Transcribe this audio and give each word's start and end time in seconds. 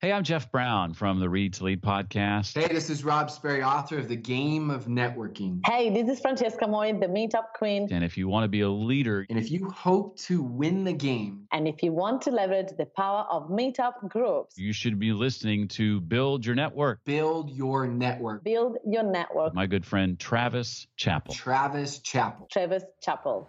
Hey, 0.00 0.12
I'm 0.12 0.22
Jeff 0.22 0.52
Brown 0.52 0.94
from 0.94 1.18
the 1.18 1.28
Read 1.28 1.54
to 1.54 1.64
Lead 1.64 1.82
podcast. 1.82 2.54
Hey, 2.54 2.72
this 2.72 2.88
is 2.88 3.02
Rob 3.02 3.32
Sperry, 3.32 3.64
author 3.64 3.98
of 3.98 4.06
The 4.06 4.14
Game 4.14 4.70
of 4.70 4.84
Networking. 4.84 5.58
Hey, 5.66 5.90
this 5.90 6.08
is 6.08 6.20
Francesca 6.20 6.68
Moi, 6.68 6.92
the 6.92 7.08
Meetup 7.08 7.52
Queen. 7.56 7.88
And 7.90 8.04
if 8.04 8.16
you 8.16 8.28
want 8.28 8.44
to 8.44 8.48
be 8.48 8.60
a 8.60 8.68
leader, 8.68 9.26
and 9.28 9.36
if 9.36 9.50
you 9.50 9.68
hope 9.70 10.16
to 10.18 10.40
win 10.40 10.84
the 10.84 10.92
game, 10.92 11.48
and 11.50 11.66
if 11.66 11.82
you 11.82 11.92
want 11.92 12.22
to 12.22 12.30
leverage 12.30 12.68
the 12.78 12.86
power 12.86 13.26
of 13.28 13.50
Meetup 13.50 14.08
groups, 14.08 14.56
you 14.56 14.72
should 14.72 15.00
be 15.00 15.10
listening 15.12 15.66
to 15.66 16.00
Build 16.02 16.46
Your 16.46 16.54
Network. 16.54 17.02
Build 17.04 17.50
Your 17.50 17.88
Network. 17.88 18.44
Build 18.44 18.76
Your 18.86 19.02
Network. 19.02 19.52
My 19.52 19.66
good 19.66 19.84
friend 19.84 20.16
Travis 20.16 20.86
Chappell. 20.94 21.34
Travis 21.34 21.98
Chappell. 21.98 22.46
Travis 22.52 22.84
Chappell. 23.02 23.48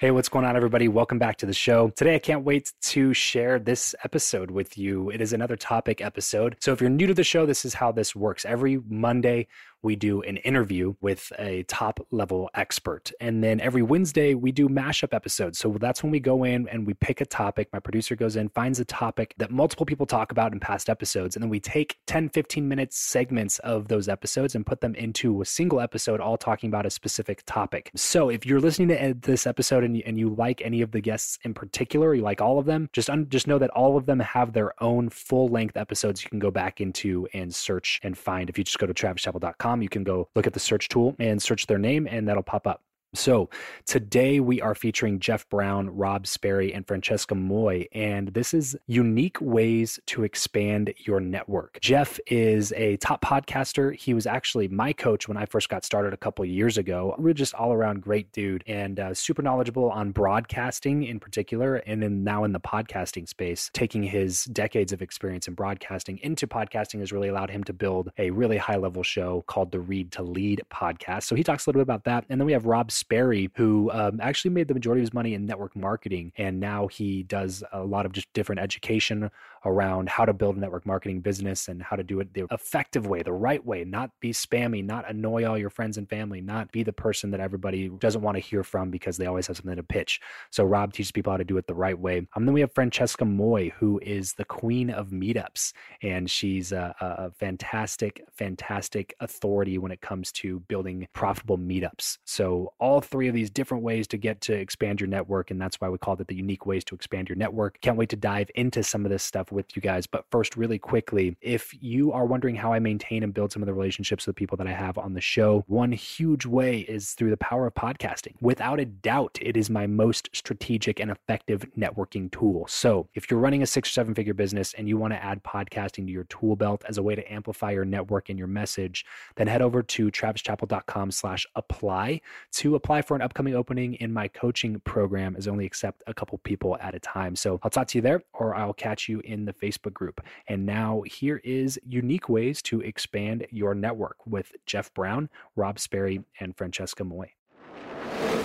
Hey, 0.00 0.12
what's 0.12 0.28
going 0.28 0.44
on, 0.44 0.54
everybody? 0.54 0.86
Welcome 0.86 1.18
back 1.18 1.38
to 1.38 1.46
the 1.46 1.52
show. 1.52 1.88
Today, 1.88 2.14
I 2.14 2.20
can't 2.20 2.44
wait 2.44 2.72
to 2.82 3.12
share 3.12 3.58
this 3.58 3.96
episode 4.04 4.48
with 4.48 4.78
you. 4.78 5.10
It 5.10 5.20
is 5.20 5.32
another 5.32 5.56
topic 5.56 6.00
episode. 6.00 6.54
So, 6.60 6.72
if 6.72 6.80
you're 6.80 6.88
new 6.88 7.08
to 7.08 7.14
the 7.14 7.24
show, 7.24 7.46
this 7.46 7.64
is 7.64 7.74
how 7.74 7.90
this 7.90 8.14
works. 8.14 8.44
Every 8.44 8.80
Monday, 8.88 9.48
we 9.82 9.96
do 9.96 10.22
an 10.22 10.38
interview 10.38 10.94
with 11.00 11.32
a 11.38 11.62
top 11.64 12.00
level 12.10 12.50
expert. 12.54 13.12
And 13.20 13.42
then 13.42 13.60
every 13.60 13.82
Wednesday, 13.82 14.34
we 14.34 14.52
do 14.52 14.68
mashup 14.68 15.14
episodes. 15.14 15.58
So 15.58 15.76
that's 15.80 16.02
when 16.02 16.12
we 16.12 16.20
go 16.20 16.44
in 16.44 16.68
and 16.68 16.86
we 16.86 16.94
pick 16.94 17.20
a 17.20 17.26
topic. 17.26 17.68
My 17.72 17.80
producer 17.80 18.16
goes 18.16 18.36
in, 18.36 18.48
finds 18.48 18.80
a 18.80 18.84
topic 18.84 19.34
that 19.38 19.50
multiple 19.50 19.86
people 19.86 20.06
talk 20.06 20.32
about 20.32 20.52
in 20.52 20.60
past 20.60 20.88
episodes. 20.88 21.36
And 21.36 21.42
then 21.42 21.50
we 21.50 21.60
take 21.60 21.98
10, 22.06 22.30
15 22.30 22.66
minutes 22.66 22.98
segments 22.98 23.58
of 23.60 23.88
those 23.88 24.08
episodes 24.08 24.54
and 24.54 24.66
put 24.66 24.80
them 24.80 24.94
into 24.94 25.42
a 25.42 25.44
single 25.44 25.80
episode, 25.80 26.20
all 26.20 26.36
talking 26.36 26.68
about 26.68 26.86
a 26.86 26.90
specific 26.90 27.42
topic. 27.46 27.90
So 27.94 28.28
if 28.28 28.44
you're 28.44 28.60
listening 28.60 28.88
to 28.88 29.10
uh, 29.10 29.14
this 29.20 29.46
episode 29.46 29.84
and 29.84 29.96
you, 29.96 30.02
and 30.06 30.18
you 30.18 30.30
like 30.30 30.62
any 30.64 30.82
of 30.82 30.90
the 30.90 31.00
guests 31.00 31.38
in 31.44 31.54
particular, 31.54 32.14
you 32.14 32.22
like 32.22 32.40
all 32.40 32.58
of 32.58 32.66
them, 32.66 32.88
just, 32.92 33.10
un, 33.10 33.28
just 33.28 33.46
know 33.46 33.58
that 33.58 33.70
all 33.70 33.96
of 33.96 34.06
them 34.06 34.20
have 34.20 34.52
their 34.52 34.72
own 34.82 35.08
full 35.08 35.48
length 35.48 35.76
episodes 35.76 36.22
you 36.24 36.30
can 36.30 36.38
go 36.38 36.50
back 36.50 36.80
into 36.80 37.28
and 37.34 37.54
search 37.54 38.00
and 38.02 38.16
find. 38.16 38.48
If 38.48 38.58
you 38.58 38.64
just 38.64 38.78
go 38.78 38.86
to 38.86 38.94
travischappell.com, 38.94 39.67
you 39.76 39.88
can 39.88 40.04
go 40.04 40.28
look 40.34 40.46
at 40.46 40.52
the 40.52 40.60
search 40.60 40.88
tool 40.88 41.14
and 41.18 41.40
search 41.40 41.66
their 41.66 41.78
name, 41.78 42.06
and 42.10 42.28
that'll 42.28 42.42
pop 42.42 42.66
up. 42.66 42.82
So, 43.14 43.48
today 43.86 44.38
we 44.38 44.60
are 44.60 44.74
featuring 44.74 45.18
Jeff 45.18 45.48
Brown, 45.48 45.88
Rob 45.88 46.26
Sperry, 46.26 46.74
and 46.74 46.86
Francesca 46.86 47.34
Moi, 47.34 47.84
and 47.92 48.28
this 48.28 48.52
is 48.52 48.76
unique 48.86 49.38
ways 49.40 49.98
to 50.08 50.24
expand 50.24 50.92
your 50.98 51.18
network. 51.18 51.78
Jeff 51.80 52.20
is 52.26 52.70
a 52.76 52.98
top 52.98 53.22
podcaster. 53.22 53.96
He 53.96 54.12
was 54.12 54.26
actually 54.26 54.68
my 54.68 54.92
coach 54.92 55.26
when 55.26 55.38
I 55.38 55.46
first 55.46 55.70
got 55.70 55.86
started 55.86 56.12
a 56.12 56.18
couple 56.18 56.44
years 56.44 56.76
ago. 56.76 57.14
We're 57.16 57.32
just 57.32 57.54
all 57.54 57.72
around 57.72 58.02
great 58.02 58.30
dude 58.32 58.62
and 58.66 59.00
uh, 59.00 59.14
super 59.14 59.40
knowledgeable 59.40 59.88
on 59.88 60.10
broadcasting 60.10 61.04
in 61.04 61.18
particular, 61.18 61.76
and 61.76 62.02
then 62.02 62.22
now 62.22 62.44
in 62.44 62.52
the 62.52 62.60
podcasting 62.60 63.26
space. 63.26 63.70
Taking 63.72 64.02
his 64.02 64.44
decades 64.44 64.92
of 64.92 65.00
experience 65.00 65.48
in 65.48 65.54
broadcasting 65.54 66.18
into 66.18 66.46
podcasting 66.46 67.00
has 67.00 67.10
really 67.10 67.28
allowed 67.28 67.48
him 67.48 67.64
to 67.64 67.72
build 67.72 68.10
a 68.18 68.28
really 68.28 68.58
high 68.58 68.76
level 68.76 69.02
show 69.02 69.44
called 69.46 69.72
the 69.72 69.80
Read 69.80 70.12
to 70.12 70.22
Lead 70.22 70.60
podcast. 70.70 71.22
So, 71.22 71.34
he 71.34 71.42
talks 71.42 71.64
a 71.64 71.70
little 71.70 71.80
bit 71.80 71.84
about 71.84 72.04
that. 72.04 72.26
And 72.28 72.38
then 72.38 72.44
we 72.44 72.52
have 72.52 72.66
Rob 72.66 72.92
Sperry, 72.98 73.50
who 73.54 73.90
um, 73.92 74.20
actually 74.20 74.50
made 74.50 74.68
the 74.68 74.74
majority 74.74 75.00
of 75.00 75.04
his 75.04 75.14
money 75.14 75.34
in 75.34 75.46
network 75.46 75.76
marketing. 75.76 76.32
And 76.36 76.60
now 76.60 76.86
he 76.88 77.22
does 77.22 77.62
a 77.72 77.84
lot 77.84 78.06
of 78.06 78.12
just 78.12 78.32
different 78.32 78.60
education 78.60 79.30
around 79.64 80.08
how 80.08 80.24
to 80.24 80.32
build 80.32 80.56
a 80.56 80.60
network 80.60 80.86
marketing 80.86 81.20
business 81.20 81.68
and 81.68 81.82
how 81.82 81.96
to 81.96 82.02
do 82.02 82.20
it 82.20 82.32
the 82.34 82.46
effective 82.50 83.06
way, 83.06 83.22
the 83.22 83.32
right 83.32 83.64
way, 83.64 83.84
not 83.84 84.10
be 84.20 84.32
spammy, 84.32 84.84
not 84.84 85.08
annoy 85.08 85.44
all 85.44 85.58
your 85.58 85.70
friends 85.70 85.98
and 85.98 86.08
family, 86.08 86.40
not 86.40 86.70
be 86.72 86.82
the 86.82 86.92
person 86.92 87.30
that 87.30 87.40
everybody 87.40 87.88
doesn't 87.88 88.22
want 88.22 88.36
to 88.36 88.40
hear 88.40 88.62
from 88.62 88.90
because 88.90 89.16
they 89.16 89.26
always 89.26 89.46
have 89.46 89.56
something 89.56 89.76
to 89.76 89.82
pitch. 89.82 90.20
So 90.50 90.64
Rob 90.64 90.92
teaches 90.92 91.12
people 91.12 91.32
how 91.32 91.36
to 91.36 91.44
do 91.44 91.56
it 91.58 91.66
the 91.66 91.74
right 91.74 91.98
way. 91.98 92.26
Um, 92.34 92.44
then 92.46 92.54
we 92.54 92.60
have 92.60 92.72
Francesca 92.74 93.24
Moi, 93.24 93.70
who 93.78 94.00
is 94.02 94.34
the 94.34 94.44
queen 94.44 94.90
of 94.90 95.08
meetups, 95.08 95.72
and 96.02 96.30
she's 96.30 96.72
a, 96.72 96.94
a 97.00 97.30
fantastic, 97.32 98.24
fantastic 98.32 99.14
authority 99.20 99.78
when 99.78 99.92
it 99.92 100.00
comes 100.00 100.32
to 100.32 100.60
building 100.60 101.06
profitable 101.12 101.58
meetups. 101.58 102.18
So 102.24 102.72
all 102.78 103.00
three 103.00 103.28
of 103.28 103.34
these 103.34 103.50
different 103.50 103.82
ways 103.82 104.06
to 104.08 104.16
get 104.16 104.40
to 104.42 104.52
expand 104.52 105.00
your 105.00 105.08
network, 105.08 105.50
and 105.50 105.60
that's 105.60 105.80
why 105.80 105.88
we 105.88 105.98
called 105.98 106.20
it 106.20 106.28
the 106.28 106.34
unique 106.34 106.66
ways 106.66 106.84
to 106.84 106.94
expand 106.94 107.28
your 107.28 107.36
network. 107.36 107.80
Can't 107.80 107.96
wait 107.96 108.08
to 108.10 108.16
dive 108.16 108.50
into 108.54 108.82
some 108.82 109.04
of 109.04 109.10
this 109.10 109.22
stuff 109.22 109.47
stuff 109.48 109.52
with 109.52 109.76
you 109.76 109.82
guys. 109.82 110.06
But 110.06 110.24
first, 110.30 110.56
really 110.56 110.78
quickly, 110.78 111.36
if 111.40 111.74
you 111.80 112.12
are 112.12 112.26
wondering 112.26 112.56
how 112.56 112.72
I 112.72 112.78
maintain 112.78 113.22
and 113.22 113.34
build 113.34 113.52
some 113.52 113.62
of 113.62 113.66
the 113.66 113.74
relationships 113.74 114.26
with 114.26 114.36
people 114.36 114.56
that 114.58 114.66
I 114.66 114.72
have 114.72 114.98
on 114.98 115.14
the 115.14 115.20
show, 115.20 115.64
one 115.66 115.92
huge 115.92 116.46
way 116.46 116.80
is 116.80 117.12
through 117.12 117.30
the 117.30 117.36
power 117.36 117.66
of 117.66 117.74
podcasting. 117.74 118.34
Without 118.40 118.80
a 118.80 118.84
doubt, 118.84 119.38
it 119.40 119.56
is 119.56 119.70
my 119.70 119.86
most 119.86 120.28
strategic 120.32 121.00
and 121.00 121.10
effective 121.10 121.64
networking 121.76 122.30
tool. 122.30 122.66
So 122.68 123.08
if 123.14 123.30
you're 123.30 123.40
running 123.40 123.62
a 123.62 123.66
six 123.66 123.88
or 123.90 123.92
seven 123.92 124.14
figure 124.14 124.34
business 124.34 124.74
and 124.74 124.88
you 124.88 124.96
want 124.96 125.12
to 125.12 125.22
add 125.22 125.42
podcasting 125.42 126.06
to 126.06 126.12
your 126.12 126.24
tool 126.24 126.56
belt 126.56 126.84
as 126.88 126.98
a 126.98 127.02
way 127.02 127.14
to 127.14 127.32
amplify 127.32 127.70
your 127.70 127.84
network 127.84 128.28
and 128.28 128.38
your 128.38 128.48
message, 128.48 129.04
then 129.36 129.46
head 129.46 129.62
over 129.62 129.82
to 129.82 130.10
travischappell.com 130.10 131.10
slash 131.10 131.46
apply 131.54 132.20
to 132.52 132.74
apply 132.74 133.02
for 133.02 133.14
an 133.14 133.22
upcoming 133.22 133.54
opening 133.54 133.94
in 133.94 134.12
my 134.12 134.28
coaching 134.28 134.80
program 134.80 135.34
as 135.36 135.48
only 135.48 135.66
accept 135.66 136.02
a 136.06 136.14
couple 136.14 136.38
people 136.38 136.76
at 136.80 136.94
a 136.94 137.00
time. 137.00 137.34
So 137.36 137.58
I'll 137.62 137.70
talk 137.70 137.88
to 137.88 137.98
you 137.98 138.02
there 138.02 138.22
or 138.32 138.54
I'll 138.54 138.72
catch 138.72 139.08
you 139.08 139.20
in 139.20 139.37
the 139.44 139.52
Facebook 139.52 139.94
group. 139.94 140.20
And 140.48 140.66
now 140.66 141.02
here 141.06 141.40
is 141.44 141.78
unique 141.86 142.28
ways 142.28 142.62
to 142.62 142.80
expand 142.80 143.46
your 143.50 143.74
network 143.74 144.16
with 144.26 144.52
Jeff 144.66 144.92
Brown, 144.94 145.28
Rob 145.56 145.78
Sperry, 145.78 146.24
and 146.40 146.56
Francesca 146.56 147.04
Moi. 147.04 147.26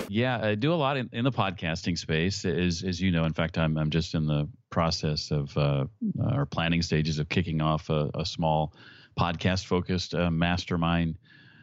Yeah, 0.08 0.38
I 0.42 0.54
do 0.54 0.72
a 0.72 0.76
lot 0.76 0.96
in, 0.96 1.08
in 1.12 1.24
the 1.24 1.32
podcasting 1.32 1.96
space, 1.98 2.44
as 2.44 2.82
as 2.82 3.00
you 3.00 3.10
know. 3.10 3.24
In 3.24 3.32
fact, 3.32 3.58
I'm 3.58 3.76
I'm 3.78 3.90
just 3.90 4.14
in 4.14 4.26
the 4.26 4.48
process 4.70 5.30
of 5.30 5.56
uh, 5.56 5.86
our 6.22 6.46
planning 6.46 6.82
stages 6.82 7.18
of 7.18 7.28
kicking 7.28 7.62
off 7.62 7.88
a, 7.90 8.10
a 8.14 8.26
small 8.26 8.74
podcast 9.18 9.64
focused 9.64 10.14
uh, 10.14 10.30
mastermind 10.30 11.16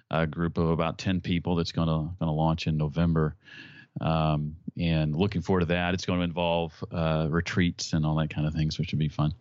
uh, 0.10 0.26
group 0.26 0.58
of 0.58 0.70
about 0.70 0.98
ten 0.98 1.22
people 1.22 1.56
that's 1.56 1.72
going 1.72 1.88
to 1.88 2.14
going 2.20 2.30
to 2.30 2.32
launch 2.32 2.68
in 2.68 2.78
November. 2.78 3.36
Um, 4.00 4.56
and 4.80 5.16
looking 5.16 5.42
forward 5.42 5.62
to 5.62 5.66
that. 5.68 5.94
It's 5.94 6.06
going 6.06 6.20
to 6.20 6.24
involve 6.24 6.74
uh, 6.92 7.28
retreats 7.30 7.94
and 7.94 8.06
all 8.06 8.16
that 8.16 8.34
kind 8.34 8.48
of 8.48 8.54
things, 8.54 8.80
which 8.80 8.92
would 8.92 9.00
be 9.00 9.10
fun. 9.10 9.34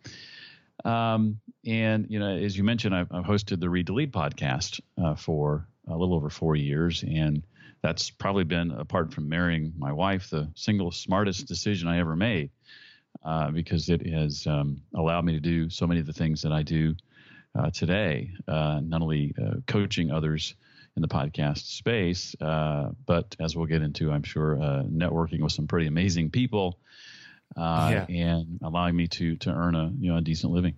Um, 0.84 1.40
and 1.64 2.06
you 2.08 2.18
know, 2.18 2.36
as 2.36 2.56
you 2.56 2.64
mentioned, 2.64 2.94
I've, 2.94 3.12
I've 3.12 3.24
hosted 3.24 3.60
the 3.60 3.70
Read 3.70 3.86
to 3.86 3.92
Lead 3.92 4.12
podcast 4.12 4.80
uh, 5.02 5.14
for 5.14 5.66
a 5.86 5.96
little 5.96 6.14
over 6.14 6.30
four 6.30 6.56
years, 6.56 7.02
and 7.02 7.42
that's 7.82 8.10
probably 8.10 8.44
been, 8.44 8.70
apart 8.70 9.12
from 9.12 9.28
marrying 9.28 9.72
my 9.78 9.92
wife, 9.92 10.30
the 10.30 10.50
single 10.54 10.90
smartest 10.90 11.46
decision 11.46 11.88
I 11.88 11.98
ever 11.98 12.16
made, 12.16 12.50
uh, 13.24 13.50
because 13.50 13.88
it 13.88 14.06
has 14.06 14.46
um, 14.46 14.82
allowed 14.94 15.24
me 15.24 15.32
to 15.32 15.40
do 15.40 15.70
so 15.70 15.86
many 15.86 16.00
of 16.00 16.06
the 16.06 16.12
things 16.12 16.42
that 16.42 16.52
I 16.52 16.62
do 16.62 16.94
uh, 17.58 17.70
today. 17.70 18.32
Uh, 18.46 18.80
not 18.82 19.02
only 19.02 19.34
uh, 19.40 19.56
coaching 19.66 20.10
others 20.10 20.54
in 20.96 21.02
the 21.02 21.08
podcast 21.08 21.76
space, 21.76 22.34
uh, 22.40 22.90
but 23.06 23.36
as 23.40 23.56
we'll 23.56 23.66
get 23.66 23.82
into, 23.82 24.10
I'm 24.10 24.22
sure, 24.22 24.60
uh, 24.60 24.82
networking 24.84 25.40
with 25.40 25.52
some 25.52 25.66
pretty 25.66 25.86
amazing 25.86 26.30
people, 26.30 26.78
yeah. 27.56 28.06
and 28.08 28.58
allowing 28.62 28.96
me 28.96 29.06
to 29.08 29.36
to 29.36 29.50
earn 29.50 29.74
a 29.74 29.92
you 29.98 30.12
know 30.12 30.18
a 30.18 30.20
decent 30.20 30.52
living. 30.52 30.74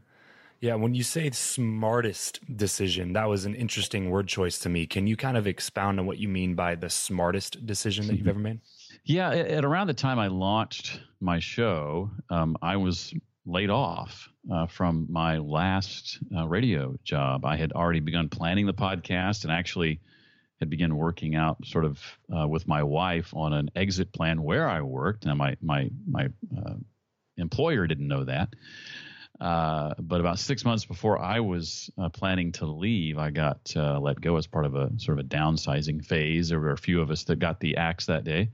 Yeah, 0.61 0.77
when 0.77 0.95
you 0.95 1.03
say 1.03 1.29
smartest 1.31 2.39
decision, 2.57 3.15
that 3.15 3.29
was 3.29 3.47
an 3.47 3.57
interesting 3.57 4.11
word 4.11 4.29
choice 4.29 4.61
to 4.61 4.69
me. 4.69 4.87
Can 4.87 5.09
you 5.09 5.17
kind 5.17 5.37
of 5.37 5.49
expound 5.49 5.99
on 5.99 6.07
what 6.07 6.19
you 6.19 6.29
mean 6.29 6.55
by 6.55 6.77
the 6.77 6.89
smartest 6.89 7.67
decision 7.67 8.07
that 8.07 8.17
you've 8.17 8.29
ever 8.29 8.39
made? 8.39 8.61
Yeah, 9.05 9.31
at, 9.31 9.47
at 9.49 9.65
around 9.65 9.89
the 9.89 9.95
time 9.95 10.21
I 10.21 10.29
launched 10.29 11.01
my 11.19 11.41
show, 11.41 12.09
um, 12.31 12.57
I 12.63 12.77
was 12.77 13.13
laid 13.45 13.69
off 13.69 14.29
uh, 14.51 14.67
from 14.67 15.07
my 15.11 15.39
last 15.39 16.19
uh, 16.35 16.47
radio 16.47 16.97
job. 17.05 17.45
I 17.45 17.57
had 17.57 17.73
already 17.73 18.01
begun 18.01 18.29
planning 18.29 18.67
the 18.67 18.75
podcast 18.75 19.45
and 19.45 19.53
actually 19.53 20.01
had 20.61 20.71
begun 20.71 20.97
working 20.97 21.35
out 21.35 21.65
sort 21.65 21.85
of 21.85 22.01
uh, 22.35 22.47
with 22.47 22.67
my 22.69 22.83
wife 22.83 23.35
on 23.35 23.53
an 23.53 23.71
exit 23.75 24.13
plan 24.13 24.43
where 24.43 24.69
I 24.69 24.83
worked. 24.83 25.27
Now 25.27 25.35
my 25.35 25.57
my 25.61 25.91
my 26.09 26.29
uh, 26.57 26.75
employer 27.37 27.87
didn't 27.87 28.09
know 28.09 28.25
that. 28.25 28.55
Uh, 29.41 29.95
but 29.99 30.21
about 30.21 30.39
six 30.39 30.65
months 30.65 30.85
before 30.85 31.19
I 31.19 31.41
was 31.41 31.91
uh, 31.99 32.09
planning 32.11 32.53
to 32.53 32.67
leave, 32.67 33.19
I 33.19 33.31
got 33.31 33.75
let 33.75 34.21
go 34.21 34.37
as 34.37 34.47
part 34.47 34.67
of 34.67 34.77
a 34.77 34.91
sort 34.99 35.19
of 35.19 35.25
a 35.25 35.29
downsizing 35.29 36.05
phase. 36.05 36.49
There 36.49 36.61
were 36.61 36.73
a 36.73 36.79
few 36.79 37.01
of 37.01 37.11
us 37.11 37.25
that 37.25 37.39
got 37.39 37.59
the 37.59 37.77
axe 37.77 38.07
that 38.07 38.25
day. 38.25 38.51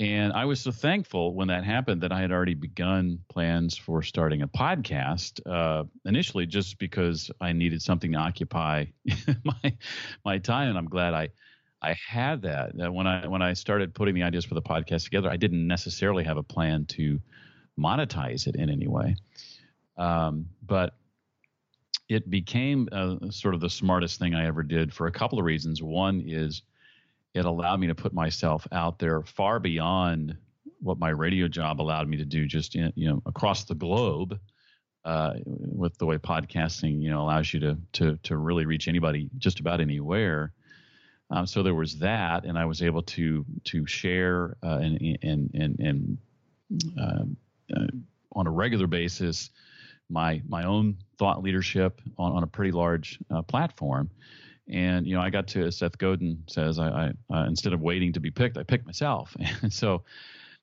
And 0.00 0.32
I 0.32 0.46
was 0.46 0.62
so 0.62 0.72
thankful 0.72 1.34
when 1.34 1.48
that 1.48 1.62
happened 1.62 2.00
that 2.00 2.10
I 2.10 2.22
had 2.22 2.32
already 2.32 2.54
begun 2.54 3.18
plans 3.28 3.76
for 3.76 4.02
starting 4.02 4.40
a 4.40 4.48
podcast. 4.48 5.40
Uh, 5.46 5.84
initially, 6.06 6.46
just 6.46 6.78
because 6.78 7.30
I 7.38 7.52
needed 7.52 7.82
something 7.82 8.12
to 8.12 8.18
occupy 8.18 8.86
my 9.44 9.76
my 10.24 10.38
time, 10.38 10.70
and 10.70 10.78
I'm 10.78 10.88
glad 10.88 11.12
I 11.12 11.28
I 11.82 11.94
had 12.08 12.40
that. 12.42 12.74
that. 12.78 12.94
When 12.94 13.06
I 13.06 13.26
when 13.26 13.42
I 13.42 13.52
started 13.52 13.94
putting 13.94 14.14
the 14.14 14.22
ideas 14.22 14.46
for 14.46 14.54
the 14.54 14.62
podcast 14.62 15.04
together, 15.04 15.28
I 15.28 15.36
didn't 15.36 15.66
necessarily 15.66 16.24
have 16.24 16.38
a 16.38 16.42
plan 16.42 16.86
to 16.86 17.20
monetize 17.78 18.46
it 18.46 18.56
in 18.56 18.70
any 18.70 18.88
way. 18.88 19.16
Um, 19.98 20.46
but 20.64 20.94
it 22.08 22.30
became 22.30 22.88
uh, 22.90 23.16
sort 23.28 23.54
of 23.54 23.60
the 23.60 23.68
smartest 23.68 24.18
thing 24.18 24.34
I 24.34 24.46
ever 24.46 24.62
did 24.62 24.94
for 24.94 25.08
a 25.08 25.12
couple 25.12 25.38
of 25.38 25.44
reasons. 25.44 25.82
One 25.82 26.22
is 26.26 26.62
it 27.34 27.44
allowed 27.44 27.80
me 27.80 27.86
to 27.86 27.94
put 27.94 28.12
myself 28.12 28.66
out 28.72 28.98
there 28.98 29.22
far 29.22 29.60
beyond 29.60 30.36
what 30.80 30.98
my 30.98 31.10
radio 31.10 31.46
job 31.46 31.80
allowed 31.80 32.08
me 32.08 32.16
to 32.16 32.24
do, 32.24 32.46
just 32.46 32.74
in, 32.74 32.92
you 32.96 33.08
know 33.08 33.22
across 33.26 33.64
the 33.64 33.74
globe. 33.74 34.38
Uh, 35.02 35.32
with 35.46 35.96
the 35.96 36.04
way 36.04 36.18
podcasting, 36.18 37.00
you 37.00 37.08
know, 37.08 37.22
allows 37.22 37.54
you 37.54 37.60
to 37.60 37.78
to 37.92 38.16
to 38.22 38.36
really 38.36 38.66
reach 38.66 38.86
anybody 38.86 39.30
just 39.38 39.58
about 39.58 39.80
anywhere. 39.80 40.52
Um, 41.30 41.46
so 41.46 41.62
there 41.62 41.74
was 41.74 41.98
that, 42.00 42.44
and 42.44 42.58
I 42.58 42.66
was 42.66 42.82
able 42.82 43.02
to 43.02 43.44
to 43.64 43.86
share 43.86 44.56
uh, 44.62 44.78
and 44.82 45.18
and 45.22 45.50
and 45.54 45.80
and 45.80 46.18
uh, 47.00 47.24
uh 47.74 47.86
on 48.32 48.46
a 48.46 48.50
regular 48.50 48.86
basis 48.86 49.50
my 50.10 50.42
my 50.48 50.64
own 50.64 50.96
thought 51.18 51.42
leadership 51.42 52.00
on, 52.18 52.32
on 52.32 52.42
a 52.42 52.46
pretty 52.46 52.72
large 52.72 53.18
uh, 53.30 53.42
platform. 53.42 54.10
And 54.70 55.06
you 55.06 55.14
know, 55.14 55.20
I 55.20 55.30
got 55.30 55.48
to 55.48 55.70
Seth 55.70 55.98
Godin 55.98 56.44
says 56.46 56.78
I, 56.78 57.12
I 57.30 57.34
uh, 57.34 57.44
instead 57.46 57.72
of 57.72 57.80
waiting 57.80 58.12
to 58.12 58.20
be 58.20 58.30
picked, 58.30 58.56
I 58.56 58.62
picked 58.62 58.86
myself. 58.86 59.36
And 59.62 59.72
so 59.72 60.04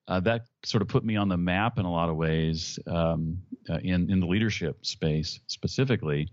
uh, 0.07 0.21
that 0.21 0.45
sort 0.63 0.81
of 0.81 0.88
put 0.88 1.04
me 1.04 1.18
on 1.18 1.27
the 1.27 1.38
map 1.38 1.77
in 1.77 1.86
a 1.86 1.92
lot 1.92 2.09
of 2.09 2.15
ways 2.15 2.80
um, 2.88 3.38
uh, 3.69 3.80
in 3.83 4.09
in 4.09 4.19
the 4.19 4.27
leadership 4.27 4.86
space 4.86 5.39
specifically. 5.48 6.30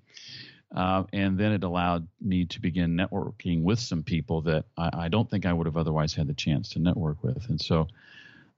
Uh, 0.75 1.05
and 1.13 1.39
then 1.39 1.53
it 1.53 1.63
allowed 1.63 2.09
me 2.21 2.45
to 2.45 2.61
begin 2.61 2.97
networking 2.97 3.63
with 3.63 3.79
some 3.79 4.03
people 4.03 4.41
that 4.43 4.65
I, 4.77 4.91
I, 5.05 5.09
don't 5.09 5.31
think 5.31 5.47
I 5.47 5.53
would 5.53 5.67
have 5.67 5.77
otherwise 5.77 6.15
had 6.15 6.27
the 6.27 6.35
chance 6.35 6.71
to 6.71 6.81
network 6.81 7.23
with. 7.23 7.49
And 7.49 7.61
so, 7.61 7.87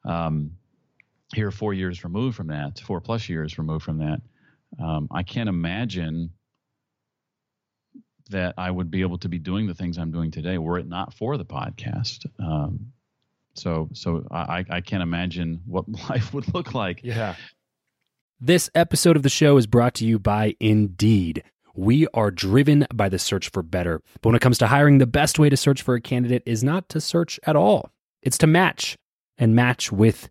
um, 0.02 0.50
here, 1.34 1.50
four 1.50 1.74
years 1.74 2.04
removed 2.04 2.34
from 2.34 2.46
that, 2.46 2.78
four 2.78 3.02
plus 3.02 3.28
years 3.28 3.58
removed 3.58 3.84
from 3.84 3.98
that, 3.98 4.22
um, 4.82 5.08
I 5.10 5.22
can't 5.24 5.48
imagine 5.48 6.30
that 8.30 8.54
I 8.58 8.70
would 8.70 8.90
be 8.90 9.02
able 9.02 9.18
to 9.18 9.28
be 9.28 9.38
doing 9.38 9.66
the 9.66 9.74
things 9.74 9.98
I'm 9.98 10.10
doing 10.10 10.30
today 10.30 10.58
were 10.58 10.78
it 10.78 10.88
not 10.88 11.14
for 11.14 11.36
the 11.36 11.44
podcast. 11.44 12.26
Um, 12.38 12.92
so, 13.54 13.88
so 13.92 14.26
I, 14.30 14.64
I 14.68 14.80
can't 14.80 15.02
imagine 15.02 15.62
what 15.66 15.88
life 16.10 16.34
would 16.34 16.52
look 16.54 16.74
like. 16.74 17.00
Yeah. 17.02 17.36
This 18.40 18.68
episode 18.74 19.16
of 19.16 19.22
the 19.22 19.28
show 19.28 19.56
is 19.56 19.66
brought 19.66 19.94
to 19.94 20.04
you 20.04 20.18
by 20.18 20.56
Indeed. 20.60 21.42
We 21.74 22.06
are 22.08 22.30
driven 22.30 22.86
by 22.92 23.08
the 23.08 23.18
search 23.18 23.50
for 23.50 23.62
better. 23.62 24.02
But 24.20 24.30
when 24.30 24.34
it 24.34 24.42
comes 24.42 24.58
to 24.58 24.66
hiring, 24.66 24.98
the 24.98 25.06
best 25.06 25.38
way 25.38 25.48
to 25.48 25.56
search 25.56 25.82
for 25.82 25.94
a 25.94 26.00
candidate 26.00 26.42
is 26.46 26.64
not 26.64 26.88
to 26.90 27.00
search 27.00 27.38
at 27.44 27.56
all. 27.56 27.90
It's 28.22 28.38
to 28.38 28.46
match 28.46 28.96
and 29.38 29.54
match 29.54 29.92
with 29.92 30.30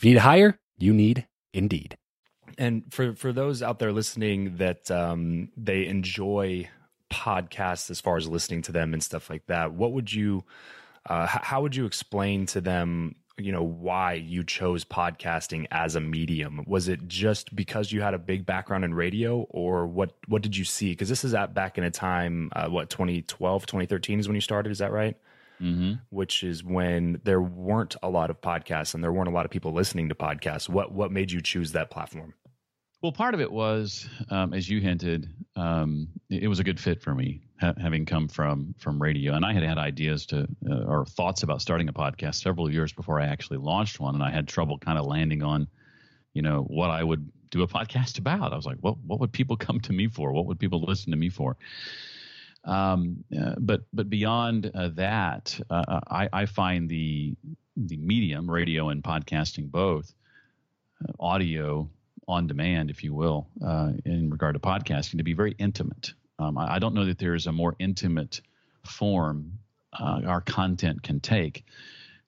If 0.00 0.06
you 0.06 0.12
need 0.12 0.14
to 0.14 0.20
hire, 0.22 0.58
you 0.78 0.94
need 0.94 1.26
Indeed. 1.52 1.98
And 2.56 2.84
for 2.90 3.14
for 3.14 3.34
those 3.34 3.62
out 3.62 3.80
there 3.80 3.92
listening 3.92 4.56
that 4.56 4.90
um, 4.90 5.50
they 5.58 5.84
enjoy 5.84 6.70
podcasts 7.12 7.90
as 7.90 8.00
far 8.00 8.16
as 8.16 8.26
listening 8.26 8.62
to 8.62 8.72
them 8.72 8.94
and 8.94 9.02
stuff 9.02 9.28
like 9.28 9.44
that, 9.48 9.74
what 9.74 9.92
would 9.92 10.10
you, 10.10 10.42
uh, 11.04 11.26
how 11.26 11.60
would 11.60 11.76
you 11.76 11.84
explain 11.84 12.46
to 12.46 12.62
them, 12.62 13.14
you 13.36 13.52
know, 13.52 13.62
why 13.62 14.14
you 14.14 14.42
chose 14.42 14.86
podcasting 14.86 15.66
as 15.70 15.96
a 15.96 16.00
medium? 16.00 16.64
Was 16.66 16.88
it 16.88 17.06
just 17.06 17.54
because 17.54 17.92
you 17.92 18.00
had 18.00 18.14
a 18.14 18.18
big 18.18 18.46
background 18.46 18.86
in 18.86 18.94
radio, 18.94 19.40
or 19.50 19.86
what? 19.86 20.14
What 20.28 20.40
did 20.40 20.56
you 20.56 20.64
see? 20.64 20.92
Because 20.92 21.10
this 21.10 21.24
is 21.24 21.34
at 21.34 21.52
back 21.52 21.76
in 21.76 21.84
a 21.84 21.90
time, 21.90 22.48
uh, 22.56 22.68
what 22.68 22.88
2012, 22.88 23.66
2013 23.66 24.18
is 24.18 24.28
when 24.28 24.34
you 24.34 24.40
started. 24.40 24.72
Is 24.72 24.78
that 24.78 24.92
right? 24.92 25.18
Mm-hmm. 25.60 25.94
Which 26.08 26.42
is 26.42 26.64
when 26.64 27.20
there 27.24 27.42
weren't 27.42 27.94
a 28.02 28.08
lot 28.08 28.30
of 28.30 28.40
podcasts 28.40 28.94
and 28.94 29.04
there 29.04 29.12
weren't 29.12 29.28
a 29.28 29.32
lot 29.32 29.44
of 29.44 29.50
people 29.50 29.72
listening 29.72 30.08
to 30.08 30.14
podcasts. 30.14 30.68
What 30.68 30.92
what 30.92 31.12
made 31.12 31.30
you 31.30 31.40
choose 31.40 31.72
that 31.72 31.90
platform? 31.90 32.34
Well, 33.02 33.12
part 33.12 33.32
of 33.32 33.40
it 33.40 33.50
was, 33.50 34.06
um, 34.28 34.52
as 34.52 34.68
you 34.68 34.80
hinted, 34.80 35.26
um, 35.56 36.08
it, 36.28 36.48
was 36.48 36.58
a 36.58 36.64
good 36.64 36.78
fit 36.78 37.00
for 37.00 37.14
me, 37.14 37.40
ha- 37.58 37.72
having 37.80 38.04
come 38.04 38.28
from 38.28 38.74
from 38.78 39.00
radio, 39.00 39.32
and 39.32 39.44
I 39.44 39.54
had 39.54 39.62
had 39.62 39.78
ideas 39.78 40.26
to 40.26 40.46
uh, 40.68 40.84
or 40.84 41.06
thoughts 41.06 41.42
about 41.42 41.62
starting 41.62 41.88
a 41.88 41.94
podcast 41.94 42.42
several 42.42 42.70
years 42.70 42.92
before 42.92 43.18
I 43.18 43.26
actually 43.26 43.56
launched 43.56 44.00
one, 44.00 44.14
and 44.14 44.22
I 44.22 44.30
had 44.30 44.46
trouble 44.46 44.76
kind 44.78 44.98
of 44.98 45.06
landing 45.06 45.42
on, 45.42 45.66
you 46.34 46.42
know, 46.42 46.62
what 46.62 46.90
I 46.90 47.02
would 47.02 47.30
do 47.48 47.62
a 47.62 47.68
podcast 47.78 48.18
about. 48.18 48.52
I 48.52 48.56
was 48.56 48.66
like, 48.66 48.78
what 48.80 48.98
what 48.98 49.18
would 49.20 49.32
people 49.32 49.56
come 49.56 49.80
to 49.80 49.94
me 49.94 50.08
for? 50.08 50.32
What 50.32 50.44
would 50.44 50.58
people 50.58 50.82
listen 50.82 51.10
to 51.10 51.16
me 51.16 51.30
for? 51.30 51.56
Um, 52.64 53.24
uh, 53.38 53.54
but 53.58 53.82
but 53.92 54.10
beyond 54.10 54.70
uh, 54.74 54.88
that, 54.94 55.58
uh, 55.70 56.00
I, 56.08 56.28
I 56.32 56.46
find 56.46 56.88
the 56.88 57.34
the 57.76 57.96
medium, 57.96 58.50
radio 58.50 58.90
and 58.90 59.02
podcasting 59.02 59.70
both, 59.70 60.12
uh, 61.02 61.12
audio 61.18 61.88
on 62.28 62.46
demand, 62.46 62.90
if 62.90 63.02
you 63.02 63.14
will, 63.14 63.48
uh, 63.64 63.92
in 64.04 64.30
regard 64.30 64.54
to 64.54 64.60
podcasting, 64.60 65.16
to 65.16 65.24
be 65.24 65.32
very 65.32 65.54
intimate. 65.58 66.12
Um, 66.38 66.58
I, 66.58 66.74
I, 66.74 66.78
don't 66.78 66.94
know 66.94 67.06
that 67.06 67.18
there 67.18 67.34
is 67.34 67.46
a 67.46 67.52
more 67.52 67.74
intimate 67.78 68.40
form 68.84 69.58
uh, 69.98 70.20
our 70.26 70.40
content 70.40 71.02
can 71.02 71.20
take 71.20 71.64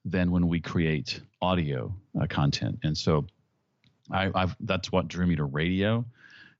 than 0.05 0.31
when 0.31 0.47
we 0.47 0.59
create 0.59 1.21
audio 1.41 1.93
content. 2.29 2.79
And 2.83 2.97
so, 2.97 3.25
I, 4.11 4.47
that's 4.59 4.91
what 4.91 5.07
drew 5.07 5.25
me 5.25 5.37
to 5.37 5.45
radio. 5.45 6.05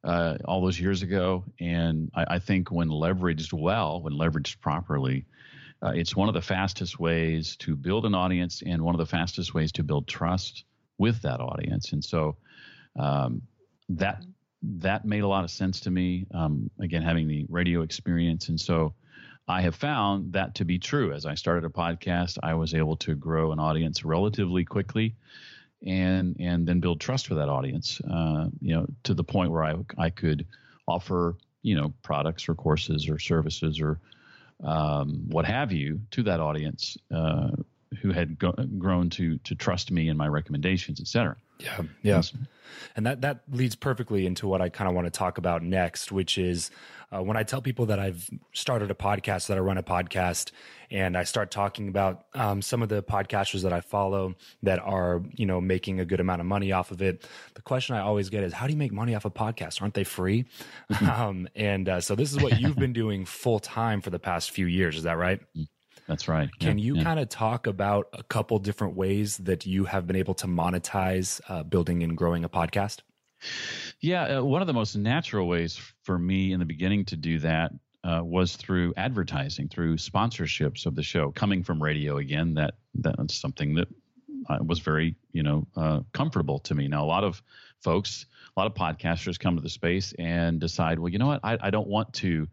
Uh, 0.03 0.37
all 0.43 0.61
those 0.61 0.77
years 0.77 1.01
ago. 1.01 1.45
And 1.61 2.11
I, 2.13 2.25
I, 2.35 2.39
think 2.39 2.69
when 2.69 2.89
leveraged 2.89 3.53
well, 3.53 4.01
when 4.01 4.11
leveraged 4.11 4.59
properly, 4.59 5.25
uh, 5.81 5.91
it's 5.95 6.13
one 6.13 6.27
of 6.27 6.33
the 6.33 6.41
fastest 6.41 6.99
ways 6.99 7.55
to 7.57 7.73
build 7.73 8.05
an 8.05 8.13
audience 8.13 8.61
and 8.65 8.81
one 8.81 8.95
of 8.95 8.99
the 8.99 9.05
fastest 9.05 9.53
ways 9.53 9.71
to 9.73 9.83
build 9.83 10.07
trust 10.07 10.65
with 10.97 11.21
that 11.21 11.39
audience. 11.39 11.93
And 11.93 12.03
so 12.03 12.35
um, 12.97 13.41
that 13.89 14.23
that 14.61 15.05
made 15.05 15.23
a 15.23 15.27
lot 15.27 15.43
of 15.43 15.51
sense 15.51 15.81
to 15.81 15.91
me. 15.91 16.25
Um, 16.33 16.69
again, 16.79 17.01
having 17.01 17.27
the 17.27 17.45
radio 17.49 17.81
experience, 17.81 18.49
and 18.49 18.59
so 18.59 18.93
I 19.47 19.61
have 19.61 19.75
found 19.75 20.33
that 20.33 20.55
to 20.55 20.65
be 20.65 20.79
true. 20.79 21.11
As 21.11 21.25
I 21.25 21.35
started 21.35 21.65
a 21.65 21.69
podcast, 21.69 22.37
I 22.41 22.53
was 22.53 22.73
able 22.73 22.95
to 22.97 23.15
grow 23.15 23.51
an 23.51 23.59
audience 23.59 24.05
relatively 24.05 24.63
quickly, 24.63 25.15
and 25.85 26.35
and 26.39 26.67
then 26.67 26.79
build 26.79 26.99
trust 26.99 27.27
for 27.27 27.35
that 27.35 27.49
audience. 27.49 28.01
Uh, 28.01 28.47
you 28.61 28.73
know, 28.73 28.85
to 29.03 29.13
the 29.13 29.23
point 29.23 29.51
where 29.51 29.63
I 29.63 29.75
I 29.97 30.09
could 30.09 30.45
offer 30.87 31.37
you 31.61 31.75
know 31.75 31.93
products 32.01 32.47
or 32.47 32.55
courses 32.55 33.09
or 33.09 33.19
services 33.19 33.79
or 33.79 33.99
um, 34.63 35.23
what 35.29 35.45
have 35.45 35.71
you 35.71 36.01
to 36.11 36.23
that 36.23 36.39
audience 36.39 36.97
uh, 37.13 37.51
who 38.01 38.11
had 38.11 38.39
go- 38.39 38.55
grown 38.77 39.09
to 39.11 39.37
to 39.39 39.55
trust 39.55 39.91
me 39.91 40.09
and 40.09 40.17
my 40.17 40.27
recommendations, 40.27 40.99
et 40.99 41.07
cetera. 41.07 41.35
Yeah, 41.59 41.81
yeah, 42.01 42.21
and 42.95 43.05
that 43.05 43.21
that 43.21 43.41
leads 43.51 43.75
perfectly 43.75 44.25
into 44.25 44.47
what 44.47 44.61
I 44.61 44.69
kind 44.69 44.89
of 44.89 44.95
want 44.95 45.05
to 45.05 45.11
talk 45.11 45.37
about 45.37 45.63
next, 45.63 46.11
which 46.11 46.37
is 46.37 46.71
uh, 47.13 47.21
when 47.21 47.37
I 47.37 47.43
tell 47.43 47.61
people 47.61 47.85
that 47.87 47.99
I've 47.99 48.29
started 48.53 48.91
a 48.91 48.95
podcast, 48.95 49.47
that 49.47 49.57
I 49.57 49.61
run 49.61 49.77
a 49.77 49.83
podcast, 49.83 50.51
and 50.91 51.15
I 51.15 51.23
start 51.23 51.51
talking 51.51 51.87
about 51.87 52.25
um, 52.33 52.61
some 52.61 52.81
of 52.81 52.89
the 52.89 53.03
podcasters 53.03 53.61
that 53.61 53.71
I 53.71 53.81
follow 53.81 54.35
that 54.63 54.79
are 54.79 55.21
you 55.33 55.45
know 55.45 55.61
making 55.61 55.99
a 55.99 56.05
good 56.05 56.19
amount 56.19 56.41
of 56.41 56.47
money 56.47 56.71
off 56.71 56.91
of 56.91 57.01
it. 57.01 57.25
The 57.53 57.61
question 57.61 57.95
I 57.95 57.99
always 57.99 58.29
get 58.29 58.43
is, 58.43 58.51
how 58.53 58.65
do 58.67 58.73
you 58.73 58.79
make 58.79 58.91
money 58.91 59.15
off 59.15 59.25
a 59.25 59.31
podcast? 59.31 59.81
Aren't 59.81 59.93
they 59.93 60.03
free? 60.03 60.45
um, 61.01 61.47
and 61.55 61.87
uh, 61.87 62.01
so 62.01 62.15
this 62.15 62.31
is 62.31 62.41
what 62.41 62.59
you've 62.59 62.77
been 62.77 62.93
doing 62.93 63.25
full 63.25 63.59
time 63.59 64.01
for 64.01 64.09
the 64.09 64.19
past 64.19 64.51
few 64.51 64.65
years. 64.65 64.97
Is 64.97 65.03
that 65.03 65.17
right? 65.17 65.39
That's 66.07 66.27
right. 66.27 66.49
Can 66.59 66.77
yeah, 66.77 66.85
you 66.85 66.95
yeah. 66.97 67.03
kind 67.03 67.19
of 67.19 67.29
talk 67.29 67.67
about 67.67 68.07
a 68.13 68.23
couple 68.23 68.59
different 68.59 68.95
ways 68.95 69.37
that 69.37 69.65
you 69.65 69.85
have 69.85 70.05
been 70.05 70.15
able 70.15 70.33
to 70.35 70.47
monetize 70.47 71.39
uh, 71.47 71.63
building 71.63 72.03
and 72.03 72.17
growing 72.17 72.43
a 72.43 72.49
podcast? 72.49 72.99
Yeah, 73.99 74.39
uh, 74.39 74.43
one 74.43 74.61
of 74.61 74.67
the 74.67 74.73
most 74.73 74.95
natural 74.95 75.47
ways 75.47 75.79
for 76.03 76.17
me 76.17 76.53
in 76.53 76.59
the 76.59 76.65
beginning 76.65 77.05
to 77.05 77.15
do 77.15 77.39
that 77.39 77.71
uh, 78.03 78.21
was 78.23 78.55
through 78.55 78.93
advertising, 78.97 79.69
through 79.69 79.95
sponsorships 79.95 80.85
of 80.85 80.95
the 80.95 81.03
show. 81.03 81.31
Coming 81.31 81.63
from 81.63 81.81
radio 81.81 82.17
again, 82.17 82.53
that 82.55 82.75
that's 82.95 83.35
something 83.35 83.75
that 83.75 83.87
uh, 84.49 84.59
was 84.65 84.79
very 84.79 85.15
you 85.31 85.43
know 85.43 85.65
uh, 85.75 86.01
comfortable 86.11 86.59
to 86.59 86.75
me. 86.75 86.87
Now 86.87 87.03
a 87.03 87.07
lot 87.07 87.23
of 87.23 87.41
folks, 87.81 88.25
a 88.55 88.59
lot 88.59 88.67
of 88.67 88.73
podcasters 88.73 89.39
come 89.39 89.55
to 89.55 89.61
the 89.61 89.69
space 89.69 90.13
and 90.19 90.59
decide, 90.59 90.99
well, 90.99 91.09
you 91.09 91.19
know 91.19 91.27
what, 91.27 91.41
I, 91.43 91.57
I 91.61 91.69
don't 91.69 91.87
want 91.87 92.13
to 92.15 92.47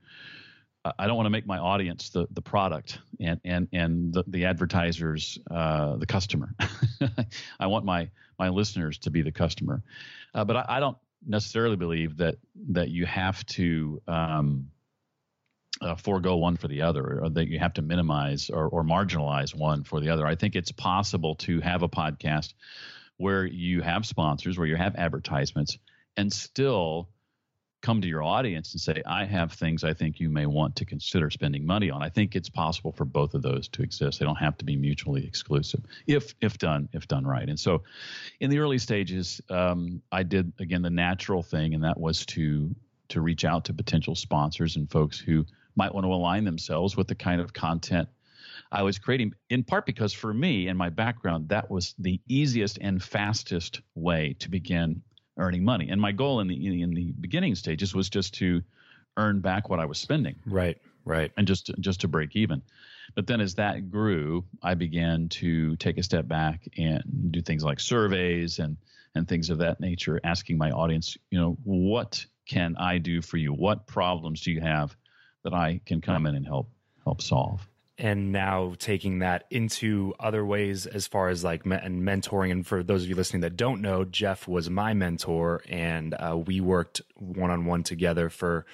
I 0.85 1.07
don't 1.07 1.17
want 1.17 1.27
to 1.27 1.31
make 1.31 1.47
my 1.47 1.59
audience 1.59 2.09
the 2.09 2.27
the 2.31 2.41
product 2.41 2.99
and 3.21 3.41
and 3.45 3.69
and 3.73 4.15
the, 4.15 4.25
the 4.27 4.45
advertisers 4.47 5.39
uh, 5.51 5.97
the 5.97 6.07
customer. 6.07 6.55
I 7.61 7.67
want 7.67 7.85
my 7.85 8.11
my 8.39 8.49
listeners 8.49 8.99
to 8.99 9.11
be 9.11 9.21
the 9.23 9.33
customer, 9.33 9.83
uh, 10.35 10.45
but 10.45 10.57
I, 10.57 10.65
I, 10.69 10.81
don't 10.81 10.97
necessarily 11.27 11.77
believe 11.77 12.17
that 12.17 12.37
that 12.71 12.89
you 12.89 13.05
have 13.05 13.45
to 13.47 14.01
um, 14.09 14.71
uh, 15.83 15.97
forego 15.97 16.37
one 16.37 16.57
for 16.57 16.69
the 16.69 16.81
other, 16.83 17.21
or 17.23 17.29
that 17.29 17.49
you 17.49 17.59
have 17.59 17.75
to 17.75 17.83
minimize 17.83 18.49
or, 18.49 18.67
or 18.67 18.83
marginalize 18.83 19.55
one 19.55 19.85
for 19.85 20.01
the 20.01 20.09
other. 20.09 20.27
I 20.27 20.35
think 20.35 20.57
it's 20.57 20.73
possible 20.73 21.35
to 21.37 21.61
have 21.61 21.83
a 21.83 21.91
podcast 21.91 22.55
where 23.19 23.45
you 23.45 23.83
have 23.83 24.07
sponsors, 24.07 24.57
where 24.57 24.67
you 24.67 24.77
have 24.77 24.97
advertisements, 24.97 25.77
and 26.17 26.33
still 26.33 27.11
come 27.83 28.01
to 28.01 28.09
your 28.09 28.23
audience 28.23 28.73
and 28.73 28.81
say, 28.81 29.03
I 29.07 29.25
have 29.25 29.53
things 29.53 29.85
I 29.85 29.95
think 29.95 30.21
you 30.21 30.29
may 30.29 30.47
want 30.47 30.77
to 30.77 30.85
consider 30.85 31.31
spending 31.31 31.65
money 31.65 31.91
on. 31.91 32.03
I 32.03 32.09
think 32.09 32.37
it's 32.37 32.49
possible 32.49 32.93
for 32.93 33.05
both 33.05 33.35
of 33.35 33.43
those 33.43 33.69
to 33.69 33.83
exist. 33.83 34.19
They 34.19 34.27
don't 34.27 34.37
have 34.37 34.59
to 34.59 34.65
be 34.65 34.77
mutually 34.77 35.27
exclusive 35.27 35.81
if 36.07 36.35
if 36.41 36.59
done 36.59 36.89
if 36.93 37.09
done 37.09 37.27
right. 37.27 37.49
And 37.49 37.59
so 37.59 37.83
in 38.41 38.51
the 38.51 38.59
early 38.59 38.79
stages, 38.79 39.41
um, 39.49 40.03
I 40.13 40.23
did 40.23 40.53
again 40.59 40.83
the 40.83 40.91
natural 40.91 41.43
thing, 41.43 41.75
and 41.75 41.85
that 41.85 41.99
was 41.99 42.27
to 42.27 42.75
to 43.09 43.21
reach 43.21 43.45
out 43.45 43.65
to 43.65 43.75
potential 43.75 44.15
sponsors 44.15 44.77
and 44.77 44.91
folks 44.91 45.19
who 45.19 45.45
might 45.75 45.95
want 45.95 46.05
to 46.05 46.13
align 46.13 46.45
themselves 46.45 46.97
with 46.97 47.09
the 47.09 47.15
kind 47.15 47.41
of 47.41 47.53
content 47.53 48.09
I 48.73 48.83
was 48.83 48.99
creating, 48.99 49.35
in 49.49 49.65
part 49.65 49.85
because 49.85 50.13
for 50.13 50.33
me 50.33 50.69
and 50.69 50.79
my 50.79 50.91
background, 50.91 51.49
that 51.49 51.71
was 51.71 51.95
the 51.99 52.21
easiest 52.29 52.79
and 52.81 53.03
fastest 53.03 53.81
way 53.95 54.37
to 54.39 54.49
begin 54.49 55.03
earning 55.39 55.65
money. 55.65 55.89
And 55.91 56.01
my 56.01 56.13
goal 56.13 56.41
in 56.41 56.49
the 56.49 56.83
in 56.83 56.95
the 56.95 57.13
beginning 57.21 57.55
stages 57.55 57.95
was 57.95 58.09
just 58.09 58.35
to 58.35 58.63
earn 59.17 59.41
back 59.41 59.69
what 59.69 59.81
I 59.81 59.85
was 59.85 59.99
spending. 59.99 60.37
Right, 60.47 60.79
right. 61.05 61.33
And 61.37 61.47
just 61.47 61.67
to, 61.67 61.75
just 61.81 62.01
to 62.03 62.09
break 62.09 62.37
even. 62.37 62.63
But 63.15 63.27
then 63.27 63.41
as 63.41 63.55
that 63.57 63.91
grew, 63.91 64.45
I 64.63 64.75
began 64.75 65.29
to 65.31 65.77
take 65.77 65.99
a 65.99 66.03
step 66.03 66.29
back 66.29 66.69
and 66.77 67.03
do 67.31 67.43
things 67.43 67.65
like 67.65 67.81
surveys 67.81 68.59
and 68.59 68.77
and 69.15 69.27
things 69.27 69.51
of 69.51 69.59
that 69.59 69.81
nature, 69.81 70.21
asking 70.23 70.57
my 70.57 70.71
audience, 70.71 71.17
you 71.31 71.41
know, 71.41 71.59
what 71.65 72.25
can 72.47 72.77
I 72.77 72.99
do 72.99 73.21
for 73.21 73.39
you? 73.39 73.53
What 73.53 73.87
problems 73.87 74.43
do 74.43 74.53
you 74.53 74.61
have 74.61 74.97
that 75.43 75.53
I 75.53 75.81
can 75.85 76.01
come 76.01 76.27
in 76.27 76.35
and 76.37 76.47
help 76.47 76.71
help 77.05 77.23
solve? 77.23 77.67
And 78.01 78.33
now 78.33 78.75
taking 78.79 79.19
that 79.19 79.45
into 79.51 80.15
other 80.19 80.45
ways 80.45 80.87
as 80.87 81.07
far 81.07 81.29
as 81.29 81.45
like 81.45 81.67
me- 81.67 81.77
and 81.81 82.03
mentoring. 82.03 82.51
And 82.51 82.67
for 82.67 82.83
those 82.83 83.03
of 83.03 83.11
you 83.11 83.15
listening 83.15 83.43
that 83.43 83.59
don't 83.59 83.83
know, 83.83 84.05
Jeff 84.05 84.49
was 84.49 84.71
my 84.71 84.95
mentor, 84.95 85.63
and 85.69 86.15
uh, 86.15 86.37
we 86.39 86.63
worked 86.63 87.03
one 87.15 87.51
on 87.51 87.67
one 87.67 87.83
together 87.83 88.31
for 88.31 88.65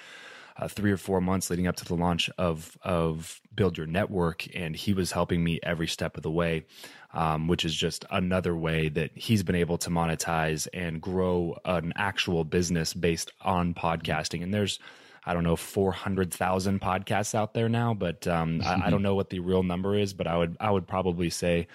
uh, 0.55 0.69
three 0.69 0.93
or 0.93 0.97
four 0.97 1.19
months 1.19 1.49
leading 1.49 1.67
up 1.67 1.75
to 1.75 1.85
the 1.85 1.93
launch 1.93 2.29
of 2.37 2.77
of 2.83 3.41
Build 3.53 3.77
Your 3.77 3.85
Network, 3.85 4.47
and 4.55 4.75
he 4.75 4.93
was 4.93 5.11
helping 5.11 5.43
me 5.43 5.59
every 5.61 5.87
step 5.87 6.15
of 6.15 6.23
the 6.23 6.31
way, 6.31 6.65
um, 7.13 7.49
which 7.49 7.65
is 7.65 7.75
just 7.75 8.05
another 8.09 8.55
way 8.55 8.87
that 8.87 9.11
he's 9.13 9.43
been 9.43 9.55
able 9.55 9.77
to 9.79 9.89
monetize 9.89 10.69
and 10.73 11.01
grow 11.01 11.57
an 11.65 11.91
actual 11.97 12.45
business 12.45 12.93
based 12.93 13.31
on 13.41 13.73
podcasting. 13.73 14.41
And 14.41 14.53
there's 14.53 14.79
I 15.27 15.33
don't 15.33 15.43
know, 15.43 15.57
400,000 15.57 16.79
podcasts 16.79 17.35
out 17.35 17.53
there 17.53 17.67
now, 17.67 17.93
but 17.93 18.25
um, 18.27 18.61
I, 18.65 18.85
I, 18.85 18.89
don't 18.89 19.01
know 19.03 19.13
what 19.13 19.29
the 19.29 19.39
real 19.39 19.61
number 19.61 19.95
is, 19.95 20.13
but 20.13 20.25
I 20.25 20.37
would, 20.37 20.55
I 20.59 20.71
would 20.71 20.87
probably 20.87 21.29
say 21.29 21.67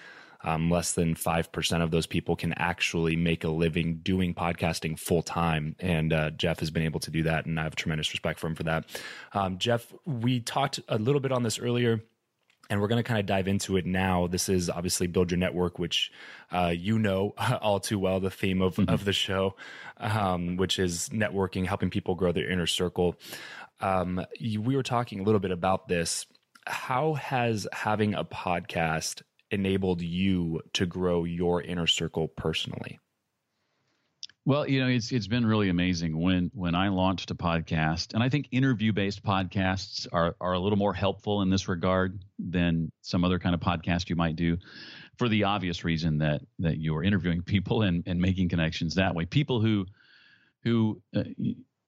um, 0.43 0.69
less 0.69 0.93
than 0.93 1.15
5% 1.15 1.83
of 1.83 1.91
those 1.91 2.05
people 2.07 2.35
can 2.35 2.53
actually 2.53 3.15
make 3.15 3.43
a 3.43 3.49
living 3.49 3.99
doing 4.03 4.33
podcasting 4.33 4.99
full 4.99 5.21
time. 5.21 5.75
And 5.79 6.11
uh, 6.11 6.31
Jeff 6.31 6.59
has 6.59 6.71
been 6.71 6.83
able 6.83 6.99
to 7.01 7.11
do 7.11 7.23
that. 7.23 7.45
And 7.45 7.59
I 7.59 7.63
have 7.63 7.75
tremendous 7.75 8.11
respect 8.11 8.39
for 8.39 8.47
him 8.47 8.55
for 8.55 8.63
that. 8.63 8.85
Um, 9.33 9.57
Jeff, 9.57 9.93
we 10.05 10.39
talked 10.39 10.79
a 10.89 10.97
little 10.97 11.21
bit 11.21 11.31
on 11.31 11.43
this 11.43 11.59
earlier 11.59 12.01
and 12.73 12.81
we're 12.81 12.87
going 12.87 13.01
to 13.01 13.07
kind 13.07 13.19
of 13.19 13.27
dive 13.27 13.47
into 13.47 13.77
it 13.77 13.85
now. 13.85 14.25
This 14.25 14.49
is 14.49 14.67
obviously 14.67 15.05
Build 15.05 15.29
Your 15.29 15.37
Network, 15.37 15.77
which 15.77 16.11
uh, 16.51 16.73
you 16.75 16.97
know 16.97 17.35
all 17.61 17.79
too 17.79 17.99
well, 17.99 18.19
the 18.19 18.31
theme 18.31 18.63
of, 18.63 18.77
mm-hmm. 18.77 18.91
of 18.91 19.05
the 19.05 19.13
show, 19.13 19.55
um, 19.97 20.57
which 20.57 20.79
is 20.79 21.09
networking, 21.09 21.67
helping 21.67 21.91
people 21.91 22.15
grow 22.15 22.31
their 22.31 22.49
inner 22.49 22.65
circle. 22.65 23.15
Um, 23.79 24.25
you, 24.39 24.59
we 24.59 24.75
were 24.75 24.81
talking 24.81 25.19
a 25.19 25.23
little 25.23 25.39
bit 25.39 25.51
about 25.51 25.87
this. 25.87 26.25
How 26.65 27.13
has 27.13 27.67
having 27.71 28.15
a 28.15 28.25
podcast 28.25 29.21
enabled 29.51 30.01
you 30.01 30.61
to 30.73 30.87
grow 30.87 31.25
your 31.25 31.61
inner 31.61 31.85
circle 31.85 32.27
personally? 32.27 32.99
Well, 34.45 34.67
you 34.67 34.81
know, 34.81 34.87
it's 34.87 35.13
it's 35.13 35.27
been 35.27 35.45
really 35.45 35.69
amazing 35.69 36.19
when 36.19 36.51
when 36.53 36.75
I 36.75 36.89
launched 36.89 37.31
a 37.31 37.35
podcast, 37.35 38.13
and 38.13 38.21
I 38.21 38.27
think 38.27 38.49
interview 38.51 38.91
based 38.91 39.23
podcasts 39.23 40.05
are 40.11 40.35
are 40.41 40.53
a 40.53 40.59
little 40.59 40.77
more 40.77 40.93
helpful 40.93 41.41
in 41.41 41.49
this 41.49 41.69
regard 41.69 42.19
than 42.37 42.91
some 43.01 43.23
other 43.23 43.39
kind 43.39 43.55
of 43.55 43.61
podcast 43.61 44.09
you 44.09 44.17
might 44.17 44.35
do, 44.35 44.57
for 45.17 45.29
the 45.29 45.45
obvious 45.45 45.85
reason 45.85 46.17
that 46.17 46.41
that 46.59 46.77
you're 46.77 47.03
interviewing 47.03 47.41
people 47.41 47.83
and 47.83 48.03
and 48.05 48.19
making 48.19 48.49
connections 48.49 48.95
that 48.95 49.15
way. 49.15 49.23
People 49.23 49.61
who 49.61 49.85
who 50.63 51.01
uh, 51.15 51.23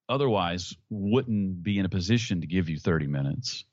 otherwise 0.08 0.74
wouldn't 0.90 1.62
be 1.62 1.78
in 1.78 1.86
a 1.86 1.90
position 1.90 2.40
to 2.40 2.48
give 2.48 2.70
you 2.70 2.80
30 2.80 3.08
minutes 3.08 3.66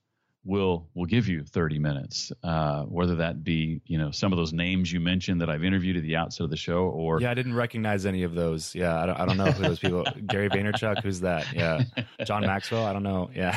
will 0.44 0.88
will 0.94 1.06
give 1.06 1.28
you 1.28 1.44
30 1.44 1.78
minutes 1.78 2.32
uh, 2.42 2.82
whether 2.82 3.16
that 3.16 3.44
be 3.44 3.80
you 3.87 3.96
know 3.96 4.11
some 4.11 4.32
of 4.32 4.37
those 4.37 4.52
names 4.52 4.92
you 4.92 4.99
mentioned 4.99 5.40
that 5.40 5.49
i've 5.49 5.62
interviewed 5.62 5.96
at 5.96 6.02
the 6.02 6.16
outset 6.16 6.44
of 6.44 6.50
the 6.50 6.56
show 6.56 6.84
or 6.84 7.20
yeah 7.20 7.30
i 7.30 7.34
didn't 7.34 7.54
recognize 7.54 8.06
any 8.06 8.25
of 8.25 8.34
those. 8.34 8.75
Yeah 8.75 9.00
i 9.00 9.06
don't, 9.06 9.20
I 9.20 9.26
don't 9.26 9.37
know 9.37 9.44
who 9.44 9.62
those 9.62 9.78
people 9.78 10.04
gary 10.26 10.49
vaynerchuk 10.49 11.02
who's 11.02 11.20
that? 11.20 11.52
Yeah. 11.52 11.82
John 12.25 12.42
maxwell? 12.42 12.84
I 12.87 12.92
don't 12.92 13.02
know. 13.02 13.30
Yeah. 13.34 13.56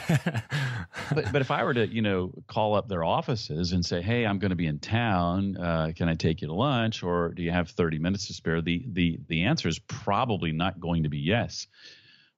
But 1.14 1.32
but 1.32 1.42
if 1.42 1.52
i 1.52 1.64
were 1.64 1.74
to 1.74 1.88
you 1.88 2.02
know 2.02 2.32
call 2.48 2.76
up 2.76 2.88
their 2.88 3.04
offices 3.04 3.72
and 3.72 3.86
say 3.86 4.02
hey 4.02 4.26
i'm 4.26 4.40
going 4.40 4.50
to 4.50 4.56
be 4.56 4.68
in 4.68 4.80
town 4.80 5.58
uh, 5.58 5.92
can 5.96 6.08
i 6.10 6.14
take 6.14 6.42
you 6.42 6.48
to 6.48 6.54
lunch 6.54 7.04
or 7.04 7.30
do 7.30 7.44
you 7.44 7.52
have 7.52 7.70
30 7.70 8.00
minutes 8.00 8.28
to 8.28 8.34
spare? 8.34 8.62
The 8.62 8.86
the 8.88 9.20
the 9.28 9.44
answer 9.44 9.68
is 9.68 9.80
probably 9.80 10.52
not 10.52 10.80
going 10.80 11.04
to 11.04 11.10
be 11.10 11.20
yes 11.20 11.68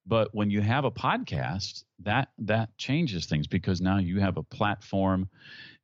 but 0.08 0.34
when 0.34 0.50
you 0.50 0.62
have 0.62 0.86
a 0.86 0.92
podcast, 0.92 1.84
that 2.00 2.30
that 2.40 2.76
changes 2.78 3.26
things 3.26 3.48
because 3.48 3.82
now 3.82 3.98
you 3.98 4.20
have 4.20 4.38
a 4.38 4.44
platform 4.44 5.30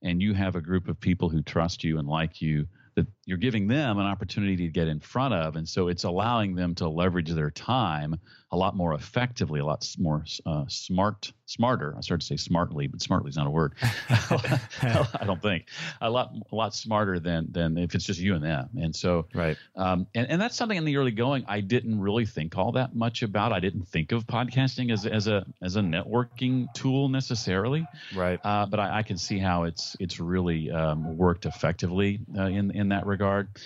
and 0.02 0.22
you 0.22 0.34
have 0.34 0.56
a 0.56 0.62
group 0.62 0.88
of 0.88 1.00
people 1.00 1.30
who 1.30 1.42
trust 1.42 1.84
you 1.84 1.98
and 2.00 2.08
like 2.08 2.42
you 2.42 2.68
that 2.96 3.08
you're 3.26 3.38
giving 3.38 3.68
them 3.68 4.00
an 4.00 4.06
opportunity 4.06 4.58
to 4.58 4.68
get 4.68 4.88
in 4.88 5.00
front 5.00 5.34
of. 5.34 5.56
And 5.56 5.68
so 5.68 5.88
it's 5.88 6.04
allowing 6.04 6.56
them 6.56 6.76
to 6.76 6.90
leverage 6.90 7.30
their 7.30 7.52
time 7.52 8.20
a 8.54 8.56
lot 8.56 8.76
more 8.76 8.94
effectively 8.94 9.60
a 9.60 9.66
lot 9.66 9.84
more 9.98 10.24
uh, 10.46 10.64
smart 10.68 11.34
smarter. 11.48 11.96
I 11.98 12.02
started 12.02 12.22
to 12.22 12.28
say 12.28 12.38
smartly 12.38 12.86
but 12.86 13.02
smartly 13.02 13.30
is 13.30 13.36
not 13.36 13.48
a 13.48 13.50
word. 13.50 13.74
I 14.10 15.24
don't 15.26 15.42
think. 15.42 15.66
A 16.02 16.10
lot 16.10 16.36
a 16.52 16.56
lot 16.56 16.76
smarter 16.76 17.20
than 17.20 17.48
than 17.52 17.80
if 17.80 17.96
it's 17.96 18.06
just 18.06 18.20
you 18.20 18.36
and 18.36 18.44
them. 18.44 18.70
And 18.80 18.96
so 18.96 19.26
right. 19.34 19.58
um, 19.76 20.06
and, 20.14 20.30
and 20.30 20.40
that's 20.40 20.56
something 20.56 20.78
in 20.78 20.86
the 20.86 20.98
early 20.98 21.12
going 21.12 21.46
i 21.48 21.62
didn't 21.62 22.00
really 22.00 22.28
think 22.28 22.56
all 22.56 22.74
that 22.74 22.96
much 22.96 23.24
about. 23.24 23.52
I 23.52 23.60
didn't 23.60 23.88
think 23.88 24.12
of 24.12 24.28
podcasting 24.28 24.92
as, 24.92 25.08
as 25.08 25.28
a 25.28 25.44
as 25.64 25.76
a 25.76 25.82
networking 25.82 26.72
tool 26.76 27.10
necessarily. 27.10 27.88
Right. 28.14 28.40
Uh, 28.44 28.68
but 28.68 28.80
I, 28.80 29.00
I, 29.00 29.04
can 29.04 29.18
see 29.18 29.40
how 29.40 29.64
it's 29.64 29.98
it's 30.00 30.20
really 30.20 30.70
um, 30.70 31.18
worked 31.18 31.48
effectively 31.48 32.20
uh, 32.38 32.44
in 32.44 32.70
in 32.70 32.90
that 32.90 33.08
regard 33.08 33.13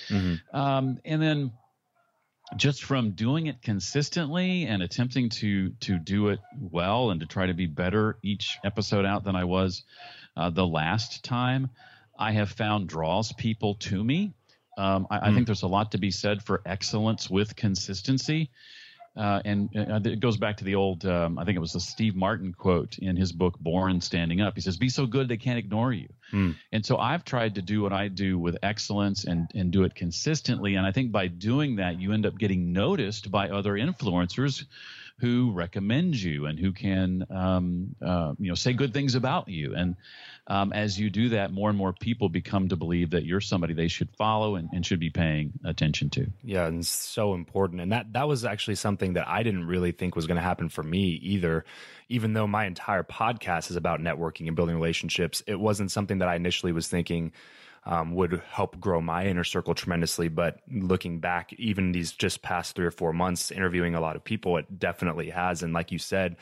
mm-hmm. 0.10 0.56
um, 0.56 1.00
and 1.06 1.22
then 1.22 1.52
just 2.56 2.84
from 2.84 3.12
doing 3.12 3.48
it 3.48 3.62
consistently 3.62 4.66
and 4.66 4.82
attempting 4.82 5.30
to 5.30 5.72
to 5.82 5.98
do 5.98 6.30
it 6.30 6.40
well 6.58 7.12
and 7.12 7.20
to 7.20 7.26
try 7.26 7.46
to 7.46 7.54
be 7.54 7.66
better 7.66 8.18
each 8.24 8.58
episode 8.64 9.06
out 9.06 9.24
than 9.26 9.36
I 9.36 9.44
was 9.44 9.84
uh, 10.38 10.50
the 10.50 10.66
last 10.66 11.24
time, 11.24 11.72
I 12.18 12.32
have 12.32 12.50
found 12.50 12.88
draws 12.88 13.34
people 13.34 13.76
to 13.76 14.02
me. 14.02 14.34
Um, 14.78 15.08
I, 15.10 15.18
mm. 15.18 15.22
I, 15.22 15.26
think 15.26 15.38
hmm. 15.40 15.44
there's 15.46 15.64
a 15.64 15.68
lot 15.68 15.92
to 15.94 15.98
be 15.98 16.12
said 16.12 16.44
for 16.44 16.62
excellence 16.64 17.30
with 17.30 17.56
consistency. 17.56 18.52
Uh, 19.18 19.42
and 19.46 19.70
uh, 19.76 20.00
it 20.04 20.20
goes 20.20 20.38
back 20.38 20.58
to 20.58 20.64
the 20.64 20.76
old, 20.76 21.06
um, 21.06 21.40
I 21.40 21.46
think 21.46 21.56
it 21.56 21.60
was 21.60 21.74
a 21.76 21.80
Steve 21.80 22.16
Martin 22.16 22.54
quote 22.54 23.00
in 23.00 23.16
his 23.16 23.32
book, 23.32 23.58
Born 23.60 24.00
Standing 24.02 24.42
Up. 24.42 24.54
He 24.56 24.62
says, 24.62 24.78
Be 24.78 24.90
so 24.90 25.08
good 25.08 25.28
they 25.28 25.38
can't 25.38 25.58
ignore 25.58 25.92
you. 25.92 26.08
Mm. 26.32 26.56
And 26.72 26.86
so 26.86 26.98
I've 26.98 27.26
tried 27.26 27.56
to 27.56 27.62
do 27.62 27.82
what 27.82 27.94
I 27.94 28.10
do 28.10 28.38
with 28.38 28.58
excellence 28.62 29.26
and, 29.26 29.50
and 29.56 29.72
do 29.72 29.84
it 29.84 29.96
consistently. 29.96 30.76
And 30.76 30.86
I 30.86 30.92
think 30.92 31.12
by 31.12 31.28
doing 31.28 31.78
that, 31.78 32.00
you 32.00 32.14
end 32.14 32.26
up 32.26 32.38
getting 32.38 32.74
noticed 32.74 33.32
by 33.32 33.50
other 33.50 33.74
influencers 33.74 34.66
who 35.20 35.52
recommend 35.52 36.16
you 36.16 36.46
and 36.46 36.60
who 36.60 36.72
can 36.72 37.26
um, 37.32 37.96
uh, 38.06 38.34
you 38.38 38.50
know 38.50 38.56
say 38.56 38.74
good 38.74 38.94
things 38.94 39.16
about 39.16 39.48
you. 39.48 39.74
And 39.76 39.96
um, 40.48 40.72
as 40.72 40.98
you 40.98 41.10
do 41.10 41.30
that, 41.30 41.52
more 41.52 41.70
and 41.70 41.78
more 41.78 41.92
people 41.92 42.30
become 42.30 42.70
to 42.70 42.78
believe 42.78 43.10
that 43.10 43.26
you're 43.26 43.42
somebody 43.42 43.74
they 43.74 43.90
should 43.90 44.10
follow 44.12 44.56
and, 44.56 44.70
and 44.74 44.86
should 44.86 45.00
be 45.00 45.10
paying 45.10 45.52
attention 45.66 46.10
to. 46.12 46.28
Yeah, 46.44 46.68
and 46.68 46.86
so 46.86 47.34
important. 47.34 47.82
And 47.82 47.92
that 47.92 48.14
that 48.14 48.28
was 48.28 48.46
actually 48.46 48.76
something 48.76 49.14
that 49.14 49.28
I 49.28 49.44
didn't 49.44 49.68
really 49.68 49.92
think 49.92 50.16
was 50.16 50.26
going 50.26 50.38
to 50.38 50.42
happen 50.42 50.70
for 50.70 50.84
me 50.84 51.20
either. 51.22 51.66
Even 52.10 52.32
though 52.32 52.48
my 52.48 52.66
entire 52.66 53.04
podcast 53.04 53.70
is 53.70 53.76
about 53.76 54.00
networking 54.00 54.48
and 54.48 54.56
building 54.56 54.76
relationships, 54.76 55.44
it 55.48 55.60
wasn't 55.60 55.92
something 55.92 56.20
that 56.20 56.30
I 56.30 56.36
initially 56.36 56.72
was 56.72 56.88
thinking 56.88 57.34
um, 57.88 58.14
would 58.16 58.42
help 58.52 58.80
grow 58.80 59.00
my 59.00 59.26
inner 59.26 59.46
circle 59.46 59.74
tremendously. 59.74 60.28
But 60.28 60.60
looking 60.70 61.20
back, 61.20 61.54
even 61.54 61.94
these 61.94 62.12
just 62.12 62.42
past 62.42 62.76
three 62.76 62.86
or 62.86 62.92
four 62.92 63.14
months, 63.14 63.50
interviewing 63.50 63.96
a 63.96 64.02
lot 64.02 64.18
of 64.18 64.24
people, 64.24 64.58
it 64.58 64.78
definitely 64.78 65.30
has. 65.30 65.64
And 65.64 65.72
like 65.72 65.92
you 65.94 65.98
said, 65.98 66.36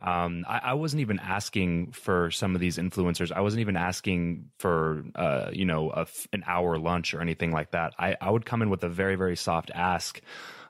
um, 0.00 0.44
I, 0.48 0.58
I, 0.58 0.74
wasn't 0.74 1.00
even 1.00 1.20
asking 1.20 1.92
for 1.92 2.32
some 2.32 2.56
of 2.56 2.60
these 2.60 2.76
influencers. 2.76 3.30
I 3.30 3.40
wasn't 3.40 3.60
even 3.60 3.76
asking 3.76 4.50
for, 4.58 5.04
uh, 5.14 5.50
you 5.52 5.64
know, 5.64 5.92
an 6.32 6.42
hour 6.44 6.76
lunch 6.76 7.14
or 7.14 7.20
anything 7.20 7.52
like 7.52 7.70
that. 7.70 7.94
I, 7.98 8.16
I 8.20 8.30
would 8.30 8.44
come 8.44 8.62
in 8.62 8.70
with 8.70 8.82
a 8.82 8.88
very, 8.88 9.14
very 9.14 9.36
soft 9.36 9.70
ask. 9.72 10.20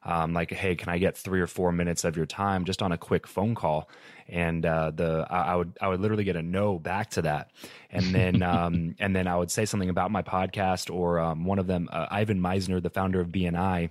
Um, 0.05 0.33
like, 0.33 0.51
hey, 0.51 0.75
can 0.75 0.89
I 0.89 0.99
get 0.99 1.17
three 1.17 1.41
or 1.41 1.47
four 1.47 1.71
minutes 1.73 2.05
of 2.05 2.17
your 2.17 2.27
time 2.27 2.65
just 2.65 2.83
on 2.83 2.93
a 2.93 2.99
quick 2.99 3.27
phone 3.27 3.55
call? 3.55 3.89
And 4.29 4.65
uh, 4.67 4.91
the 4.91 5.27
I, 5.31 5.53
I, 5.53 5.57
would 5.57 5.79
I 5.81 5.89
would 5.89 6.01
literally 6.01 6.25
get 6.25 6.37
a 6.37 6.43
no 6.43 6.79
back 6.79 7.11
to 7.11 7.23
that, 7.23 7.51
and 7.91 8.15
then 8.15 8.43
um, 8.43 8.95
and 8.99 9.15
then 9.15 9.27
I 9.27 9.37
would 9.37 9.51
say 9.51 9.65
something 9.65 9.91
about 9.91 10.11
my 10.11 10.23
podcast 10.23 10.93
or 10.93 11.21
um, 11.21 11.45
one 11.45 11.59
of 11.59 11.67
them, 11.67 11.89
uh, 11.93 12.07
Ivan 12.11 12.41
Misner, 12.41 12.83
the 12.83 12.91
founder 12.91 13.21
of 13.21 13.29
BNI 13.29 13.91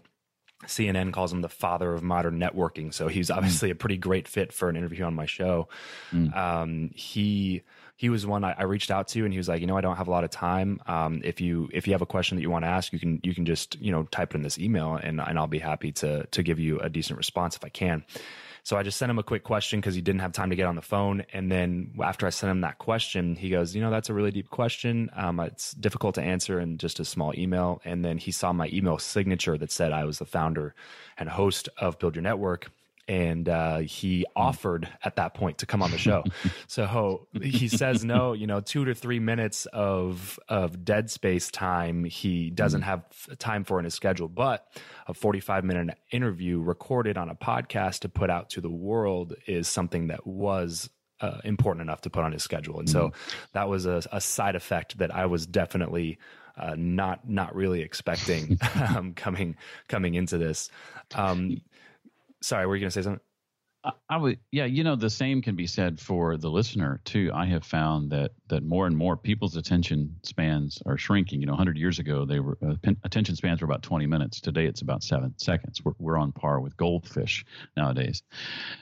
CNN 0.68 1.12
calls 1.12 1.34
him 1.34 1.42
the 1.42 1.50
father 1.50 1.94
of 1.94 2.04
modern 2.04 2.40
networking. 2.40 2.94
So 2.94 3.08
he's 3.08 3.32
obviously 3.32 3.70
mm. 3.70 3.74
a 3.74 3.76
pretty 3.76 3.98
great 3.98 4.28
fit 4.28 4.54
for 4.54 4.70
an 4.70 4.76
interview 4.76 5.06
on 5.06 5.14
my 5.14 5.26
show. 5.26 5.70
Mm. 6.12 6.36
Um, 6.36 6.92
he 6.94 7.64
he 8.02 8.10
was 8.10 8.26
one 8.26 8.44
I, 8.44 8.56
I, 8.58 8.64
reached 8.64 8.90
out 8.90 9.10
to, 9.10 9.26
and 9.26 9.32
he 9.32 9.38
was 9.38 9.48
like, 9.48 9.62
you 9.62 9.68
know, 9.68 9.78
I 9.78 9.82
don't 9.82 9.96
have 9.96 10.08
a 10.08 10.12
lot 10.12 10.24
of 10.24 10.32
time. 10.32 10.82
Um, 10.88 11.22
if 11.24 11.40
you 11.40 11.70
if 11.72 11.86
you 11.86 11.94
have 11.94 12.02
a 12.02 12.08
question 12.08 12.36
that 12.36 12.42
you 12.42 12.50
want 12.50 12.66
to 12.66 12.68
ask, 12.68 12.92
you 12.92 12.98
can 12.98 13.20
you 13.22 13.36
can 13.36 13.46
just 13.46 13.80
you 13.80 13.92
know 13.92 14.06
type 14.06 14.34
it 14.34 14.38
in 14.38 14.42
this 14.42 14.58
email, 14.58 14.96
and 14.96 15.22
and 15.22 15.38
I'll 15.38 15.46
be 15.46 15.60
happy 15.60 15.92
to 15.92 16.26
to 16.26 16.42
give 16.42 16.58
you 16.58 16.80
a 16.80 16.90
decent 16.90 17.18
response 17.18 17.56
if 17.56 17.64
I 17.64 17.70
can. 17.70 18.04
So 18.64 18.76
I 18.76 18.82
just 18.82 18.98
sent 18.98 19.12
him 19.12 19.20
a 19.20 19.24
quick 19.24 19.44
question 19.44 19.80
because 19.80 19.94
he 19.94 20.02
didn't 20.02 20.22
have 20.22 20.32
time 20.32 20.50
to 20.50 20.56
get 20.56 20.66
on 20.66 20.76
the 20.76 20.82
phone. 20.82 21.24
And 21.32 21.52
then 21.52 21.92
after 22.04 22.26
I 22.26 22.32
sent 22.32 22.50
him 22.50 22.62
that 22.62 22.80
question, 22.80 23.36
he 23.36 23.52
goes, 23.52 23.76
You 23.76 23.82
know, 23.82 23.92
that's 23.92 24.10
a 24.10 24.16
really 24.16 24.32
deep 24.32 24.50
question. 24.50 25.12
Um, 25.16 25.40
it's 25.40 25.74
difficult 25.74 26.16
to 26.16 26.24
answer 26.24 26.60
in 26.60 26.80
just 26.80 27.00
a 27.00 27.06
small 27.06 27.34
email. 27.38 27.82
And 27.86 28.04
then 28.04 28.18
he 28.18 28.32
saw 28.32 28.52
my 28.52 28.68
email 28.74 28.98
signature 28.98 29.60
that 29.60 29.72
said 29.72 29.92
I 29.92 30.06
was 30.06 30.18
the 30.18 30.26
founder 30.26 30.74
and 31.20 31.30
host 31.30 31.70
of 31.78 32.00
Build 32.00 32.16
Your 32.16 32.24
Network 32.24 32.72
and 33.08 33.48
uh, 33.50 33.80
he 33.80 34.20
hmm. 34.20 34.42
offered 34.42 34.90
at 35.04 35.16
that 35.16 35.34
point 35.34 35.60
to 35.60 35.66
come 35.66 35.82
on 35.82 35.92
the 35.92 35.98
show. 35.98 36.24
so 36.68 37.28
he 37.42 37.68
says 37.68 38.04
no. 38.04 38.34
You 38.34 38.48
know, 38.48 38.62
two 38.62 38.86
to 38.86 38.96
three 38.96 39.20
minutes 39.20 39.66
of 39.68 40.40
of 40.48 40.84
dead 40.84 41.10
space 41.10 41.52
time 41.52 42.04
he 42.04 42.50
doesn't 42.50 42.82
hmm. 42.82 42.88
have 42.88 43.38
time 43.38 43.64
for 43.64 43.80
in 43.80 43.86
his 43.86 43.94
schedule, 43.94 44.28
but 44.28 44.68
a 45.08 45.14
forty 45.14 45.40
five 45.40 45.64
minute 45.64 45.98
interview 46.12 46.60
recorded 46.60 47.18
on 47.18 47.30
a 47.30 47.36
podcast 47.36 48.00
to 48.00 48.10
put 48.10 48.30
out 48.30 48.50
to 48.52 48.62
the 48.62 48.70
world 48.70 49.36
is 49.48 49.68
something 49.68 50.08
that 50.08 50.26
was 50.26 50.90
uh, 51.22 51.40
important 51.44 51.82
enough 51.82 52.02
to 52.02 52.10
put 52.10 52.24
on 52.24 52.32
his 52.32 52.44
schedule. 52.44 52.80
And 52.80 52.90
so 52.90 53.12
that 53.54 53.70
was 53.70 53.86
a, 53.86 54.02
a, 54.12 54.20
side 54.20 54.56
effect 54.56 54.98
that 54.98 55.14
I 55.14 55.28
was 55.28 55.46
definitely 55.46 56.18
uh, 56.58 56.76
not 56.78 57.30
not 57.30 57.56
really 57.56 57.82
expecting 57.82 58.60
um, 58.96 59.14
coming 59.14 59.56
coming 59.88 60.16
into 60.16 60.38
this. 60.38 60.70
Um, 61.16 61.62
sorry, 62.42 62.66
were 62.66 62.76
you 62.76 62.82
going 62.82 62.90
to 62.90 62.94
say 62.94 63.04
something? 63.04 63.22
I 64.10 64.18
would, 64.18 64.38
yeah, 64.52 64.66
you 64.66 64.84
know, 64.84 64.96
the 64.96 65.10
same 65.10 65.42
can 65.42 65.56
be 65.56 65.66
said 65.66 66.00
for 66.00 66.38
the 66.38 66.52
listener 66.52 67.02
too. 67.04 67.32
I 67.34 67.46
have 67.46 67.64
found 67.64 68.12
that 68.12 68.32
that 68.48 68.64
more 68.64 68.86
and 68.86 68.96
more 68.96 69.18
people's 69.18 69.56
attention 69.56 70.18
spans 70.22 70.84
are 70.86 70.98
shrinking. 70.98 71.40
You 71.40 71.48
know, 71.48 71.54
100 71.54 71.78
years 71.78 71.98
ago, 71.98 72.24
they 72.24 72.40
were 72.40 72.60
uh, 72.64 72.76
attention 73.04 73.36
spans 73.36 73.60
were 73.60 73.66
about 73.66 73.82
20 73.82 74.06
minutes. 74.06 74.40
Today, 74.40 74.68
it's 74.68 74.82
about 74.82 75.04
seven 75.04 75.34
seconds. 75.38 75.84
We're 75.84 75.94
we're 75.98 76.18
on 76.18 76.32
par 76.32 76.60
with 76.60 76.78
goldfish 76.78 77.44
nowadays, 77.76 78.22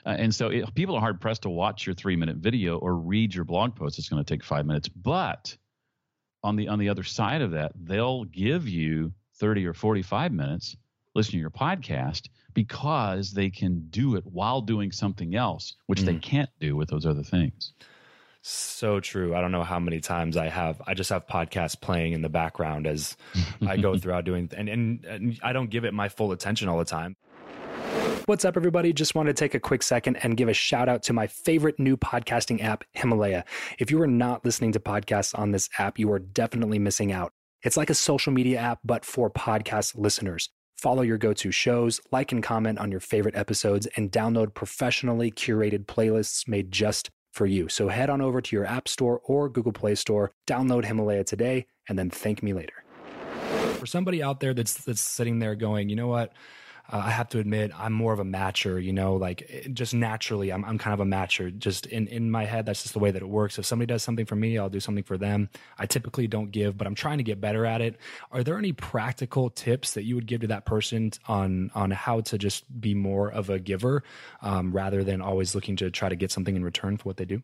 uh, 0.04 0.16
and 0.18 0.34
so 0.34 0.48
it, 0.48 0.74
people 0.74 0.96
are 0.96 1.00
hard 1.00 1.18
pressed 1.18 1.42
to 1.42 1.50
watch 1.50 1.86
your 1.86 1.94
three 1.94 2.16
minute 2.16 2.36
video 2.36 2.76
or 2.76 2.94
read 2.94 3.34
your 3.34 3.44
blog 3.44 3.76
post. 3.76 3.98
It's 3.98 4.10
going 4.10 4.22
to 4.22 4.30
take 4.30 4.44
five 4.44 4.66
minutes, 4.66 4.88
but 4.88 5.56
on 6.42 6.56
the 6.56 6.68
on 6.68 6.78
the 6.78 6.90
other 6.90 7.04
side 7.04 7.40
of 7.40 7.52
that, 7.52 7.72
they'll 7.74 8.24
give 8.24 8.68
you 8.68 9.14
30 9.36 9.66
or 9.66 9.72
45 9.72 10.32
minutes 10.32 10.76
listening 11.14 11.38
to 11.38 11.40
your 11.40 11.50
podcast 11.50 12.28
because 12.54 13.32
they 13.32 13.50
can 13.50 13.86
do 13.90 14.16
it 14.16 14.24
while 14.26 14.60
doing 14.60 14.92
something 14.92 15.34
else, 15.34 15.74
which 15.86 16.00
mm. 16.02 16.06
they 16.06 16.16
can't 16.16 16.50
do 16.60 16.76
with 16.76 16.88
those 16.88 17.06
other 17.06 17.22
things. 17.22 17.72
So 18.42 19.00
true. 19.00 19.34
I 19.34 19.40
don't 19.42 19.52
know 19.52 19.64
how 19.64 19.78
many 19.78 20.00
times 20.00 20.36
I 20.36 20.48
have. 20.48 20.80
I 20.86 20.94
just 20.94 21.10
have 21.10 21.26
podcasts 21.26 21.78
playing 21.78 22.14
in 22.14 22.22
the 22.22 22.30
background 22.30 22.86
as 22.86 23.16
I 23.66 23.76
go 23.76 23.98
throughout 23.98 24.24
doing, 24.24 24.48
and, 24.56 24.68
and, 24.68 25.04
and 25.04 25.40
I 25.42 25.52
don't 25.52 25.68
give 25.68 25.84
it 25.84 25.92
my 25.92 26.08
full 26.08 26.32
attention 26.32 26.68
all 26.68 26.78
the 26.78 26.84
time. 26.84 27.16
What's 28.26 28.44
up, 28.44 28.56
everybody? 28.56 28.92
Just 28.92 29.14
want 29.14 29.26
to 29.26 29.34
take 29.34 29.54
a 29.54 29.60
quick 29.60 29.82
second 29.82 30.16
and 30.16 30.36
give 30.36 30.48
a 30.48 30.54
shout 30.54 30.88
out 30.88 31.02
to 31.04 31.12
my 31.12 31.26
favorite 31.26 31.78
new 31.78 31.96
podcasting 31.96 32.62
app, 32.62 32.84
Himalaya. 32.92 33.44
If 33.78 33.90
you 33.90 34.00
are 34.00 34.06
not 34.06 34.44
listening 34.44 34.72
to 34.72 34.80
podcasts 34.80 35.36
on 35.38 35.50
this 35.50 35.68
app, 35.78 35.98
you 35.98 36.10
are 36.12 36.18
definitely 36.18 36.78
missing 36.78 37.12
out. 37.12 37.32
It's 37.62 37.76
like 37.76 37.90
a 37.90 37.94
social 37.94 38.32
media 38.32 38.58
app, 38.58 38.78
but 38.84 39.04
for 39.04 39.30
podcast 39.30 39.98
listeners. 39.98 40.48
Follow 40.80 41.02
your 41.02 41.18
go 41.18 41.34
to 41.34 41.50
shows, 41.52 42.00
like 42.10 42.32
and 42.32 42.42
comment 42.42 42.78
on 42.78 42.90
your 42.90 43.00
favorite 43.00 43.36
episodes, 43.36 43.86
and 43.96 44.10
download 44.10 44.54
professionally 44.54 45.30
curated 45.30 45.84
playlists 45.84 46.48
made 46.48 46.72
just 46.72 47.10
for 47.32 47.44
you. 47.44 47.68
So 47.68 47.88
head 47.88 48.08
on 48.08 48.22
over 48.22 48.40
to 48.40 48.56
your 48.56 48.64
App 48.64 48.88
Store 48.88 49.20
or 49.24 49.50
Google 49.50 49.72
Play 49.72 49.94
Store, 49.94 50.32
download 50.46 50.86
Himalaya 50.86 51.22
today, 51.22 51.66
and 51.86 51.98
then 51.98 52.08
thank 52.08 52.42
me 52.42 52.54
later. 52.54 52.82
For 53.74 53.84
somebody 53.84 54.22
out 54.22 54.40
there 54.40 54.54
that's 54.54 54.72
that's 54.82 55.02
sitting 55.02 55.38
there 55.38 55.54
going, 55.54 55.90
you 55.90 55.96
know 55.96 56.08
what? 56.08 56.32
Uh, 56.88 57.02
I 57.04 57.10
have 57.10 57.28
to 57.30 57.38
admit 57.38 57.72
I'm 57.78 57.92
more 57.92 58.12
of 58.12 58.20
a 58.20 58.24
matcher, 58.24 58.82
you 58.82 58.92
know, 58.92 59.16
like 59.16 59.46
eh, 59.48 59.68
just 59.72 59.94
naturally 59.94 60.52
I'm, 60.52 60.64
I'm 60.64 60.78
kind 60.78 60.94
of 60.94 61.00
a 61.00 61.08
matcher 61.08 61.56
just 61.56 61.86
in, 61.86 62.06
in 62.08 62.30
my 62.30 62.44
head. 62.44 62.66
That's 62.66 62.82
just 62.82 62.94
the 62.94 63.00
way 63.00 63.10
that 63.10 63.22
it 63.22 63.28
works. 63.28 63.58
If 63.58 63.66
somebody 63.66 63.86
does 63.86 64.02
something 64.02 64.26
for 64.26 64.36
me, 64.36 64.58
I'll 64.58 64.70
do 64.70 64.80
something 64.80 65.04
for 65.04 65.18
them. 65.18 65.48
I 65.78 65.86
typically 65.86 66.26
don't 66.26 66.50
give, 66.50 66.76
but 66.76 66.86
I'm 66.86 66.94
trying 66.94 67.18
to 67.18 67.24
get 67.24 67.40
better 67.40 67.66
at 67.66 67.80
it. 67.80 67.96
Are 68.32 68.42
there 68.42 68.58
any 68.58 68.72
practical 68.72 69.50
tips 69.50 69.94
that 69.94 70.04
you 70.04 70.14
would 70.14 70.26
give 70.26 70.40
to 70.42 70.46
that 70.48 70.66
person 70.66 71.12
on, 71.28 71.70
on 71.74 71.90
how 71.90 72.20
to 72.20 72.38
just 72.38 72.64
be 72.80 72.94
more 72.94 73.30
of 73.30 73.50
a 73.50 73.58
giver 73.58 74.02
um, 74.42 74.72
rather 74.72 75.04
than 75.04 75.20
always 75.20 75.54
looking 75.54 75.76
to 75.76 75.90
try 75.90 76.08
to 76.08 76.16
get 76.16 76.30
something 76.30 76.56
in 76.56 76.64
return 76.64 76.96
for 76.96 77.04
what 77.04 77.16
they 77.16 77.24
do? 77.24 77.42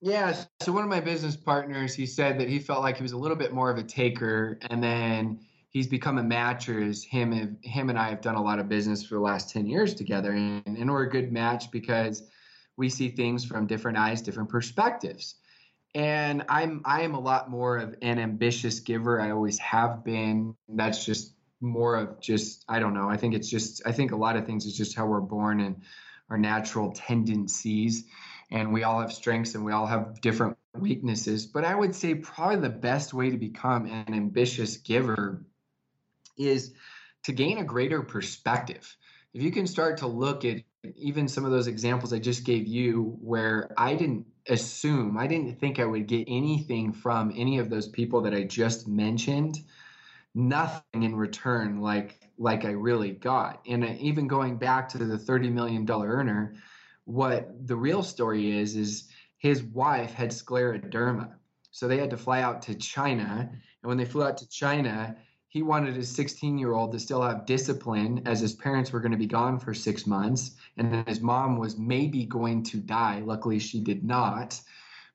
Yeah. 0.00 0.36
So 0.60 0.70
one 0.72 0.84
of 0.84 0.90
my 0.90 1.00
business 1.00 1.34
partners, 1.34 1.94
he 1.94 2.04
said 2.04 2.38
that 2.40 2.48
he 2.48 2.58
felt 2.58 2.82
like 2.82 2.96
he 2.98 3.02
was 3.02 3.12
a 3.12 3.16
little 3.16 3.38
bit 3.38 3.54
more 3.54 3.70
of 3.70 3.78
a 3.78 3.82
taker 3.82 4.58
and 4.68 4.82
then 4.82 5.40
he's 5.74 5.88
become 5.88 6.18
a 6.18 6.22
matcher 6.22 6.88
as 6.88 7.02
him 7.02 7.58
him 7.62 7.90
and 7.90 7.98
I 7.98 8.08
have 8.08 8.22
done 8.22 8.36
a 8.36 8.42
lot 8.42 8.60
of 8.60 8.68
business 8.68 9.04
for 9.04 9.16
the 9.16 9.20
last 9.20 9.50
10 9.50 9.66
years 9.66 9.92
together. 9.92 10.30
And, 10.30 10.64
and 10.66 10.90
we're 10.90 11.02
a 11.02 11.10
good 11.10 11.32
match 11.32 11.70
because 11.72 12.22
we 12.76 12.88
see 12.88 13.10
things 13.10 13.44
from 13.44 13.66
different 13.66 13.98
eyes 13.98 14.22
different 14.22 14.48
perspectives. 14.48 15.34
And 15.94 16.44
I'm 16.48 16.80
I 16.84 17.02
am 17.02 17.14
a 17.14 17.20
lot 17.20 17.50
more 17.50 17.76
of 17.76 17.96
an 18.02 18.18
ambitious 18.18 18.80
giver. 18.80 19.20
I 19.20 19.32
always 19.32 19.58
have 19.58 20.04
been. 20.04 20.56
That's 20.68 21.04
just 21.04 21.34
more 21.60 21.96
of 21.96 22.20
just 22.20 22.64
I 22.68 22.78
don't 22.78 22.94
know. 22.94 23.08
I 23.08 23.16
think 23.16 23.34
it's 23.34 23.50
just 23.50 23.82
I 23.84 23.92
think 23.92 24.12
a 24.12 24.16
lot 24.16 24.36
of 24.36 24.46
things 24.46 24.66
is 24.66 24.76
just 24.76 24.96
how 24.96 25.06
we're 25.06 25.20
born 25.20 25.60
and 25.60 25.82
our 26.30 26.38
natural 26.38 26.92
tendencies. 26.92 28.04
And 28.50 28.72
we 28.72 28.84
all 28.84 29.00
have 29.00 29.12
strengths 29.12 29.56
and 29.56 29.64
we 29.64 29.72
all 29.72 29.86
have 29.86 30.20
different 30.20 30.56
weaknesses. 30.78 31.46
But 31.46 31.64
I 31.64 31.74
would 31.74 31.96
say 31.96 32.14
probably 32.14 32.56
the 32.56 32.68
best 32.68 33.12
way 33.12 33.30
to 33.30 33.38
become 33.38 33.86
an 33.86 34.14
ambitious 34.14 34.76
giver 34.76 35.44
is 36.36 36.74
to 37.24 37.32
gain 37.32 37.58
a 37.58 37.64
greater 37.64 38.02
perspective. 38.02 38.96
If 39.32 39.42
you 39.42 39.50
can 39.50 39.66
start 39.66 39.98
to 39.98 40.06
look 40.06 40.44
at 40.44 40.62
even 40.96 41.28
some 41.28 41.44
of 41.44 41.50
those 41.50 41.66
examples 41.66 42.12
I 42.12 42.18
just 42.18 42.44
gave 42.44 42.66
you, 42.66 43.16
where 43.20 43.70
I 43.76 43.94
didn't 43.94 44.26
assume, 44.48 45.16
I 45.16 45.26
didn't 45.26 45.58
think 45.58 45.78
I 45.78 45.84
would 45.84 46.06
get 46.06 46.24
anything 46.28 46.92
from 46.92 47.32
any 47.34 47.58
of 47.58 47.70
those 47.70 47.88
people 47.88 48.20
that 48.22 48.34
I 48.34 48.44
just 48.44 48.86
mentioned, 48.86 49.58
nothing 50.34 51.02
in 51.02 51.16
return 51.16 51.80
like 51.80 52.20
like 52.36 52.64
I 52.64 52.70
really 52.70 53.12
got. 53.12 53.62
And 53.68 53.84
uh, 53.84 53.94
even 54.00 54.26
going 54.26 54.56
back 54.56 54.88
to 54.90 54.98
the 54.98 55.16
$30 55.16 55.52
million 55.52 55.88
earner, 55.88 56.54
what 57.04 57.48
the 57.66 57.76
real 57.76 58.02
story 58.02 58.58
is, 58.58 58.74
is 58.76 59.08
his 59.38 59.62
wife 59.62 60.12
had 60.12 60.30
scleroderma. 60.30 61.34
So 61.70 61.86
they 61.86 61.98
had 61.98 62.10
to 62.10 62.16
fly 62.16 62.40
out 62.40 62.62
to 62.62 62.74
China. 62.74 63.48
And 63.50 63.88
when 63.88 63.98
they 63.98 64.04
flew 64.04 64.24
out 64.24 64.38
to 64.38 64.48
China, 64.48 65.16
he 65.54 65.62
wanted 65.62 65.94
his 65.94 66.10
16 66.10 66.58
year 66.58 66.74
old 66.74 66.90
to 66.90 66.98
still 66.98 67.22
have 67.22 67.46
discipline 67.46 68.20
as 68.26 68.40
his 68.40 68.54
parents 68.54 68.92
were 68.92 68.98
going 68.98 69.12
to 69.12 69.16
be 69.16 69.24
gone 69.24 69.56
for 69.56 69.72
six 69.72 70.04
months 70.04 70.56
and 70.76 70.92
then 70.92 71.04
his 71.06 71.20
mom 71.20 71.56
was 71.56 71.78
maybe 71.78 72.26
going 72.26 72.64
to 72.64 72.78
die. 72.78 73.22
Luckily 73.24 73.60
she 73.60 73.80
did 73.80 74.04
not. 74.04 74.60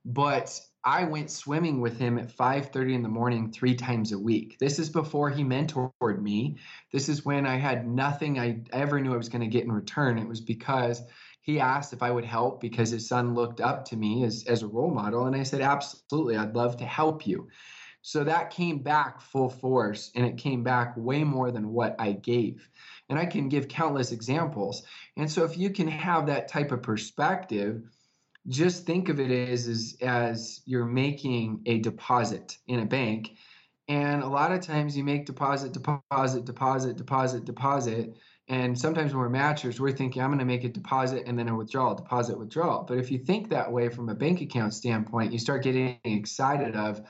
But 0.06 0.60
i 0.86 1.04
went 1.04 1.30
swimming 1.30 1.82
with 1.82 2.00
him 2.00 2.18
at 2.18 2.34
5.30 2.34 2.94
in 2.94 3.04
the 3.04 3.10
morning 3.10 3.52
three 3.52 3.76
times 3.76 4.14
a 4.14 4.18
week. 4.18 4.58
This 4.60 4.80
is 4.80 4.90
before 4.90 5.30
he 5.30 5.44
mentored 5.44 6.22
me. 6.22 6.56
This 6.94 7.10
is 7.10 7.26
when 7.26 7.46
i 7.46 7.58
had 7.58 7.86
nothing 7.86 8.40
i 8.40 8.62
ever 8.72 9.02
knew 9.02 9.14
i 9.14 9.18
was 9.18 9.28
going 9.28 9.42
to 9.42 9.48
get 9.48 9.66
in 9.66 9.74
return. 9.74 10.18
It 10.18 10.28
was 10.28 10.40
because 10.40 11.02
he 11.42 11.60
asked 11.60 11.92
if 11.92 12.02
i 12.02 12.10
would 12.10 12.24
help 12.24 12.62
because 12.62 12.92
his 12.92 13.10
son 13.10 13.36
looked 13.36 13.60
up 13.60 13.84
to 13.90 13.98
me 13.98 14.24
as, 14.24 14.46
as 14.48 14.64
a 14.64 14.68
role 14.68 14.92
model 14.92 15.26
and 15.26 15.36
i 15.36 15.44
said 15.44 15.62
absolutely 15.62 16.38
i'd 16.38 16.56
love 16.56 16.78
to 16.78 16.86
help 16.86 17.28
you 17.28 17.50
so 18.02 18.24
that 18.24 18.50
came 18.50 18.80
back 18.80 19.22
full 19.22 19.50
force 19.50 20.12
and 20.16 20.26
it 20.26 20.38
came 20.38 20.64
back 20.64 20.94
way 20.96 21.24
more 21.24 21.52
than 21.52 21.70
what 21.70 21.96
I 22.00 22.14
gave. 22.14 22.70
And 23.10 23.20
I 23.20 23.26
can 23.26 23.50
give 23.50 23.68
countless 23.68 24.12
examples. 24.12 24.84
And 25.18 25.30
so 25.30 25.44
if 25.44 25.58
you 25.58 25.70
can 25.70 25.88
have 25.88 26.28
that 26.28 26.48
type 26.48 26.72
of 26.72 26.82
perspective, 26.82 27.82
just 28.48 28.86
think 28.86 29.10
of 29.10 29.20
it 29.20 29.32
as, 29.32 29.68
as, 29.68 29.98
as 30.02 30.62
you're 30.66 30.86
making 30.86 31.62
a 31.66 31.80
deposit 31.80 32.58
in 32.68 32.80
a 32.80 32.86
bank. 32.86 33.32
And 33.90 34.24
a 34.24 34.28
lot 34.28 34.52
of 34.52 34.62
times 34.62 34.96
you 34.96 35.04
make 35.04 35.26
deposit, 35.26 35.74
deposit, 35.74 36.46
deposit, 36.46 36.96
deposit, 36.96 37.46
deposit. 37.46 38.16
And 38.48 38.80
sometimes 38.80 39.14
when 39.14 39.22
we're 39.22 39.30
matchers, 39.30 39.80
we're 39.80 39.92
thinking, 39.92 40.22
I'm 40.22 40.30
going 40.30 40.40
to 40.40 40.46
make 40.46 40.64
a 40.64 40.70
deposit 40.70 41.24
and 41.26 41.38
then 41.38 41.50
a 41.50 41.56
withdrawal, 41.56 41.96
deposit, 41.96 42.38
withdrawal. 42.38 42.86
But 42.88 42.98
if 42.98 43.12
you 43.12 43.18
think 43.18 43.50
that 43.50 43.72
way 43.72 43.90
from 43.90 44.10
a 44.10 44.16
bank 44.16 44.42
account 44.42 44.74
standpoint, 44.74 45.34
you 45.34 45.40
start 45.40 45.64
getting 45.64 46.00
excited 46.04 46.76
of, 46.76 47.02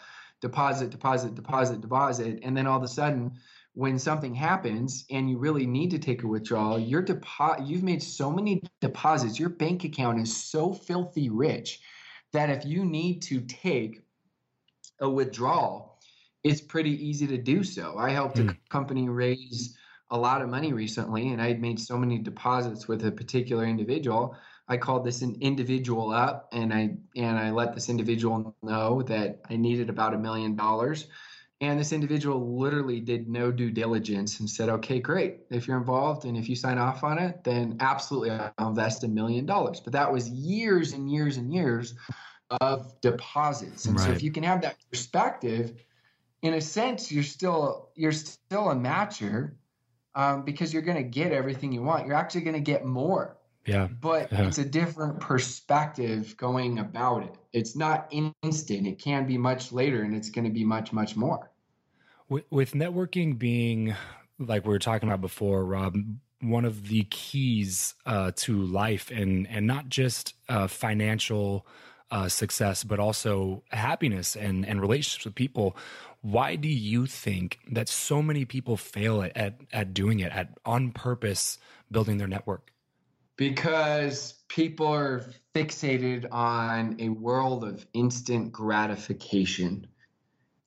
deposit, 0.42 0.90
deposit, 0.90 1.36
deposit, 1.36 1.82
deposit, 1.82 2.40
and 2.44 2.56
then 2.56 2.68
all 2.68 2.78
of 2.78 2.84
a 2.84 2.88
sudden, 2.88 3.32
when 3.74 4.00
something 4.00 4.34
happens 4.34 5.06
and 5.10 5.30
you 5.30 5.38
really 5.38 5.66
need 5.66 5.92
to 5.92 6.00
take 6.00 6.24
a 6.24 6.28
withdrawal, 6.28 6.80
your 6.80 7.04
depo- 7.04 7.66
you've 7.68 7.84
made 7.84 8.02
so 8.02 8.32
many 8.32 8.62
deposits, 8.82 9.40
your 9.40 9.50
bank 9.50 9.84
account 9.84 10.20
is 10.20 10.36
so 10.36 10.74
filthy 10.74 11.30
rich 11.30 11.80
that 12.34 12.50
if 12.50 12.66
you 12.66 12.86
need 12.86 13.22
to 13.22 13.42
take 13.42 14.02
a 15.00 15.10
withdrawal, 15.10 16.00
it's 16.44 16.62
pretty 16.62 16.92
easy 17.06 17.28
to 17.28 17.38
do 17.38 17.64
so. 17.64 17.96
I 17.98 18.10
helped 18.10 18.38
mm. 18.38 18.50
a 18.50 18.52
hmm. 18.52 18.58
company 18.70 19.10
raise 19.10 19.78
a 20.12 20.18
lot 20.18 20.42
of 20.42 20.50
money 20.50 20.74
recently, 20.74 21.30
and 21.30 21.42
I 21.42 21.48
had 21.48 21.62
made 21.62 21.80
so 21.80 21.98
many 21.98 22.18
deposits 22.18 22.88
with 22.88 23.06
a 23.06 23.12
particular 23.12 23.66
individual 23.66 24.36
I 24.70 24.78
called 24.78 25.04
this 25.04 25.24
an 25.24 25.36
individual 25.42 26.12
up 26.12 26.48
and 26.52 26.72
I 26.72 26.96
and 27.16 27.38
I 27.40 27.50
let 27.50 27.74
this 27.74 27.90
individual 27.90 28.56
know 28.62 29.02
that 29.04 29.42
I 29.50 29.56
needed 29.56 29.90
about 29.90 30.14
a 30.14 30.18
million 30.18 30.56
dollars. 30.56 31.08
And 31.62 31.78
this 31.78 31.92
individual 31.92 32.58
literally 32.58 33.02
did 33.02 33.28
no 33.28 33.52
due 33.52 33.72
diligence 33.72 34.40
and 34.40 34.50
said, 34.50 34.70
okay, 34.70 35.00
great. 35.00 35.40
If 35.50 35.68
you're 35.68 35.78
involved 35.78 36.24
and 36.24 36.38
if 36.38 36.48
you 36.48 36.56
sign 36.56 36.78
off 36.78 37.04
on 37.04 37.18
it, 37.18 37.44
then 37.44 37.78
absolutely 37.82 38.32
I'll 38.32 38.70
invest 38.70 39.04
a 39.04 39.10
million 39.10 39.46
dollars. 39.46 39.82
But 39.82 39.92
that 39.94 40.14
was 40.14 40.30
years 40.30 40.94
and 40.94 41.12
years 41.12 41.36
and 41.36 41.52
years 41.52 41.96
of 42.62 43.00
deposits. 43.02 43.86
And 43.86 43.98
right. 43.98 44.06
so 44.06 44.12
if 44.12 44.24
you 44.24 44.32
can 44.32 44.44
have 44.44 44.62
that 44.62 44.78
perspective, 44.90 45.74
in 46.42 46.54
a 46.54 46.62
sense, 46.62 47.12
you're 47.12 47.24
still 47.24 47.90
you're 47.96 48.14
still 48.14 48.70
a 48.70 48.76
matcher 48.76 49.56
um, 50.16 50.44
because 50.46 50.72
you're 50.72 50.82
going 50.82 50.98
to 50.98 51.04
get 51.04 51.34
everything 51.34 51.74
you 51.74 51.82
want. 51.82 52.06
You're 52.06 52.16
actually 52.16 52.42
going 52.42 52.56
to 52.56 52.62
get 52.62 52.86
more 52.86 53.39
yeah. 53.70 53.88
But 53.88 54.32
yeah. 54.32 54.48
it's 54.48 54.58
a 54.58 54.66
different 54.66 55.20
perspective 55.20 56.36
going 56.38 56.80
about 56.80 57.24
it. 57.24 57.36
It's 57.54 57.76
not 57.76 58.12
instant. 58.44 58.88
It 58.88 59.00
can 59.00 59.26
be 59.26 59.38
much 59.38 59.72
later 59.72 60.04
and 60.04 60.16
it's 60.16 60.30
going 60.30 60.46
to 60.46 60.52
be 60.52 60.64
much, 60.64 60.92
much 60.92 61.16
more. 61.16 61.52
With, 62.28 62.46
with 62.50 62.74
networking 62.74 63.38
being 63.38 63.96
like 64.40 64.66
we 64.66 64.70
were 64.70 64.80
talking 64.80 65.10
about 65.10 65.22
before, 65.22 65.66
Rob, 65.66 65.96
one 66.42 66.66
of 66.66 66.88
the 66.88 67.04
keys 67.10 67.96
uh, 68.06 68.32
to 68.38 68.62
life 68.64 69.12
and 69.12 69.48
and 69.48 69.68
not 69.68 69.90
just 69.90 70.36
uh, 70.48 70.68
financial 70.68 71.68
uh, 72.12 72.30
success, 72.30 72.84
but 72.84 73.00
also 73.00 73.64
happiness 73.70 74.36
and 74.36 74.66
and 74.66 74.82
relationships 74.82 75.26
with 75.26 75.36
people. 75.36 75.76
Why 76.22 76.56
do 76.56 76.68
you 76.68 77.06
think 77.06 77.60
that 77.72 77.90
so 77.90 78.22
many 78.22 78.46
people 78.46 78.78
fail 78.78 79.22
at 79.22 79.36
at, 79.36 79.60
at 79.72 79.94
doing 79.94 80.20
it 80.20 80.32
at 80.32 80.58
on 80.66 80.92
purpose 80.92 81.58
building 81.92 82.18
their 82.18 82.28
network? 82.28 82.72
Because 83.40 84.34
people 84.50 84.88
are 84.88 85.32
fixated 85.56 86.28
on 86.30 86.98
a 87.00 87.08
world 87.08 87.64
of 87.64 87.88
instant 87.94 88.52
gratification. 88.52 89.88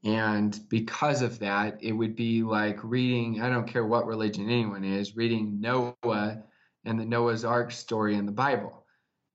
And 0.05 0.59
because 0.71 1.21
of 1.21 1.41
that, 1.41 1.81
it 1.83 1.93
would 1.93 2.17
be 2.17 2.43
like 2.43 2.83
reading, 2.83 3.43
I 3.43 3.51
don't 3.51 3.69
care 3.69 3.85
what 3.85 4.07
religion 4.07 4.49
anyone 4.49 4.85
is, 4.85 5.15
reading 5.15 5.61
Noah 5.61 6.43
and 6.87 6.99
the 6.99 7.05
Noah's 7.05 7.45
Ark 7.45 7.73
story 7.73 8.15
in 8.15 8.25
the 8.25 8.33
Bible. 8.33 8.87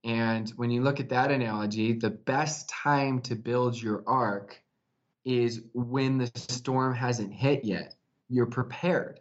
And 0.04 0.50
when 0.56 0.72
you 0.72 0.82
look 0.82 1.00
at 1.00 1.10
that 1.10 1.30
analogy, 1.30 1.94
the 1.94 2.10
best 2.10 2.68
time 2.70 3.22
to 3.22 3.36
build 3.36 3.80
your 3.80 4.04
ark 4.08 4.60
is 5.26 5.62
when 5.76 6.18
the 6.18 6.32
storm 6.34 6.96
hasn't 6.96 7.34
hit 7.34 7.64
yet. 7.64 7.94
You're 8.30 8.48
prepared. 8.48 9.20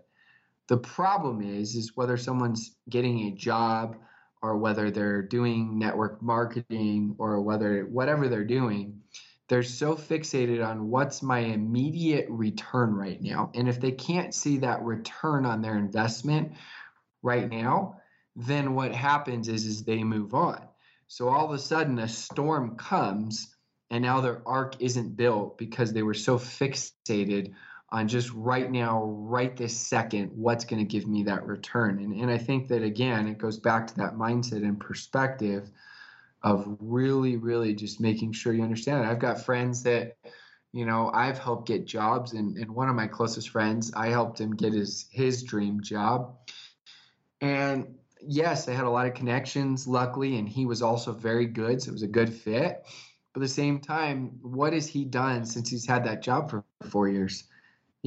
The 0.69 0.79
problem 0.79 1.43
is 1.43 1.75
is 1.75 1.97
whether 1.97 2.17
someone's 2.17 2.77
getting 2.89 3.21
a 3.21 3.33
job 3.33 3.97
or 4.43 4.57
whether 4.57 4.91
they're 4.91 5.23
doing 5.23 5.79
network 5.79 6.23
marketing 6.23 7.15
or 7.19 7.41
whether 7.41 7.85
whatever 7.85 8.29
they're 8.29 8.45
doing, 8.45 9.01
they're 9.49 9.63
so 9.63 9.95
fixated 9.95 10.67
on 10.67 10.91
what's 10.91 11.23
my 11.23 11.39
immediate 11.39 12.27
return 12.29 12.95
right 12.95 13.23
now. 13.23 13.51
And 13.55 13.69
if 13.69 13.81
they 13.81 13.93
can't 13.93 14.35
see 14.35 14.59
that 14.59 14.83
return 14.83 15.47
on 15.47 15.63
their 15.63 15.79
investment 15.79 16.53
right 17.23 17.49
now, 17.49 18.01
then 18.35 18.75
what 18.75 18.95
happens 18.95 19.49
is, 19.49 19.65
is 19.65 19.85
they 19.85 20.03
move 20.03 20.35
on. 20.35 20.61
So 21.09 21.29
all 21.29 21.47
of 21.47 21.53
a 21.53 21.59
sudden 21.59 21.99
a 22.01 22.09
storm 22.09 22.77
comes 22.77 23.55
and 23.91 24.03
now 24.03 24.21
their 24.21 24.43
ark 24.47 24.75
isn't 24.81 25.17
built 25.17 25.59
because 25.59 25.93
they 25.93 26.03
were 26.03 26.15
so 26.15 26.39
fixated 26.39 27.55
on 27.91 28.09
just 28.09 28.33
right 28.33 28.71
now, 28.71 29.05
right 29.05 29.57
this 29.57 29.77
second, 29.77 30.33
what's 30.35 30.65
going 30.65 30.85
to 30.85 30.91
give 30.91 31.07
me 31.07 31.23
that 31.25 31.47
return. 31.47 32.01
And, 32.01 32.13
and 32.21 32.31
I 32.31 32.39
think 32.39 32.69
that 32.69 32.83
again, 32.83 33.29
it 33.29 33.39
goes 33.39 33.59
back 33.59 33.87
to 33.87 33.97
that 33.97 34.15
mindset 34.15 34.65
and 34.65 34.79
perspective 34.79 35.71
of 36.43 36.77
really, 36.81 37.37
really 37.37 37.75
just 37.75 38.01
making 38.01 38.33
sure 38.33 38.53
you 38.53 38.63
understand 38.63 39.05
it. 39.05 39.09
I've 39.09 39.21
got 39.21 39.41
friends 39.41 39.83
that, 39.85 40.17
you 40.73 40.85
know, 40.85 41.11
I've 41.15 41.39
helped 41.39 41.69
get 41.69 41.87
jobs, 41.87 42.33
and, 42.33 42.57
and 42.59 42.71
one 42.71 42.89
of 42.89 42.97
my 42.97 43.07
closest 43.07 43.51
friends, 43.51 43.93
I 43.97 44.09
helped 44.09 44.41
him 44.41 44.55
get 44.55 44.73
his 44.73 45.07
his 45.11 45.43
dream 45.43 45.81
job. 45.81 46.37
And 47.41 47.95
yes, 48.21 48.67
they 48.67 48.75
had 48.75 48.85
a 48.85 48.91
lot 48.91 49.07
of 49.07 49.15
connections, 49.15 49.87
luckily, 49.87 50.39
and 50.39 50.49
he 50.49 50.67
was 50.67 50.83
also 50.83 51.13
very 51.13 51.47
good, 51.47 51.81
so 51.81 51.91
it 51.91 51.93
was 51.93 52.03
a 52.03 52.09
good 52.09 52.33
fit. 52.33 52.85
But 53.33 53.41
at 53.41 53.43
the 53.43 53.49
same 53.49 53.81
time, 53.81 54.39
what 54.43 54.73
has 54.73 54.87
he 54.87 55.05
done 55.05 55.47
since 55.47 55.71
he's 55.71 55.87
had 55.87 56.05
that 56.05 56.23
job 56.23 56.51
for 56.51 56.65
four 56.91 57.09
years? 57.09 57.45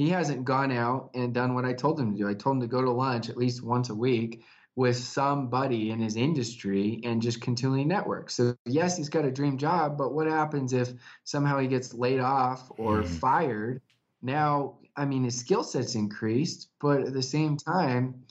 He 0.00 0.08
hasn't 0.08 0.46
gone 0.46 0.72
out 0.72 1.10
and 1.12 1.34
done 1.34 1.54
what 1.54 1.66
I 1.66 1.74
told 1.74 2.00
him 2.00 2.12
to 2.12 2.18
do. 2.18 2.26
I 2.26 2.32
told 2.32 2.56
him 2.56 2.62
to 2.62 2.66
go 2.66 2.80
to 2.80 2.90
lunch 2.90 3.28
at 3.28 3.36
least 3.36 3.62
once 3.62 3.90
a 3.90 3.94
week 3.94 4.42
with 4.74 4.96
somebody 4.96 5.90
in 5.90 6.00
his 6.00 6.16
industry 6.16 7.02
and 7.04 7.20
just 7.20 7.42
continually 7.42 7.84
network. 7.84 8.30
So 8.30 8.56
yes, 8.64 8.96
he's 8.96 9.10
got 9.10 9.26
a 9.26 9.30
dream 9.30 9.58
job, 9.58 9.98
but 9.98 10.14
what 10.14 10.26
happens 10.26 10.72
if 10.72 10.88
somehow 11.24 11.58
he 11.58 11.68
gets 11.68 11.92
laid 11.92 12.18
off 12.18 12.72
or 12.78 13.02
mm. 13.02 13.06
fired? 13.06 13.82
Now, 14.22 14.78
I 14.96 15.04
mean, 15.04 15.24
his 15.24 15.38
skill 15.38 15.62
set's 15.62 15.94
increased, 15.94 16.70
but 16.80 17.02
at 17.02 17.12
the 17.12 17.22
same 17.22 17.58
time, 17.58 18.22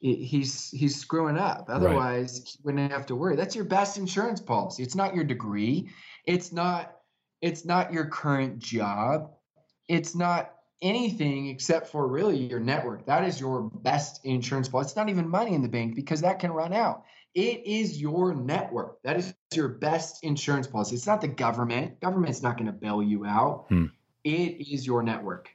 he's 0.00 0.72
he's 0.72 1.00
screwing 1.00 1.38
up. 1.38 1.66
Otherwise, 1.68 2.40
right. 2.40 2.48
he 2.48 2.58
wouldn't 2.64 2.90
have 2.90 3.06
to 3.06 3.14
worry. 3.14 3.36
That's 3.36 3.54
your 3.54 3.64
best 3.64 3.96
insurance 3.96 4.40
policy. 4.40 4.82
It's 4.82 4.96
not 4.96 5.14
your 5.14 5.22
degree. 5.22 5.88
It's 6.24 6.50
not 6.50 6.96
it's 7.42 7.64
not 7.64 7.92
your 7.92 8.06
current 8.06 8.58
job. 8.58 9.30
It's 9.86 10.16
not 10.16 10.55
anything 10.82 11.48
except 11.48 11.88
for 11.88 12.06
really 12.06 12.36
your 12.36 12.60
network. 12.60 13.06
That 13.06 13.24
is 13.24 13.40
your 13.40 13.62
best 13.62 14.24
insurance 14.24 14.68
policy. 14.68 14.88
It's 14.88 14.96
not 14.96 15.08
even 15.08 15.28
money 15.28 15.54
in 15.54 15.62
the 15.62 15.68
bank 15.68 15.94
because 15.94 16.20
that 16.20 16.38
can 16.38 16.52
run 16.52 16.72
out. 16.72 17.04
It 17.34 17.66
is 17.66 18.00
your 18.00 18.34
network. 18.34 19.02
That 19.02 19.16
is 19.16 19.34
your 19.54 19.68
best 19.68 20.24
insurance 20.24 20.66
policy. 20.66 20.94
It's 20.94 21.06
not 21.06 21.20
the 21.20 21.28
government. 21.28 22.00
Government's 22.00 22.42
not 22.42 22.56
going 22.56 22.66
to 22.66 22.72
bail 22.72 23.02
you 23.02 23.26
out. 23.26 23.66
Hmm. 23.68 23.86
It 24.24 24.72
is 24.72 24.86
your 24.86 25.02
network. 25.02 25.50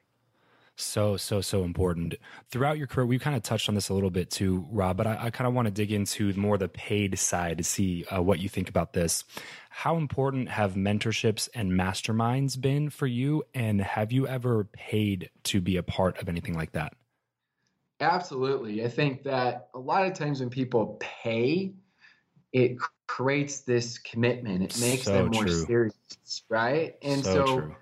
So, 0.81 1.17
so, 1.17 1.41
so 1.41 1.63
important. 1.63 2.15
Throughout 2.49 2.77
your 2.77 2.87
career, 2.87 3.05
we've 3.05 3.21
kind 3.21 3.35
of 3.35 3.43
touched 3.43 3.69
on 3.69 3.75
this 3.75 3.89
a 3.89 3.93
little 3.93 4.09
bit 4.09 4.29
too, 4.29 4.65
Rob, 4.71 4.97
but 4.97 5.07
I, 5.07 5.25
I 5.25 5.29
kind 5.29 5.47
of 5.47 5.53
want 5.53 5.67
to 5.67 5.71
dig 5.71 5.91
into 5.91 6.33
more 6.33 6.57
the 6.57 6.67
paid 6.67 7.17
side 7.19 7.59
to 7.59 7.63
see 7.63 8.05
uh, 8.05 8.21
what 8.21 8.39
you 8.39 8.49
think 8.49 8.69
about 8.69 8.93
this. 8.93 9.23
How 9.69 9.97
important 9.97 10.49
have 10.49 10.73
mentorships 10.73 11.47
and 11.53 11.71
masterminds 11.71 12.59
been 12.59 12.89
for 12.89 13.07
you? 13.07 13.43
And 13.53 13.79
have 13.81 14.11
you 14.11 14.27
ever 14.27 14.65
paid 14.65 15.29
to 15.43 15.61
be 15.61 15.77
a 15.77 15.83
part 15.83 16.21
of 16.21 16.27
anything 16.27 16.55
like 16.55 16.73
that? 16.73 16.93
Absolutely. 18.01 18.83
I 18.83 18.89
think 18.89 19.23
that 19.23 19.69
a 19.75 19.79
lot 19.79 20.07
of 20.07 20.13
times 20.13 20.39
when 20.39 20.49
people 20.49 20.97
pay, 20.99 21.73
it 22.51 22.77
creates 23.07 23.61
this 23.61 23.99
commitment. 23.99 24.63
It 24.63 24.81
makes 24.81 25.03
so 25.03 25.13
them 25.13 25.27
more 25.27 25.43
true. 25.43 25.65
serious, 25.65 26.43
right? 26.49 26.95
And 27.03 27.23
so, 27.23 27.45
so 27.45 27.75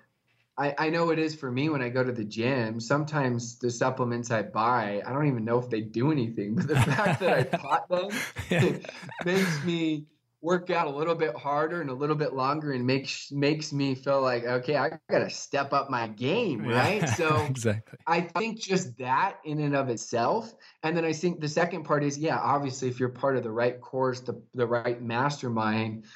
I, 0.60 0.74
I 0.76 0.90
know 0.90 1.08
it 1.08 1.18
is 1.18 1.34
for 1.34 1.50
me 1.50 1.70
when 1.70 1.80
I 1.80 1.88
go 1.88 2.04
to 2.04 2.12
the 2.12 2.24
gym. 2.24 2.80
Sometimes 2.80 3.58
the 3.58 3.70
supplements 3.70 4.30
I 4.30 4.42
buy, 4.42 5.00
I 5.06 5.12
don't 5.12 5.26
even 5.26 5.42
know 5.42 5.58
if 5.58 5.70
they 5.70 5.80
do 5.80 6.12
anything, 6.12 6.54
but 6.54 6.68
the 6.68 6.80
fact 6.80 7.20
that 7.20 7.32
I 7.32 7.56
bought 7.56 7.88
them 7.88 8.10
makes 9.24 9.64
me 9.64 10.04
work 10.42 10.68
out 10.70 10.86
a 10.86 10.90
little 10.90 11.14
bit 11.14 11.34
harder 11.34 11.80
and 11.80 11.88
a 11.88 11.94
little 11.94 12.16
bit 12.16 12.34
longer 12.34 12.72
and 12.72 12.86
makes 12.86 13.30
makes 13.30 13.74
me 13.74 13.94
feel 13.94 14.22
like 14.22 14.42
okay 14.42 14.74
i 14.74 14.90
gotta 15.10 15.28
step 15.28 15.74
up 15.74 15.90
my 15.90 16.08
game 16.08 16.66
right? 16.66 17.02
Yeah, 17.02 17.14
so 17.14 17.44
exactly. 17.44 17.98
I 18.06 18.22
think 18.22 18.58
just 18.58 18.96
that 18.96 19.36
in 19.44 19.60
and 19.60 19.76
of 19.76 19.90
itself. 19.90 20.54
And 20.82 20.96
then 20.96 21.04
i 21.04 21.12
think 21.12 21.40
the 21.40 21.48
second 21.48 21.84
part 21.84 22.02
is 22.02 22.16
yeah 22.16 22.38
obviously 22.38 22.88
if 22.88 22.98
you're 22.98 23.10
part 23.10 23.36
of 23.36 23.42
the 23.42 23.50
right 23.50 23.78
course 23.82 24.20
the, 24.20 24.42
the 24.54 24.66
right 24.66 25.02
mastermind 25.02 26.06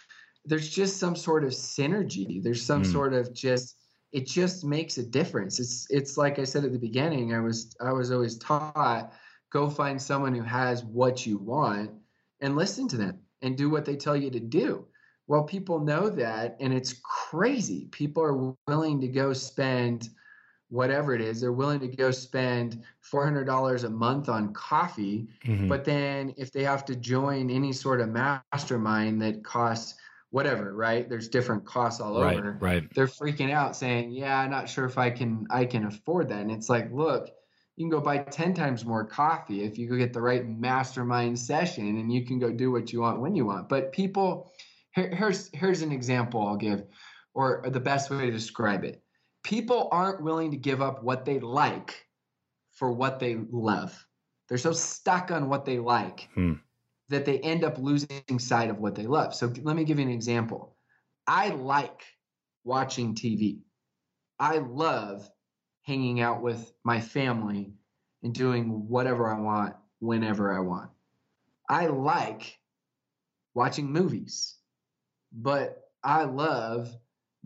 there's 0.47 0.69
just 0.69 0.99
some 0.99 1.17
sort 1.17 1.45
of 1.45 1.51
synergy. 1.51 2.43
There's 2.43 2.65
some 2.65 2.83
mm. 2.83 2.93
sort 2.93 3.15
of 3.15 3.33
just 3.33 3.77
it 4.15 4.27
just 4.29 4.65
makes 4.65 4.97
a 4.97 5.03
difference. 5.03 5.59
It's 5.59 5.89
it's 5.91 6.17
like 6.17 6.39
I 6.39 6.45
said 6.45 6.65
at 6.65 6.73
the 6.73 6.79
beginning. 6.79 7.35
I 7.35 7.41
was 7.41 7.77
I 7.81 7.93
was 7.93 8.13
always 8.13 8.39
taught 8.39 9.13
go 9.51 9.69
find 9.69 10.01
someone 10.01 10.35
who 10.35 10.43
has 10.43 10.85
what 10.85 11.27
you 11.27 11.37
want 11.37 11.91
and 12.41 12.57
listen 12.57 12.89
to 12.89 12.97
them 12.97 13.19
and 13.43 13.57
do 13.57 13.69
what 13.69 13.85
they 13.85 13.97
tell 13.97 14.17
you 14.17 14.31
to 14.31 14.41
do. 14.41 14.87
Well, 15.27 15.43
people 15.43 15.81
know 15.81 16.09
that, 16.11 16.57
and 16.61 16.73
it's 16.73 17.01
crazy. 17.03 17.89
People 17.91 18.23
are 18.23 18.55
willing 18.69 19.01
to 19.01 19.09
go 19.09 19.33
spend 19.33 20.11
whatever 20.69 21.15
it 21.15 21.21
is. 21.21 21.41
They're 21.41 21.53
willing 21.53 21.81
to 21.81 21.89
go 21.89 22.13
spend 22.13 22.85
four 23.01 23.25
hundred 23.25 23.47
dollars 23.47 23.83
a 23.83 23.91
month 23.91 24.29
on 24.29 24.53
coffee, 24.53 25.29
mm-hmm. 25.45 25.67
but 25.67 25.85
then 25.85 26.35
if 26.37 26.53
they 26.53 26.63
have 26.63 26.85
to 26.85 26.95
join 26.95 27.51
any 27.51 27.73
sort 27.73 28.01
of 28.01 28.11
mastermind 28.11 29.21
that 29.23 29.43
costs 29.43 29.97
whatever, 30.35 30.75
right? 30.75 31.09
There's 31.09 31.29
different 31.29 31.65
costs 31.65 32.01
all 32.01 32.21
right, 32.21 32.37
over. 32.37 32.59
Right. 32.61 32.93
They're 32.93 33.07
freaking 33.07 33.53
out 33.53 33.77
saying, 33.77 34.11
"Yeah, 34.11 34.37
I'm 34.37 34.51
not 34.51 34.69
sure 34.69 34.85
if 34.85 34.99
I 34.99 35.09
can 35.09 35.47
I 35.49 35.65
can 35.65 35.87
afford 35.87 36.29
that." 36.31 36.41
And 36.41 36.51
it's 36.51 36.69
like, 36.69 36.91
look, 36.93 37.31
you 37.77 37.85
can 37.85 37.91
go 37.91 38.01
buy 38.01 38.19
10 38.19 38.53
times 38.53 38.85
more 38.85 39.05
coffee 39.05 39.63
if 39.63 39.79
you 39.79 39.89
go 39.89 39.97
get 39.97 40.13
the 40.13 40.21
right 40.21 40.45
mastermind 40.45 41.39
session 41.39 41.87
and 41.99 42.13
you 42.13 42.27
can 42.27 42.41
go 42.41 42.51
do 42.51 42.73
what 42.73 42.93
you 42.93 43.01
want 43.01 43.21
when 43.21 43.37
you 43.37 43.47
want. 43.47 43.69
But 43.69 43.93
people 43.93 44.51
here, 44.97 45.15
here's 45.15 45.51
here's 45.55 45.83
an 45.83 45.93
example 45.93 46.45
I'll 46.45 46.57
give 46.57 46.83
or 47.33 47.65
the 47.71 47.79
best 47.79 48.11
way 48.11 48.27
to 48.27 48.33
describe 48.33 48.83
it. 48.83 49.05
People 49.45 49.89
aren't 49.93 50.25
willing 50.25 50.51
to 50.51 50.57
give 50.57 50.83
up 50.83 51.05
what 51.05 51.25
they 51.25 51.39
like 51.39 52.07
for 52.73 52.91
what 52.91 53.21
they 53.21 53.37
love. 53.53 54.05
They're 54.49 54.59
so 54.59 54.73
stuck 54.73 55.31
on 55.31 55.49
what 55.49 55.65
they 55.65 55.79
like. 55.79 56.29
Hmm 56.35 56.55
that 57.09 57.25
they 57.25 57.39
end 57.41 57.65
up 57.65 57.79
losing 57.79 58.39
sight 58.39 58.71
of 58.71 58.79
what 58.79 58.95
they 58.95 59.07
love. 59.07 59.35
So 59.35 59.53
let 59.63 59.77
me 59.77 59.85
give 59.85 59.99
you 59.99 60.05
an 60.05 60.11
example. 60.11 60.77
I 61.27 61.51
like 61.51 62.03
watching 62.65 63.15
TV. 63.15 63.59
I 64.39 64.59
love 64.59 65.29
hanging 65.83 66.21
out 66.21 66.43
with 66.43 66.73
my 66.83 67.01
family 67.01 67.75
and 68.23 68.35
doing 68.35 68.89
whatever 68.89 69.31
I 69.31 69.39
want 69.39 69.77
whenever 70.01 70.57
I 70.57 70.61
want. 70.61 70.91
I 71.69 71.87
like 71.87 72.59
watching 73.55 73.93
movies, 73.93 74.57
but 75.33 75.91
I 76.03 76.25
love 76.25 76.95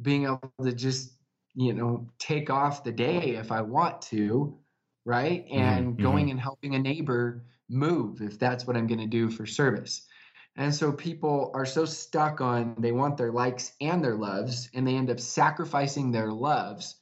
being 0.01 0.25
able 0.25 0.53
to 0.63 0.73
just, 0.73 1.13
you 1.55 1.73
know, 1.73 2.09
take 2.19 2.51
off 2.51 2.85
the 2.85 2.93
day 2.93 3.37
if 3.37 3.53
I 3.53 3.63
want 3.63 4.03
to, 4.03 4.57
right? 5.05 5.45
And 5.51 5.95
mm-hmm. 5.95 6.03
going 6.03 6.31
and 6.31 6.41
helping 6.41 6.75
a 6.75 6.79
neighbor 6.79 7.45
move 7.69 8.21
if 8.23 8.39
that's 8.39 8.67
what 8.67 8.77
I'm 8.77 8.87
going 8.87 9.01
to 9.01 9.07
do 9.07 9.31
for 9.31 9.47
service. 9.47 10.07
And 10.57 10.75
so 10.75 10.91
people 10.91 11.53
are 11.55 11.67
so 11.67 11.85
stuck 11.85 12.41
on 12.41 12.75
they 12.79 12.91
want 12.93 13.17
their 13.17 13.31
likes 13.31 13.73
and 13.81 14.03
their 14.03 14.17
loves, 14.17 14.69
and 14.75 14.87
they 14.87 14.97
end 14.97 15.09
up 15.09 15.21
sacrificing 15.21 16.11
their 16.11 16.33
loves 16.33 16.97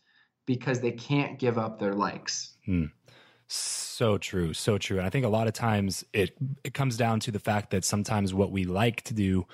because 0.45 0.81
they 0.81 0.93
can't 0.93 1.39
give 1.39 1.57
up 1.59 1.79
their 1.79 1.95
likes. 1.95 2.55
Hmm. 2.67 2.87
So 3.49 4.19
true, 4.19 4.53
so 4.53 4.77
true. 4.77 4.99
And 4.99 5.07
I 5.07 5.11
think 5.11 5.25
a 5.25 5.31
lot 5.31 5.47
of 5.47 5.55
times 5.55 6.05
it 6.13 6.37
it 6.65 6.75
comes 6.75 6.97
down 6.97 7.21
to 7.21 7.31
the 7.31 7.39
fact 7.39 7.71
that 7.71 7.85
sometimes 7.85 8.35
what 8.35 8.51
we 8.51 8.65
like 8.65 9.03
to 9.03 9.15
do 9.15 9.47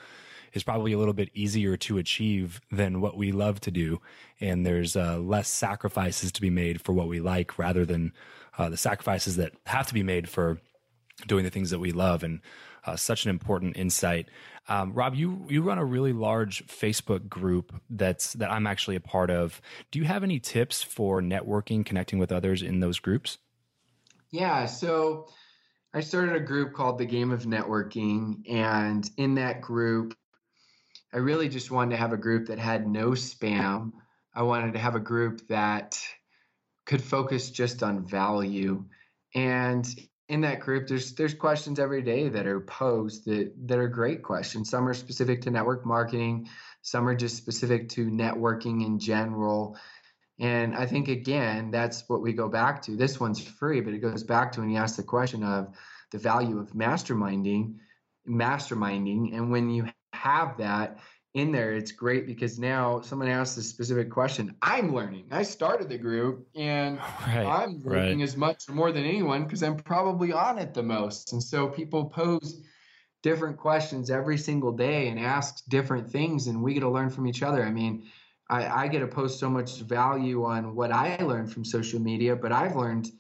is 0.53 0.65
probably 0.65 0.93
a 0.93 0.99
little 0.99 1.15
bit 1.15 1.31
easier 1.33 1.77
to 1.77 1.99
achieve 1.99 2.61
than 2.71 3.01
what 3.01 3.17
we 3.17 3.33
love 3.33 3.61
to 3.61 3.71
do, 3.71 4.01
and 4.41 4.67
there's 4.67 4.97
uh, 4.97 5.19
less 5.19 5.49
sacrifices 5.49 6.33
to 6.33 6.41
be 6.41 6.51
made 6.51 6.81
for 6.81 6.93
what 6.93 7.07
we 7.07 7.21
like 7.21 7.59
rather 7.59 7.85
than 7.85 8.13
uh, 8.59 8.69
the 8.69 8.77
sacrifices 8.77 9.37
that 9.37 9.53
have 9.67 9.87
to 9.87 9.95
be 9.95 10.03
made 10.03 10.29
for 10.29 10.59
doing 11.27 11.45
the 11.45 11.51
things 11.51 11.71
that 11.71 11.79
we 11.79 11.93
love. 11.93 12.23
And 12.23 12.41
uh, 12.85 12.97
such 12.97 13.25
an 13.25 13.31
important 13.31 13.77
insight. 13.77 14.29
Um, 14.69 14.93
Rob, 14.93 15.15
you 15.15 15.45
you 15.49 15.63
run 15.63 15.79
a 15.79 15.85
really 15.85 16.13
large 16.13 16.67
Facebook 16.67 17.29
group 17.29 17.73
that's 17.91 18.33
that 18.35 18.51
I'm 18.51 18.67
actually 18.67 18.97
a 18.97 19.01
part 19.01 19.31
of. 19.31 19.61
Do 19.91 19.99
you 19.99 20.05
have 20.05 20.23
any 20.23 20.39
tips 20.39 20.83
for 20.83 21.21
networking, 21.21 21.85
connecting 21.85 22.19
with 22.19 22.33
others 22.33 22.63
in 22.63 22.81
those 22.81 22.99
groups? 22.99 23.39
Yeah, 24.31 24.67
so 24.67 25.29
I 25.95 26.01
started 26.01 26.37
a 26.37 26.41
group 26.41 26.73
called 26.75 26.99
the 26.99 27.07
Game 27.07 27.33
of 27.33 27.43
Networking, 27.43 28.49
and 28.51 29.09
in 29.17 29.35
that 29.35 29.61
group, 29.61 30.17
I 31.13 31.19
really 31.19 31.49
just 31.49 31.71
wanted 31.71 31.91
to 31.91 31.97
have 31.99 32.13
a 32.13 32.17
group 32.17 32.47
that 32.47 32.59
had 32.59 32.89
no 32.89 33.11
spam. 33.11 33.93
I 34.35 34.43
wanted 34.43 34.73
to 34.73 34.79
have 34.79 34.95
a 34.95 35.01
group 35.01 35.47
that 35.49 36.01
could 36.87 37.03
focus 37.03 37.51
just 37.51 37.83
on 37.83 38.07
value. 38.07 38.85
And 39.35 39.87
in 40.29 40.41
that 40.43 40.61
group, 40.61 40.89
there's 40.89 41.15
there's 41.15 41.35
questions 41.35 41.79
every 41.79 42.03
day 42.03 42.29
that 42.29 42.47
are 42.47 42.61
posed 42.61 43.27
that 43.27 43.53
that 43.67 43.79
are 43.79 43.89
great 43.89 44.23
questions. 44.23 44.71
Some 44.71 44.89
are 44.89 44.95
specific 44.95 45.43
to 45.43 45.51
network 45.51 45.85
marketing, 45.85 46.49
some 46.83 47.09
are 47.09 47.15
just 47.15 47.37
specific 47.37 47.89
to 47.91 48.07
networking 48.07 48.85
in 48.85 48.99
general. 48.99 49.77
And 50.39 50.75
I 50.75 50.87
think 50.87 51.09
again, 51.09 51.71
that's 51.71 52.09
what 52.09 52.23
we 52.23 52.33
go 52.33 52.49
back 52.49 52.83
to. 52.83 52.97
This 52.97 53.21
one's 53.21 53.41
free, 53.41 53.81
but 53.81 53.95
it 53.95 53.99
goes 53.99 54.25
back 54.25 54.53
to 54.53 54.61
when 54.61 54.71
you 54.71 54.79
ask 54.79 54.97
the 54.97 55.03
question 55.03 55.45
of 55.45 55.75
the 56.11 56.19
value 56.19 56.59
of 56.59 56.73
masterminding, 56.73 57.77
masterminding, 58.29 59.35
and 59.35 59.51
when 59.51 59.71
you 59.71 59.89
have 60.13 60.57
that, 60.59 60.99
in 61.35 61.51
there, 61.51 61.73
it's 61.73 61.93
great 61.93 62.27
because 62.27 62.59
now 62.59 63.01
someone 63.01 63.29
asks 63.29 63.57
a 63.57 63.63
specific 63.63 64.11
question. 64.11 64.55
I'm 64.61 64.95
learning. 64.95 65.27
I 65.31 65.43
started 65.43 65.89
the 65.89 65.97
group 65.97 66.47
and 66.55 66.99
right, 67.27 67.47
I'm 67.47 67.83
learning 67.83 68.19
right. 68.19 68.25
as 68.25 68.37
much 68.37 68.69
or 68.69 68.73
more 68.73 68.93
than 68.93 69.05
anyone 69.05 69.45
because 69.45 69.63
I'm 69.63 69.77
probably 69.77 70.33
on 70.33 70.59
it 70.59 70.75
the 70.75 70.83
most. 70.83 71.33
And 71.33 71.43
so 71.43 71.69
people 71.69 72.05
pose 72.05 72.63
different 73.23 73.57
questions 73.57 74.11
every 74.11 74.37
single 74.37 74.73
day 74.73 75.09
and 75.09 75.19
ask 75.19 75.65
different 75.69 76.11
things, 76.11 76.49
and 76.49 76.63
we 76.63 76.75
get 76.75 76.81
to 76.81 76.91
learn 76.91 77.09
from 77.09 77.27
each 77.27 77.43
other. 77.43 77.65
I 77.65 77.71
mean, 77.71 78.11
I, 78.51 78.85
I 78.85 78.89
get 78.89 78.99
to 78.99 79.07
post 79.07 79.39
so 79.39 79.49
much 79.49 79.81
value 79.81 80.45
on 80.45 80.75
what 80.75 80.93
I 80.93 81.17
learned 81.23 81.53
from 81.53 81.65
social 81.65 82.01
media, 82.01 82.37
but 82.37 82.53
I've 82.53 82.77
learned 82.77 83.11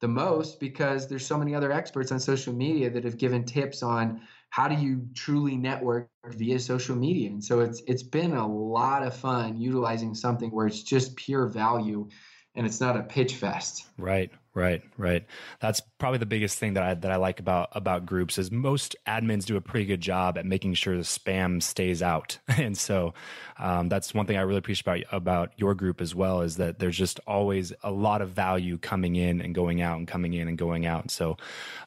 the 0.00 0.08
most 0.08 0.58
because 0.58 1.08
there's 1.08 1.24
so 1.24 1.38
many 1.38 1.54
other 1.54 1.72
experts 1.72 2.10
on 2.10 2.18
social 2.18 2.52
media 2.52 2.90
that 2.90 3.04
have 3.04 3.16
given 3.16 3.44
tips 3.44 3.82
on 3.82 4.20
how 4.52 4.68
do 4.68 4.74
you 4.74 5.08
truly 5.14 5.56
network 5.56 6.10
via 6.26 6.60
social 6.60 6.94
media? 6.94 7.30
And 7.30 7.42
so 7.42 7.60
it's 7.60 7.82
it's 7.86 8.02
been 8.02 8.34
a 8.34 8.46
lot 8.46 9.02
of 9.02 9.16
fun 9.16 9.56
utilizing 9.56 10.14
something 10.14 10.50
where 10.50 10.66
it's 10.66 10.82
just 10.82 11.16
pure 11.16 11.46
value 11.46 12.06
and 12.54 12.66
it's 12.66 12.80
not 12.80 12.96
a 12.96 13.02
pitch 13.02 13.34
fest 13.36 13.86
right 13.98 14.30
Right, 14.54 14.82
right. 14.98 15.24
That's 15.60 15.80
probably 15.96 16.18
the 16.18 16.26
biggest 16.26 16.58
thing 16.58 16.74
that 16.74 16.82
I 16.82 16.92
that 16.92 17.10
I 17.10 17.16
like 17.16 17.40
about 17.40 17.70
about 17.72 18.04
groups 18.04 18.36
is 18.36 18.50
most 18.50 18.94
admins 19.06 19.46
do 19.46 19.56
a 19.56 19.62
pretty 19.62 19.86
good 19.86 20.02
job 20.02 20.36
at 20.36 20.44
making 20.44 20.74
sure 20.74 20.94
the 20.94 21.04
spam 21.04 21.62
stays 21.62 22.02
out, 22.02 22.38
and 22.48 22.76
so 22.76 23.14
um, 23.58 23.88
that's 23.88 24.12
one 24.12 24.26
thing 24.26 24.36
I 24.36 24.42
really 24.42 24.58
appreciate 24.58 25.06
about 25.10 25.16
about 25.16 25.52
your 25.56 25.74
group 25.74 26.02
as 26.02 26.14
well 26.14 26.42
is 26.42 26.56
that 26.56 26.80
there's 26.80 26.98
just 26.98 27.18
always 27.26 27.72
a 27.82 27.90
lot 27.90 28.20
of 28.20 28.28
value 28.30 28.76
coming 28.76 29.16
in 29.16 29.40
and 29.40 29.54
going 29.54 29.80
out 29.80 29.96
and 29.96 30.06
coming 30.06 30.34
in 30.34 30.48
and 30.48 30.58
going 30.58 30.84
out. 30.84 31.10
So 31.10 31.38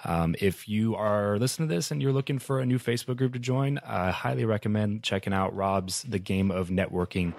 um, 0.03 0.35
if 0.39 0.67
you 0.67 0.95
are 0.95 1.37
listening 1.37 1.69
to 1.69 1.75
this 1.75 1.91
and 1.91 2.01
you're 2.01 2.13
looking 2.13 2.39
for 2.39 2.61
a 2.61 2.65
new 2.65 2.79
Facebook 2.79 3.17
group 3.17 3.33
to 3.33 3.39
join, 3.39 3.77
I 3.85 4.09
highly 4.09 4.45
recommend 4.45 5.03
checking 5.03 5.33
out 5.33 5.55
Rob's 5.55 6.01
The 6.01 6.19
Game 6.19 6.49
of 6.49 6.69
Networking. 6.69 7.35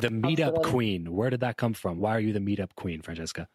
The 0.00 0.08
Meetup 0.08 0.62
Queen. 0.62 1.12
Where 1.14 1.28
did 1.28 1.40
that 1.40 1.58
come 1.58 1.74
from? 1.74 1.98
Why 2.00 2.16
are 2.16 2.20
you 2.20 2.32
the 2.32 2.40
Meetup 2.40 2.74
Queen, 2.74 3.02
Francesca? 3.02 3.48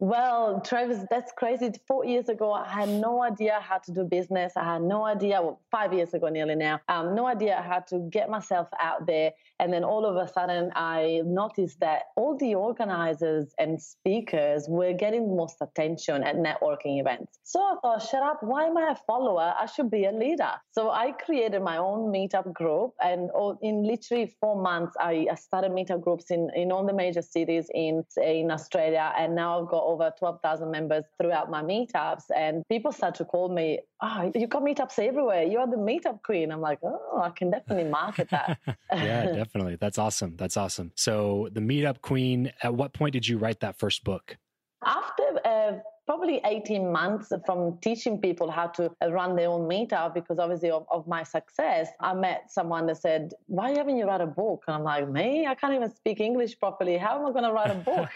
Well, 0.00 0.60
Travis, 0.60 1.04
that's 1.08 1.32
crazy. 1.36 1.70
Four 1.86 2.04
years 2.04 2.28
ago, 2.28 2.52
I 2.52 2.68
had 2.68 2.88
no 2.88 3.22
idea 3.22 3.60
how 3.60 3.78
to 3.78 3.92
do 3.92 4.02
business. 4.04 4.52
I 4.56 4.64
had 4.64 4.82
no 4.82 5.04
idea, 5.04 5.40
well, 5.40 5.60
five 5.70 5.92
years 5.94 6.12
ago 6.14 6.28
nearly 6.28 6.56
now, 6.56 6.80
um, 6.88 7.14
no 7.14 7.26
idea 7.26 7.62
how 7.62 7.78
to 7.90 8.00
get 8.10 8.28
myself 8.28 8.68
out 8.80 9.06
there. 9.06 9.30
And 9.60 9.72
then 9.72 9.84
all 9.84 10.04
of 10.04 10.16
a 10.16 10.30
sudden, 10.30 10.72
I 10.74 11.22
noticed 11.24 11.78
that 11.78 12.02
all 12.16 12.36
the 12.36 12.56
organizers 12.56 13.54
and 13.58 13.80
speakers 13.80 14.66
were 14.68 14.92
getting 14.92 15.36
most 15.36 15.58
attention 15.60 16.24
at 16.24 16.36
networking 16.36 16.98
events. 17.00 17.38
So 17.44 17.60
I 17.60 17.76
thought, 17.80 18.02
shut 18.02 18.22
up, 18.22 18.42
why 18.42 18.64
am 18.64 18.76
I 18.76 18.90
a 18.90 18.96
follower? 19.06 19.54
I 19.58 19.66
should 19.66 19.90
be 19.92 20.06
a 20.06 20.12
leader. 20.12 20.50
So 20.72 20.90
I 20.90 21.12
created 21.12 21.62
my 21.62 21.76
own 21.76 22.12
meetup 22.12 22.52
group. 22.52 22.94
And 23.02 23.30
in 23.62 23.84
literally 23.84 24.34
four 24.40 24.60
months, 24.60 24.96
I 24.98 25.28
started 25.36 25.70
meetup 25.70 26.02
groups 26.02 26.32
in, 26.32 26.50
in 26.56 26.72
all 26.72 26.84
the 26.84 26.92
major 26.92 27.22
cities 27.22 27.70
in, 27.72 28.04
in 28.20 28.50
Australia. 28.50 29.12
And 29.16 29.36
now 29.36 29.62
I've 29.62 29.68
got 29.68 29.83
over 29.84 30.12
12,000 30.18 30.70
members 30.70 31.04
throughout 31.20 31.50
my 31.50 31.62
meetups. 31.62 32.24
And 32.34 32.62
people 32.68 32.92
start 32.92 33.14
to 33.16 33.24
call 33.24 33.48
me, 33.48 33.80
oh, 34.02 34.32
you 34.34 34.46
got 34.46 34.62
meetups 34.62 34.98
everywhere. 34.98 35.44
You're 35.44 35.66
the 35.66 35.76
meetup 35.76 36.22
queen. 36.22 36.50
I'm 36.50 36.60
like, 36.60 36.78
oh, 36.82 37.20
I 37.22 37.30
can 37.30 37.50
definitely 37.50 37.90
market 37.90 38.30
that. 38.30 38.58
yeah, 38.92 39.26
definitely. 39.26 39.76
That's 39.76 39.98
awesome. 39.98 40.36
That's 40.36 40.56
awesome. 40.56 40.92
So, 40.94 41.48
the 41.52 41.60
meetup 41.60 42.00
queen, 42.00 42.52
at 42.62 42.74
what 42.74 42.92
point 42.92 43.12
did 43.12 43.26
you 43.28 43.38
write 43.38 43.60
that 43.60 43.78
first 43.78 44.04
book? 44.04 44.36
After 44.84 45.22
uh, 45.44 45.72
probably 46.06 46.40
18 46.44 46.90
months 46.90 47.32
from 47.46 47.78
teaching 47.78 48.20
people 48.20 48.50
how 48.50 48.66
to 48.66 48.90
run 49.08 49.36
their 49.36 49.48
own 49.48 49.68
meetup 49.68 50.14
because 50.14 50.38
obviously 50.38 50.70
of, 50.70 50.86
of, 50.90 51.06
my 51.06 51.22
success 51.22 51.88
i 52.00 52.14
met 52.14 52.50
someone 52.50 52.86
that 52.86 52.96
said 52.96 53.32
why 53.46 53.70
haven't 53.70 53.96
you 53.96 54.06
write 54.06 54.20
a 54.20 54.26
book? 54.26 54.64
And 54.66 54.76
i'm 54.76 54.84
like 54.84 55.08
me? 55.08 55.46
I 55.46 55.54
can't 55.54 55.74
even 55.74 55.94
speak 55.94 56.20
english 56.20 56.58
properly. 56.58 56.96
How 56.96 57.18
am 57.18 57.26
i 57.26 57.30
going 57.32 57.44
to 57.44 57.52
write 57.52 57.70
a 57.70 57.80
book? 57.90 58.10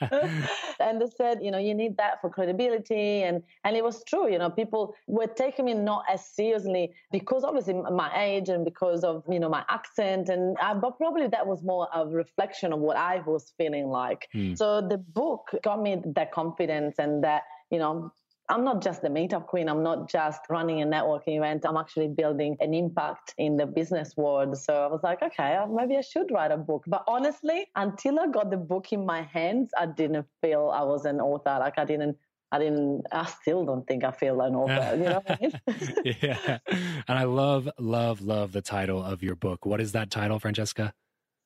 And 0.80 1.00
they 1.00 1.10
said 1.16 1.38
you 1.42 1.50
know 1.50 1.58
you 1.58 1.74
need 1.74 1.96
that 1.98 2.20
for 2.20 2.30
credibility. 2.30 3.22
And 3.22 3.42
and 3.64 3.76
it 3.76 3.84
was 3.84 4.02
true 4.04 4.30
you 4.30 4.38
know 4.38 4.50
people 4.50 4.94
were 5.06 5.26
taking 5.26 5.64
me 5.66 5.74
not 5.74 6.04
as 6.12 6.24
seriously 6.24 6.92
because 7.12 7.44
obviously 7.44 7.74
my 7.74 8.10
age 8.16 8.48
and 8.48 8.64
because 8.64 9.04
of 9.04 9.22
you 9.28 9.40
know 9.40 9.48
my 9.48 9.64
accent 9.68 10.28
and 10.28 10.56
uh, 10.60 10.74
but 10.74 10.96
probably 10.98 11.26
that 11.28 11.46
was 11.46 11.62
more 11.62 11.88
a 11.94 12.06
reflection 12.06 12.72
of 12.72 12.80
what 12.80 12.96
i 12.96 13.20
was 13.26 13.52
feeling 13.56 13.88
like. 13.88 14.28
Mm. 14.34 14.56
so 14.56 14.80
the 14.80 14.98
book 14.98 15.50
got 15.62 15.80
me 15.82 16.00
that 16.04 16.32
confidence 16.32 16.96
and 16.98 17.22
that, 17.22 17.29
you 17.70 17.78
know, 17.78 18.12
I'm 18.48 18.64
not 18.64 18.82
just 18.82 19.00
the 19.00 19.08
meetup 19.08 19.46
queen. 19.46 19.68
I'm 19.68 19.82
not 19.84 20.10
just 20.10 20.40
running 20.48 20.82
a 20.82 20.86
networking 20.86 21.36
event. 21.36 21.64
I'm 21.64 21.76
actually 21.76 22.08
building 22.08 22.56
an 22.58 22.74
impact 22.74 23.32
in 23.38 23.56
the 23.56 23.64
business 23.64 24.16
world. 24.16 24.58
So 24.58 24.74
I 24.74 24.86
was 24.88 25.00
like, 25.04 25.22
okay, 25.22 25.54
uh, 25.54 25.66
maybe 25.66 25.96
I 25.96 26.00
should 26.00 26.32
write 26.32 26.50
a 26.50 26.56
book. 26.56 26.82
But 26.88 27.04
honestly, 27.06 27.66
until 27.76 28.18
I 28.18 28.26
got 28.26 28.50
the 28.50 28.56
book 28.56 28.92
in 28.92 29.06
my 29.06 29.22
hands, 29.22 29.70
I 29.78 29.86
didn't 29.86 30.26
feel 30.42 30.72
I 30.74 30.82
was 30.82 31.04
an 31.04 31.20
author. 31.20 31.56
Like 31.60 31.78
I 31.78 31.84
didn't 31.84 32.16
I 32.52 32.58
didn't, 32.58 33.04
I 33.12 33.26
still 33.26 33.64
don't 33.64 33.86
think 33.86 34.02
I 34.02 34.10
feel 34.10 34.40
an 34.40 34.56
author. 34.56 34.96
You 34.96 35.04
know 35.04 35.22
I 35.28 35.38
mean? 35.40 35.52
yeah. 36.20 36.58
And 37.06 37.18
I 37.18 37.24
love, 37.24 37.68
love, 37.78 38.20
love 38.20 38.52
the 38.52 38.62
title 38.62 39.02
of 39.02 39.22
your 39.22 39.36
book. 39.36 39.64
What 39.64 39.80
is 39.80 39.92
that 39.92 40.10
title, 40.10 40.40
Francesca? 40.40 40.92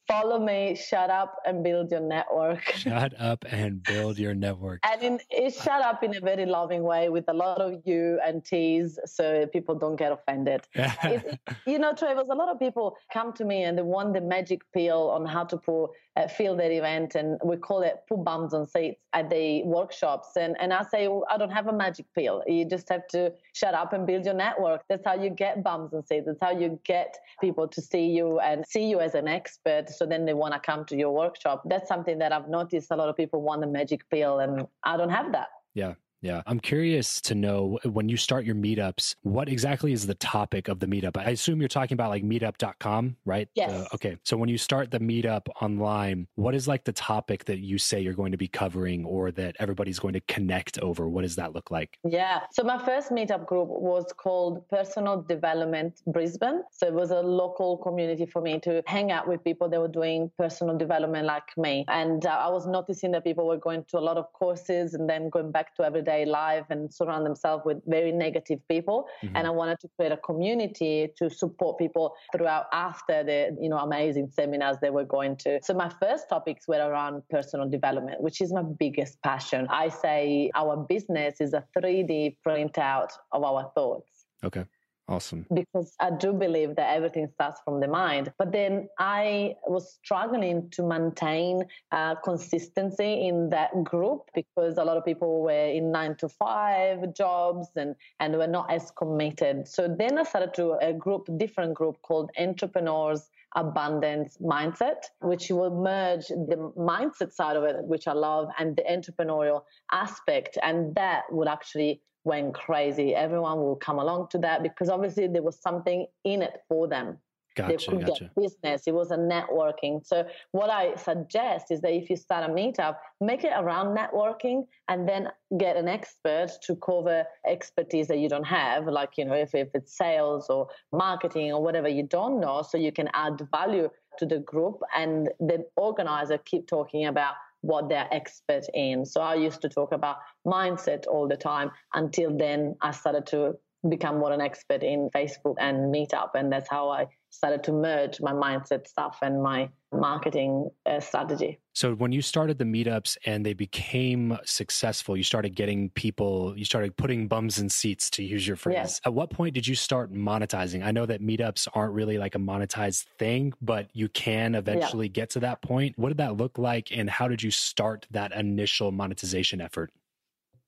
Follow 0.07 0.39
me 0.39 0.75
shut 0.75 1.11
up 1.11 1.41
and 1.47 1.63
build 1.63 1.91
your 1.91 2.01
network. 2.01 2.63
Shut 2.77 3.15
up 3.19 3.45
and 3.51 3.83
build 3.83 4.19
your 4.19 4.35
network. 4.35 4.81
And 4.85 5.03
in, 5.03 5.21
it's 5.31 5.63
shut 5.63 5.81
up 5.83 6.03
in 6.03 6.15
a 6.17 6.21
very 6.21 6.47
loving 6.47 6.83
way 6.83 7.09
with 7.09 7.25
a 7.29 7.33
lot 7.33 7.61
of 7.61 7.81
you 7.85 8.21
and 8.25 8.45
tease 8.45 8.99
so 9.07 9.47
people 9.47 9.75
don't 9.75 9.97
get 9.97 10.13
offended. 10.13 10.63
It, 11.05 11.39
you 11.67 11.79
know 11.79 11.93
Travis, 11.93 12.29
a 12.31 12.35
lot 12.35 12.49
of 12.49 12.59
people 12.59 12.97
come 13.13 13.33
to 13.35 13.45
me 13.45 13.65
and 13.65 13.77
they 13.77 13.83
want 13.83 14.15
the 14.15 14.21
magic 14.21 14.61
pill 14.73 15.11
on 15.11 15.27
how 15.27 15.45
to 15.45 15.57
put 15.57 15.91
uh, 16.17 16.29
fill 16.29 16.57
their 16.57 16.71
event 16.71 17.15
and 17.17 17.39
we 17.45 17.57
call 17.57 17.83
it 17.83 18.05
put 18.09 18.25
bums 18.25 18.55
on 18.55 18.67
seats 18.67 19.01
at 19.13 19.29
the 19.31 19.63
workshops. 19.65 20.37
And, 20.37 20.57
and 20.61 20.73
i 20.73 20.83
say 20.85 21.09
well, 21.09 21.25
i 21.31 21.37
don't 21.37 21.51
have 21.51 21.67
a 21.67 21.73
magic 21.73 22.07
pill. 22.15 22.43
You 22.47 22.65
just 22.65 22.89
have 22.89 23.07
to 23.09 23.33
shut 23.53 23.75
up 23.75 23.93
and 23.93 24.07
build 24.07 24.25
your 24.25 24.35
network. 24.35 24.83
That's 24.89 25.05
how 25.05 25.15
you 25.15 25.31
get 25.31 25.63
bums 25.63 25.93
on 25.93 26.07
seats. 26.07 26.27
That's 26.27 26.39
how 26.41 26.53
you 26.53 26.79
get 26.85 27.17
people 27.41 27.69
to 27.69 27.81
see 27.81 28.07
you 28.07 28.39
and 28.41 28.65
see 28.67 28.89
you 28.89 29.01
as 29.01 29.15
an 29.15 29.29
expert 29.29 29.91
so 29.99 30.07
then 30.07 30.25
they 30.25 30.35
want 30.35 30.55
to 30.55 30.61
come 30.61 30.85
to 30.87 30.97
your 30.97 31.13
workshop. 31.13 31.63
That's 31.65 31.89
something 31.89 32.19
that 32.19 32.33
i've 32.33 32.49
noticed 32.49 32.89
a 32.91 32.97
lot 32.97 33.09
of 33.09 33.17
people 33.17 33.43
want 33.43 33.61
the 33.61 33.67
magic 33.67 34.09
pill 34.11 34.39
and 34.39 34.67
i 34.83 34.97
don't 34.97 35.11
have 35.11 35.33
that. 35.33 35.49
Yeah 35.75 35.95
yeah. 36.25 36.43
I'm 36.47 36.59
curious 36.59 37.21
to 37.23 37.35
know 37.35 37.79
when 37.85 38.09
you 38.09 38.17
start 38.17 38.47
your 38.47 38.55
meetups, 38.55 39.15
what 39.23 39.47
exactly 39.49 39.93
is 39.93 40.07
the 40.07 40.15
topic 40.15 40.69
of 40.69 40.81
the 40.81 40.87
meetup? 40.87 41.19
I 41.19 41.31
assume 41.31 41.61
you're 41.61 41.69
talking 41.69 41.95
about 41.95 42.09
like 42.09 42.25
meetup.com, 42.25 43.17
right? 43.27 43.47
Yes. 43.55 43.71
Uh, 43.71 43.87
okay. 43.95 44.17
So 44.25 44.39
when 44.39 44.49
you 44.49 44.57
start 44.57 44.91
the 44.91 45.01
meetup 45.01 45.49
online, 45.61 46.27
what 46.37 46.55
is 46.55 46.67
like 46.67 46.85
the 46.85 46.93
topic 46.93 47.45
that 47.45 47.59
you 47.59 47.77
say 47.77 48.01
you're 48.01 48.15
going 48.15 48.33
to 48.33 48.39
be 48.39 48.49
covering 48.49 49.05
or 49.05 49.33
that 49.33 49.55
everybody's 49.59 49.99
going 49.99 50.15
to 50.15 50.21
connect 50.21 50.79
over? 50.79 51.11
What 51.11 51.23
does 51.23 51.37
that 51.37 51.53
look 51.53 51.71
like? 51.71 51.99
Yeah. 52.09 52.41
So 52.53 52.63
my 52.63 52.83
first 52.83 53.11
meetup 53.11 53.45
group 53.45 53.69
was 53.69 54.07
called 54.17 54.67
Personal 54.71 55.21
Development 55.21 56.01
Brisbane. 56.07 56.63
So 56.73 56.87
it 56.87 56.95
was 56.95 57.11
a 57.11 57.21
local 57.21 57.77
community 57.77 58.25
for 58.25 58.41
me 58.41 58.59
to 58.61 58.83
hang 58.87 59.13
out 59.13 59.29
with 59.29 59.45
people 59.45 59.69
that 59.69 59.79
were 59.79 59.89
doing 59.89 60.31
personal 60.39 60.79
development 60.79 61.27
like 61.27 61.51
me. 61.59 61.85
And 61.89 62.25
uh, 62.25 62.31
I 62.31 62.49
was 62.49 62.67
noticing 62.67 63.11
that 63.13 63.25
people 63.25 63.47
were 63.47 63.59
going 63.59 63.85
to 63.89 63.99
a 63.99 64.05
lot 64.09 64.17
of 64.17 64.33
courses 64.33 64.95
and 64.95 65.07
then 65.07 65.29
going 65.29 65.53
back 65.53 65.75
to 65.77 65.85
everyday 65.85 66.14
day 66.15 66.25
life 66.25 66.67
and 66.71 66.93
surround 66.93 67.25
themselves 67.27 67.63
with 67.65 67.79
very 67.87 68.13
negative 68.13 68.61
people. 68.69 68.99
Mm-hmm. 69.23 69.37
And 69.37 69.47
I 69.47 69.51
wanted 69.51 69.79
to 69.81 69.89
create 69.97 70.13
a 70.13 70.17
community 70.31 71.09
to 71.19 71.25
support 71.31 71.79
people 71.79 72.15
throughout 72.33 72.67
after 72.73 73.17
the, 73.31 73.57
you 73.61 73.69
know, 73.69 73.79
amazing 73.79 74.27
seminars 74.39 74.77
they 74.81 74.91
were 74.91 75.09
going 75.17 75.37
to. 75.45 75.51
So 75.63 75.75
my 75.75 75.91
first 76.03 76.25
topics 76.29 76.63
were 76.69 76.83
around 76.91 77.23
personal 77.31 77.69
development, 77.69 78.21
which 78.21 78.41
is 78.41 78.53
my 78.53 78.65
biggest 78.85 79.15
passion. 79.23 79.67
I 79.71 79.89
say 79.89 80.51
our 80.55 80.77
business 80.77 81.41
is 81.41 81.53
a 81.55 81.63
3D 81.77 82.37
printout 82.47 83.11
of 83.33 83.43
our 83.51 83.71
thoughts. 83.75 84.27
Okay. 84.45 84.65
Awesome. 85.07 85.45
Because 85.53 85.95
I 86.01 86.11
do 86.11 86.33
believe 86.33 86.77
that 86.77 86.97
everything 86.97 87.29
starts 87.35 87.61
from 87.63 87.79
the 87.81 87.89
mind. 87.89 88.33
But 88.39 88.53
then 88.53 88.89
I 88.99 89.55
was 89.67 89.99
struggling 90.03 90.71
to 90.71 90.83
maintain 90.83 91.65
uh, 91.93 92.15
consistency 92.17 93.29
in 93.29 93.51
that 93.51 93.85
group 93.85 94.31
because 94.35 94.79
a 94.79 94.85
lot 94.85 94.97
of 94.97 95.05
people 95.05 95.43
were 95.43 95.67
in 95.67 95.93
nine 95.93 96.17
to 96.17 96.29
five 96.29 97.15
jobs 97.15 97.69
and, 97.77 97.95
and 98.19 98.35
were 98.37 98.47
not 98.47 98.71
as 98.71 98.91
committed. 98.93 99.69
So 99.69 99.89
then 99.89 100.17
I 100.17 100.23
started 100.23 100.55
to 100.55 100.79
a 100.81 100.95
group, 100.95 101.29
different 101.37 101.75
group 101.75 102.01
called 102.01 102.31
Entrepreneurs 102.39 103.29
abundance 103.55 104.39
mindset, 104.39 105.05
which 105.21 105.49
will 105.51 105.71
merge 105.71 106.29
the 106.29 106.73
mindset 106.77 107.33
side 107.33 107.57
of 107.57 107.65
it, 107.65 107.77
which 107.85 108.09
I 108.09 108.13
love, 108.13 108.49
and 108.59 108.77
the 108.77 108.83
entrepreneurial 108.83 109.63
aspect. 109.93 110.59
And 110.63 110.95
that 110.97 111.23
would 111.31 111.49
actually 111.49 112.03
went 112.25 112.55
crazy. 112.55 113.15
Everyone 113.15 113.59
will 113.59 113.77
come 113.77 113.99
along 113.99 114.29
to 114.31 114.39
that 114.39 114.63
because 114.63 114.89
obviously 114.89 115.27
there 115.29 115.43
was 115.43 115.61
something 115.61 116.07
in 116.25 116.43
it 116.43 116.61
for 116.69 116.89
them. 116.89 117.19
Gotcha, 117.55 117.77
they 117.77 117.85
could 117.85 118.07
gotcha. 118.07 118.25
get 118.25 118.35
business. 118.35 118.83
It 118.87 118.95
was 118.95 119.11
a 119.11 119.17
networking. 119.17 120.05
So 120.05 120.27
what 120.51 120.71
I 120.71 120.97
suggest 120.97 121.71
is 121.71 121.81
that 121.83 121.93
if 121.93 122.11
you 122.11 122.17
start 122.17 122.49
a 122.51 122.53
meetup, 122.53 122.97
make 123.21 123.45
it 123.45 123.53
around 123.55 123.97
networking 123.97 124.67
and 124.89 125.09
then 125.09 125.29
get 125.59 125.77
an 125.77 125.87
expert 125.87 126.51
to 126.67 126.75
cover 126.77 127.25
expertise 127.47 128.09
that 128.09 128.19
you 128.19 128.29
don't 128.29 128.45
have, 128.45 128.87
like 128.87 129.11
you 129.17 129.25
know, 129.25 129.35
if, 129.35 129.55
if 129.55 129.69
it's 129.75 129.97
sales 129.97 130.51
or 130.51 130.69
marketing 130.93 131.53
or 131.53 131.63
whatever 131.63 131.89
you 131.89 132.03
don't 132.03 132.41
know, 132.41 132.63
so 132.63 132.77
you 132.77 132.91
can 132.91 133.09
add 133.15 133.41
value 133.53 133.89
to 134.19 134.27
the 134.27 134.41
group 134.41 134.81
and 134.97 135.31
the 135.41 135.65
organizer 135.77 136.39
keep 136.39 136.67
talking 136.67 137.07
about 137.07 137.35
what 137.61 137.89
they're 137.89 138.09
expert 138.13 138.65
in. 138.75 139.07
So 139.07 139.23
I 139.23 139.37
used 139.37 139.63
to 139.63 139.69
talk 139.69 139.93
about 139.93 140.19
mindset 140.47 141.07
all 141.07 141.27
the 141.27 141.37
time 141.37 141.71
until 141.95 142.37
then 142.37 142.77
I 142.83 142.91
started 142.91 143.27
to 143.29 143.55
become 143.89 144.19
more 144.19 144.33
an 144.33 144.41
expert 144.41 144.83
in 144.83 145.11
Facebook 145.15 145.57
and 145.59 145.95
Meetup. 145.95 146.31
And 146.35 146.53
that's 146.53 146.69
how 146.69 146.89
I 146.89 147.07
started 147.31 147.65
to 147.65 147.73
merge 147.73 148.21
my 148.21 148.33
mindset 148.33 148.87
stuff 148.87 149.19
and 149.23 149.43
my 149.43 149.69
marketing 149.93 150.69
uh, 150.87 151.01
strategy. 151.01 151.59
So 151.73 151.95
when 151.95 152.13
you 152.13 152.23
started 152.23 152.59
the 152.59 152.65
meetups 152.65 153.17
and 153.27 153.45
they 153.45 153.53
became 153.53 154.39
successful, 154.45 155.17
you 155.17 155.25
started 155.25 155.57
getting 155.57 155.91
people, 155.91 156.55
you 156.57 156.65
started 156.65 156.97
putting 156.97 157.27
bums 157.27 157.59
in 157.59 157.69
seats 157.69 158.09
to 158.11 158.23
use 158.23 158.47
your 158.47 158.57
phrase. 158.57 158.75
Yes. 158.75 159.01
At 159.05 159.15
what 159.15 159.31
point 159.31 159.55
did 159.55 159.67
you 159.67 159.75
start 159.75 160.13
monetizing? 160.13 160.85
I 160.85 160.93
know 160.93 161.07
that 161.07 161.21
meetups 161.21 161.67
aren't 161.75 161.93
really 161.93 162.19
like 162.19 162.37
a 162.37 162.39
monetized 162.39 163.07
thing, 163.19 163.53
but 163.61 163.89
you 163.93 164.09
can 164.09 164.55
eventually 164.55 165.07
yeah. 165.07 165.13
get 165.13 165.31
to 165.31 165.41
that 165.41 165.63
point. 165.63 165.99
What 165.99 166.09
did 166.09 166.19
that 166.19 166.37
look 166.37 166.59
like 166.59 166.97
and 166.97 167.11
how 167.11 167.27
did 167.27 167.43
you 167.43 167.51
start 167.51 168.07
that 168.13 168.33
initial 168.33 168.93
monetization 168.93 169.61
effort? 169.61 169.93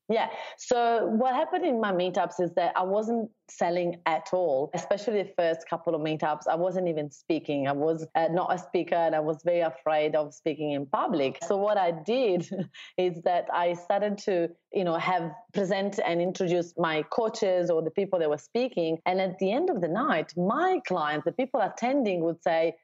Yeah. 0.08 0.28
So 0.56 1.06
what 1.06 1.34
happened 1.34 1.64
in 1.64 1.80
my 1.80 1.92
meetups 1.92 2.40
is 2.40 2.52
that 2.54 2.72
I 2.76 2.84
wasn't 2.84 3.28
selling 3.48 3.96
at 4.06 4.28
all, 4.32 4.70
especially 4.74 5.22
the 5.22 5.32
first 5.36 5.68
couple 5.68 5.96
of 5.96 6.00
meetups. 6.00 6.42
I 6.48 6.54
wasn't 6.54 6.88
even 6.88 7.10
speaking. 7.10 7.66
I 7.66 7.72
was 7.72 8.06
uh, 8.14 8.28
not 8.30 8.54
a 8.54 8.58
speaker 8.58 8.94
and 8.94 9.16
I 9.16 9.20
was 9.20 9.42
very 9.44 9.60
afraid 9.60 10.14
of 10.14 10.32
speaking 10.32 10.72
in 10.72 10.86
public. 10.86 11.38
So 11.46 11.56
what 11.56 11.76
I 11.76 11.90
did 11.90 12.48
is 12.98 13.20
that 13.22 13.46
I 13.52 13.74
started 13.74 14.18
to, 14.18 14.48
you 14.72 14.84
know, 14.84 14.96
have 14.96 15.32
present 15.52 15.98
and 16.04 16.22
introduce 16.22 16.72
my 16.78 17.02
coaches 17.10 17.68
or 17.68 17.82
the 17.82 17.90
people 17.90 18.20
that 18.20 18.30
were 18.30 18.38
speaking. 18.38 18.98
And 19.06 19.20
at 19.20 19.38
the 19.40 19.50
end 19.50 19.70
of 19.70 19.80
the 19.80 19.88
night, 19.88 20.32
my 20.36 20.80
clients, 20.86 21.24
the 21.24 21.32
people 21.32 21.60
attending 21.60 22.22
would 22.22 22.42
say, 22.42 22.74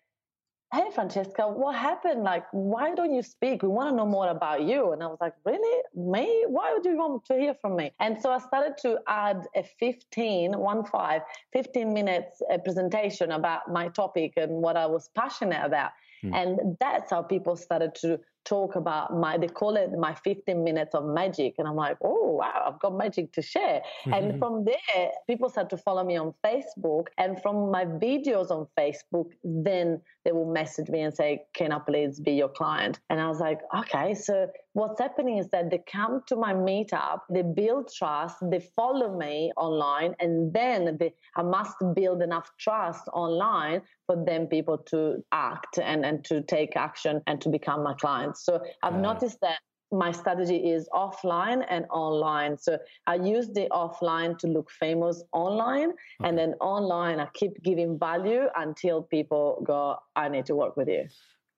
hey 0.73 0.91
francesca 0.95 1.47
what 1.47 1.75
happened? 1.75 2.23
Like 2.23 2.45
why 2.53 2.95
don't 2.95 3.13
you 3.13 3.23
speak? 3.23 3.63
We 3.63 3.69
want 3.69 3.91
to 3.91 3.97
know 3.97 4.07
more 4.07 4.31
about 4.31 4.63
you. 4.63 4.93
And 4.93 5.03
i 5.03 5.07
was 5.07 5.19
like 5.21 5.35
really? 5.45 5.83
Me? 5.95 6.45
Why 6.49 6.73
would 6.73 6.85
you 6.85 6.97
want 6.97 7.27
to 7.27 7.35
hear 7.35 7.55
from 7.61 7.77
me? 7.77 7.93
And 8.01 8.21
so 8.21 8.31
i 8.31 8.39
started 8.39 8.79
to 8.79 8.99
add 9.07 9.47
a 9.55 9.63
15 9.63 10.59
one 10.59 10.85
five 10.85 11.23
15 11.53 11.93
minutes 11.93 12.41
a 12.51 12.59
presentation 12.59 13.33
about 13.33 13.71
my 13.71 13.89
topic 13.89 14.33
and 14.37 14.51
what 14.63 14.77
i 14.77 14.87
was 14.87 15.11
passionate 15.15 15.65
about. 15.65 15.93
Mm. 16.25 16.35
and 16.41 16.77
that's 16.79 17.11
how 17.11 17.21
people 17.21 17.57
started 17.57 17.97
to 17.97 18.21
talk 18.45 18.77
about 18.77 19.17
my 19.17 19.37
they 19.39 19.49
call 19.49 19.77
it 19.77 19.91
my 19.93 20.15
15 20.15 20.63
minutes 20.63 20.95
of 20.95 21.05
magic. 21.05 21.55
And 21.59 21.69
i'm 21.69 21.77
like 21.77 21.97
oh 22.03 22.37
wow 22.41 22.65
i've 22.67 22.81
got 22.81 22.97
magic 22.97 23.33
to 23.33 23.43
share. 23.43 23.83
And 24.07 24.15
mm-hmm. 24.15 24.39
from 24.39 24.65
there 24.65 25.11
people 25.27 25.49
start 25.49 25.71
to 25.71 25.77
follow 25.77 26.05
me 26.05 26.17
on 26.17 26.35
facebook. 26.45 27.07
And 27.19 27.41
from 27.43 27.71
my 27.71 27.85
videos 27.85 28.51
on 28.51 28.67
facebook 28.79 29.31
then 29.45 30.01
they 30.25 30.33
will 30.33 30.51
message 30.51 30.89
me 30.89 31.03
and 31.03 31.15
say 31.15 31.43
can 31.55 31.73
i 31.73 31.79
please 31.79 32.21
be 32.21 32.33
your 32.33 32.49
client? 32.49 33.01
And 33.11 33.21
i 33.21 33.29
was 33.29 33.41
like 33.41 33.61
okay. 33.75 34.15
So 34.15 34.49
what's 34.75 35.01
happening 35.01 35.39
is 35.39 35.49
that 35.51 35.71
they 35.71 35.83
come 35.91 36.23
to 36.27 36.37
my 36.37 36.55
meetup 36.55 37.21
they 37.31 37.43
build 37.43 37.91
trust 37.93 38.37
they 38.51 38.61
follow 38.75 39.17
me 39.19 39.53
online 39.57 40.15
and 40.19 40.53
then 40.53 40.97
they 40.99 41.13
i 41.37 41.43
must 41.43 41.77
build 41.95 42.23
enough 42.23 42.51
trust 42.59 43.03
online 43.13 43.83
for 44.07 44.25
them 44.25 44.47
people 44.47 44.79
to 44.79 45.23
act 45.33 45.79
and, 45.79 46.05
and 46.05 46.25
to 46.25 46.43
take 46.43 46.77
action 46.77 47.21
and 47.27 47.41
to 47.41 47.49
become 47.49 47.83
my 47.83 47.95
clients. 48.33 48.45
So 48.45 48.61
I've 48.83 49.01
noticed 49.01 49.39
that 49.43 49.59
my 49.91 50.11
strategy 50.11 50.57
is 50.57 50.89
offline 50.95 51.65
and 51.69 51.85
online. 51.91 52.57
So 52.57 52.79
I 53.07 53.17
use 53.17 53.49
the 53.49 53.69
offline 53.71 54.39
to 54.39 54.47
look 54.47 54.71
famous 54.71 55.23
online, 55.33 55.91
okay. 55.91 56.29
and 56.29 56.39
then 56.39 56.55
online 56.61 57.21
I 57.21 57.27
keep 57.35 57.63
giving 57.63 57.99
value 57.99 58.45
until 58.57 59.03
people 59.03 59.63
go, 59.67 59.97
I 60.17 60.29
need 60.29 60.47
to 60.47 60.55
work 60.55 60.77
with 60.79 60.89
you. 60.89 61.09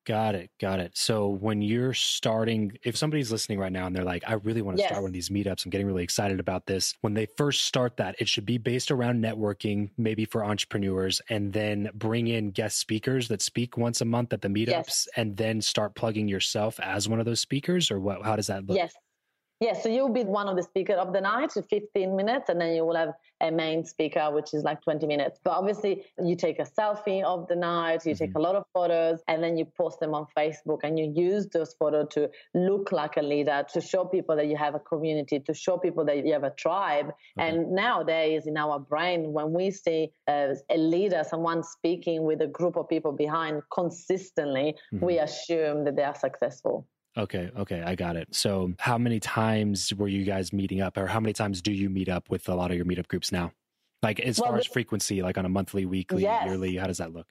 Got 0.07 0.35
it. 0.35 0.51
Got 0.61 0.81
it. 0.81 0.97
So 0.97 1.29
when 1.29 1.63
you're 1.63 1.95
starting, 1.95 2.77
if 2.85 2.97
somebody's 2.97 3.33
listening 3.33 3.59
right 3.59 3.73
now 3.73 3.87
and 3.87 3.97
they're 3.97 4.05
like, 4.05 4.23
I 4.27 4.35
really 4.35 4.61
want 4.61 4.77
to 4.77 4.83
yes. 4.83 4.91
start 4.91 5.03
one 5.03 5.09
of 5.09 5.15
these 5.15 5.31
meetups, 5.31 5.65
I'm 5.65 5.71
getting 5.71 5.87
really 5.87 6.05
excited 6.05 6.41
about 6.41 6.67
this. 6.67 6.95
When 7.01 7.15
they 7.15 7.27
first 7.39 7.65
start 7.65 7.97
that, 7.97 8.15
it 8.19 8.29
should 8.29 8.45
be 8.45 8.59
based 8.59 8.91
around 8.91 9.23
networking, 9.23 9.91
maybe 9.97 10.27
for 10.27 10.45
entrepreneurs, 10.45 11.23
and 11.31 11.53
then 11.53 11.89
bring 11.95 12.27
in 12.29 12.51
guest 12.51 12.79
speakers 12.79 13.29
that 13.29 13.41
speak 13.41 13.79
once 13.79 14.03
a 14.03 14.05
month 14.05 14.35
at 14.35 14.43
the 14.43 14.49
meetups 14.49 14.67
yes. 14.67 15.09
and 15.17 15.37
then 15.37 15.63
start 15.63 15.95
plugging 15.95 16.29
yourself 16.29 16.79
as 16.81 17.09
one 17.09 17.19
of 17.19 17.25
those 17.25 17.41
speakers 17.41 17.91
or 17.91 17.99
what, 17.99 18.23
how 18.23 18.37
does 18.37 18.49
that 18.49 18.67
look? 18.67 18.77
Yes. 18.77 18.93
Yes, 19.61 19.83
so 19.83 19.89
you'll 19.89 20.13
be 20.13 20.25
one 20.25 20.49
of 20.49 20.57
the 20.57 20.63
speakers 20.63 20.97
of 20.99 21.13
the 21.13 21.21
night, 21.21 21.53
15 21.53 22.17
minutes, 22.17 22.49
and 22.49 22.61
then 22.61 22.75
you 22.75 22.85
will 22.85 22.97
have 22.97 23.15
a 23.41 23.53
main 23.53 23.85
speaker, 23.85 24.31
which 24.33 24.53
is 24.53 24.65
like 24.65 24.83
20 24.83 25.07
minutes. 25.07 25.39
But 25.45 25.53
obviously, 25.53 26.05
you 26.19 26.35
take 26.35 26.59
a 26.59 26.65
selfie 26.65 27.23
of 27.23 27.47
the 27.47 27.55
night, 27.55 28.05
you 28.05 28.13
mm-hmm. 28.13 28.25
take 28.25 28.35
a 28.35 28.41
lot 28.41 28.57
of 28.57 28.65
photos, 28.75 29.21
and 29.29 29.43
then 29.43 29.57
you 29.57 29.65
post 29.65 30.01
them 30.01 30.13
on 30.13 30.27
Facebook, 30.37 30.81
and 30.83 30.99
you 30.99 31.13
use 31.15 31.47
those 31.53 31.73
photos 31.75 32.09
to 32.15 32.31
look 32.53 32.91
like 32.91 33.17
a 33.17 33.23
leader, 33.23 33.65
to 33.73 33.81
show 33.81 34.05
people 34.05 34.35
that 34.35 34.49
you 34.49 34.57
have 34.57 34.75
a 34.75 34.81
community, 34.81 35.39
to 35.39 35.55
show 35.55 35.79
people 35.79 36.05
that 36.05 36.27
you 36.27 36.33
have 36.33 36.45
a 36.45 36.51
tribe. 36.51 37.13
Okay. 37.39 37.49
And 37.49 37.73
nowadays, 37.73 38.47
in 38.47 38.57
our 38.57 38.81
brain, 38.81 39.33
when 39.33 39.53
we 39.53 39.71
see 39.71 40.11
uh, 40.27 40.49
a 40.69 40.77
leader, 40.77 41.23
someone 41.29 41.63
speaking 41.63 42.25
with 42.25 42.43
a 42.43 42.49
group 42.49 42.77
of 42.77 42.89
people 42.89 43.13
behind 43.13 43.63
consistently, 43.73 44.75
mm-hmm. 44.93 45.05
we 45.05 45.19
assume 45.19 45.85
that 45.85 45.95
they 45.95 46.03
are 46.03 46.15
successful. 46.17 46.87
Okay, 47.17 47.51
okay, 47.57 47.83
I 47.83 47.95
got 47.95 48.17
it. 48.17 48.35
So, 48.35 48.73
how 48.79 48.99
many 48.99 49.21
times 49.21 49.95
were 49.95 50.09
you 50.09 50.25
guys 50.25 50.53
meeting 50.53 50.81
up, 50.81 50.97
or 50.97 51.07
how 51.07 51.21
many 51.21 51.33
times 51.33 51.63
do 51.63 51.73
you 51.73 51.89
meet 51.89 52.09
up 52.09 52.29
with 52.29 52.49
a 52.49 52.55
lot 52.55 52.71
of 52.71 52.77
your 52.77 52.87
meetup 52.87 53.07
groups 53.07 53.31
now? 53.31 53.53
Like, 54.03 54.19
as 54.21 54.41
well, 54.41 54.51
far 54.51 54.59
as 54.59 54.67
frequency, 54.67 55.23
like 55.23 55.39
on 55.39 55.45
a 55.45 55.49
monthly, 55.49 55.87
weekly, 55.87 56.23
yes. 56.23 56.47
yearly, 56.47 56.77
how 56.77 56.87
does 56.87 56.99
that 56.99 57.13
look? 57.13 57.27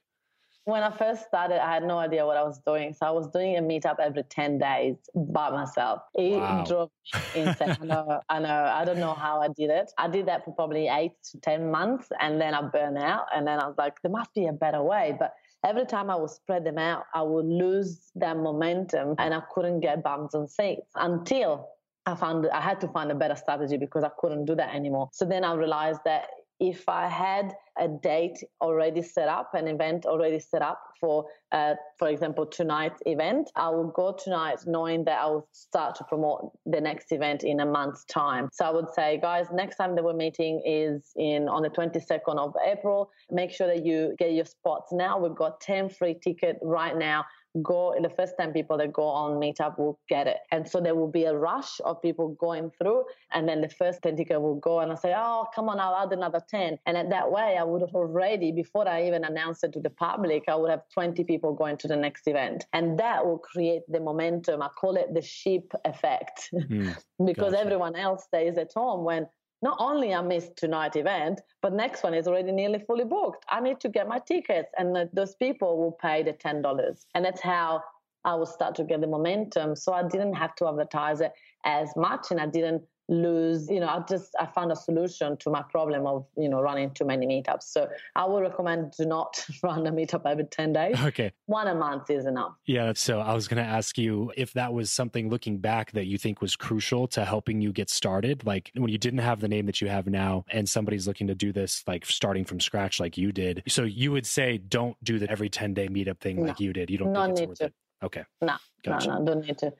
When 0.65 0.81
I 0.81 0.91
first 0.91 1.25
started, 1.25 1.61
I 1.61 1.73
had 1.73 1.83
no 1.83 1.97
idea 1.97 2.25
what 2.25 2.37
I 2.37 2.43
was 2.43 2.57
doing. 2.65 2.93
So 2.93 3.05
I 3.05 3.11
was 3.11 3.27
doing 3.27 3.57
a 3.57 3.61
meetup 3.61 3.99
every 3.99 4.23
10 4.23 4.59
days 4.59 4.95
by 5.13 5.49
myself. 5.49 6.03
It 6.15 6.37
wow. 6.37 6.63
drove 6.63 6.89
me 7.13 7.41
insane. 7.41 7.77
I 7.81 7.85
know, 7.85 8.21
I 8.29 8.39
know. 8.39 8.71
I 8.73 8.85
don't 8.85 8.99
know 8.99 9.13
how 9.13 9.41
I 9.41 9.49
did 9.49 9.69
it. 9.69 9.91
I 9.97 10.07
did 10.07 10.25
that 10.27 10.45
for 10.45 10.53
probably 10.53 10.87
eight 10.87 11.11
to 11.31 11.39
10 11.41 11.69
months 11.69 12.07
and 12.21 12.39
then 12.39 12.53
I 12.53 12.61
burned 12.61 12.97
out. 12.97 13.25
And 13.35 13.45
then 13.45 13.59
I 13.59 13.67
was 13.67 13.75
like, 13.77 14.01
there 14.03 14.11
must 14.11 14.33
be 14.33 14.45
a 14.45 14.53
better 14.53 14.81
way. 14.81 15.17
But 15.19 15.33
every 15.65 15.85
time 15.85 16.09
I 16.09 16.15
would 16.15 16.29
spread 16.29 16.65
them 16.65 16.77
out, 16.77 17.05
I 17.13 17.21
would 17.21 17.45
lose 17.45 18.11
that 18.15 18.37
momentum 18.37 19.15
and 19.17 19.33
I 19.33 19.41
couldn't 19.53 19.79
get 19.79 20.03
bums 20.03 20.35
on 20.35 20.47
seats 20.47 20.91
until 20.95 21.69
I 22.05 22.15
found 22.15 22.47
I 22.49 22.61
had 22.61 22.81
to 22.81 22.87
find 22.89 23.11
a 23.11 23.15
better 23.15 23.35
strategy 23.35 23.77
because 23.77 24.03
I 24.03 24.09
couldn't 24.19 24.45
do 24.45 24.55
that 24.55 24.75
anymore. 24.75 25.09
So 25.13 25.25
then 25.25 25.43
I 25.43 25.53
realized 25.53 26.01
that 26.05 26.25
if 26.59 26.87
I 26.87 27.07
had 27.07 27.53
a 27.77 27.87
date 27.87 28.43
already 28.61 29.01
set 29.01 29.27
up, 29.27 29.53
an 29.53 29.67
event 29.67 30.05
already 30.05 30.39
set 30.39 30.61
up 30.61 30.81
for, 30.99 31.25
uh, 31.51 31.73
for 31.97 32.07
example, 32.07 32.45
tonight's 32.45 33.01
event, 33.05 33.51
I 33.55 33.69
will 33.69 33.89
go 33.89 34.13
tonight 34.13 34.59
knowing 34.65 35.03
that 35.05 35.19
I 35.19 35.25
will 35.25 35.47
start 35.51 35.95
to 35.95 36.03
promote 36.03 36.51
the 36.65 36.79
next 36.79 37.11
event 37.11 37.43
in 37.43 37.59
a 37.59 37.65
month's 37.65 38.05
time. 38.05 38.49
So 38.53 38.65
I 38.65 38.69
would 38.69 38.93
say, 38.93 39.19
guys, 39.21 39.47
next 39.51 39.77
time 39.77 39.95
that 39.95 40.03
we're 40.03 40.13
meeting 40.13 40.61
is 40.65 41.11
in 41.15 41.49
on 41.49 41.63
the 41.63 41.69
22nd 41.69 42.37
of 42.37 42.53
April. 42.65 43.09
Make 43.31 43.51
sure 43.51 43.67
that 43.67 43.85
you 43.85 44.15
get 44.19 44.33
your 44.33 44.45
spots 44.45 44.91
now. 44.93 45.19
We've 45.19 45.35
got 45.35 45.59
10 45.61 45.89
free 45.89 46.15
tickets 46.23 46.59
right 46.61 46.95
now 46.95 47.25
go 47.61 47.95
the 48.01 48.09
first 48.09 48.33
10 48.39 48.51
people 48.51 48.77
that 48.77 48.91
go 48.91 49.03
on 49.03 49.39
meetup 49.39 49.77
will 49.77 49.99
get 50.09 50.27
it. 50.27 50.37
And 50.51 50.67
so 50.67 50.79
there 50.81 50.95
will 50.95 51.11
be 51.11 51.25
a 51.25 51.35
rush 51.35 51.79
of 51.85 52.01
people 52.01 52.29
going 52.39 52.71
through 52.77 53.05
and 53.31 53.47
then 53.47 53.61
the 53.61 53.69
first 53.69 54.01
10 54.03 54.15
ticket 54.15 54.41
will 54.41 54.55
go 54.55 54.79
and 54.79 54.91
i 54.91 54.95
say 54.95 55.13
oh 55.15 55.45
come 55.53 55.69
on 55.69 55.79
i'll 55.79 55.95
add 55.95 56.11
another 56.11 56.41
10 56.49 56.77
and 56.85 56.97
at 56.97 57.09
that 57.09 57.31
way 57.31 57.57
i 57.59 57.63
would 57.63 57.81
have 57.81 57.93
already 57.93 58.51
before 58.51 58.87
i 58.87 59.05
even 59.05 59.23
announced 59.23 59.63
it 59.63 59.73
to 59.73 59.79
the 59.79 59.89
public 59.89 60.43
i 60.47 60.55
would 60.55 60.69
have 60.69 60.83
20 60.93 61.23
people 61.23 61.53
going 61.53 61.77
to 61.77 61.87
the 61.87 61.95
next 61.95 62.27
event. 62.27 62.65
And 62.73 62.97
that 62.99 63.25
will 63.25 63.37
create 63.37 63.83
the 63.87 63.99
momentum. 63.99 64.61
I 64.61 64.69
call 64.69 64.95
it 64.95 65.13
the 65.13 65.21
sheep 65.21 65.71
effect. 65.85 66.49
Mm, 66.53 66.95
because 67.25 67.53
gotcha. 67.53 67.65
everyone 67.65 67.95
else 67.95 68.23
stays 68.25 68.57
at 68.57 68.71
home 68.73 69.03
when 69.03 69.27
not 69.63 69.77
only 69.79 70.13
I 70.13 70.21
missed 70.21 70.57
tonight 70.57 70.97
event, 70.97 71.39
but 71.61 71.71
next 71.71 72.03
one 72.03 72.13
is 72.13 72.27
already 72.27 72.51
nearly 72.51 72.79
fully 72.79 73.05
booked. 73.05 73.45
I 73.49 73.61
need 73.61 73.79
to 73.79 73.89
get 73.89 74.09
my 74.09 74.19
tickets, 74.19 74.69
and 74.77 75.09
those 75.13 75.35
people 75.35 75.77
will 75.77 75.93
pay 75.93 76.21
the 76.21 76.33
ten 76.33 76.61
dollars, 76.61 77.05
and 77.15 77.23
that's 77.23 77.41
how 77.41 77.81
I 78.25 78.35
will 78.35 78.45
start 78.45 78.75
to 78.75 78.83
get 78.83 78.99
the 78.99 79.07
momentum. 79.07 79.77
So 79.77 79.93
I 79.93 80.03
didn't 80.03 80.33
have 80.33 80.53
to 80.55 80.67
advertise 80.67 81.21
it 81.21 81.31
as 81.63 81.89
much, 81.95 82.27
and 82.31 82.41
I 82.41 82.45
didn't 82.45 82.83
lose 83.21 83.69
you 83.69 83.79
know 83.79 83.87
i 83.87 83.99
just 84.09 84.35
i 84.39 84.45
found 84.45 84.71
a 84.71 84.75
solution 84.75 85.37
to 85.37 85.49
my 85.49 85.61
problem 85.61 86.05
of 86.05 86.25
you 86.37 86.49
know 86.49 86.61
running 86.61 86.91
too 86.91 87.05
many 87.05 87.25
meetups. 87.27 87.63
So 87.63 87.89
i 88.15 88.25
would 88.25 88.41
recommend 88.41 88.91
do 88.97 89.05
not 89.05 89.45
run 89.63 89.85
a 89.87 89.91
meetup 89.91 90.23
every 90.25 90.45
10 90.45 90.73
days. 90.73 90.95
Okay. 91.03 91.31
One 91.45 91.67
a 91.67 91.75
month 91.75 92.09
is 92.09 92.25
enough. 92.25 92.53
Yeah 92.65 92.93
so 92.95 93.19
i 93.19 93.33
was 93.33 93.47
going 93.47 93.63
to 93.63 93.69
ask 93.69 93.97
you 93.97 94.31
if 94.37 94.53
that 94.53 94.73
was 94.73 94.91
something 94.91 95.29
looking 95.29 95.57
back 95.57 95.91
that 95.91 96.05
you 96.05 96.17
think 96.17 96.41
was 96.41 96.55
crucial 96.55 97.07
to 97.07 97.25
helping 97.25 97.61
you 97.61 97.71
get 97.71 97.89
started 97.89 98.45
like 98.45 98.71
when 98.75 98.89
you 98.89 98.97
didn't 98.97 99.19
have 99.19 99.39
the 99.39 99.47
name 99.47 99.65
that 99.65 99.81
you 99.81 99.87
have 99.87 100.07
now 100.07 100.45
and 100.49 100.67
somebody's 100.67 101.07
looking 101.07 101.27
to 101.27 101.35
do 101.35 101.51
this 101.51 101.83
like 101.87 102.05
starting 102.05 102.45
from 102.45 102.59
scratch 102.59 102.99
like 102.99 103.17
you 103.17 103.31
did. 103.31 103.63
So 103.67 103.83
you 103.83 104.11
would 104.11 104.25
say 104.25 104.57
don't 104.57 104.97
do 105.03 105.19
the 105.19 105.29
every 105.29 105.49
10 105.49 105.73
day 105.73 105.87
meetup 105.87 106.19
thing 106.19 106.37
no. 106.37 106.47
like 106.47 106.59
you 106.59 106.73
did. 106.73 106.89
You 106.89 106.97
don't 106.97 107.13
no 107.13 107.25
think 107.25 107.39
it's 107.39 107.47
worth 107.47 107.57
to. 107.59 107.65
it? 107.65 107.73
Okay. 108.03 108.23
No 108.41 108.55
gotcha. 108.83 109.07
no 109.07 109.19
no 109.19 109.25
don't 109.25 109.45
need 109.45 109.57
to 109.59 109.73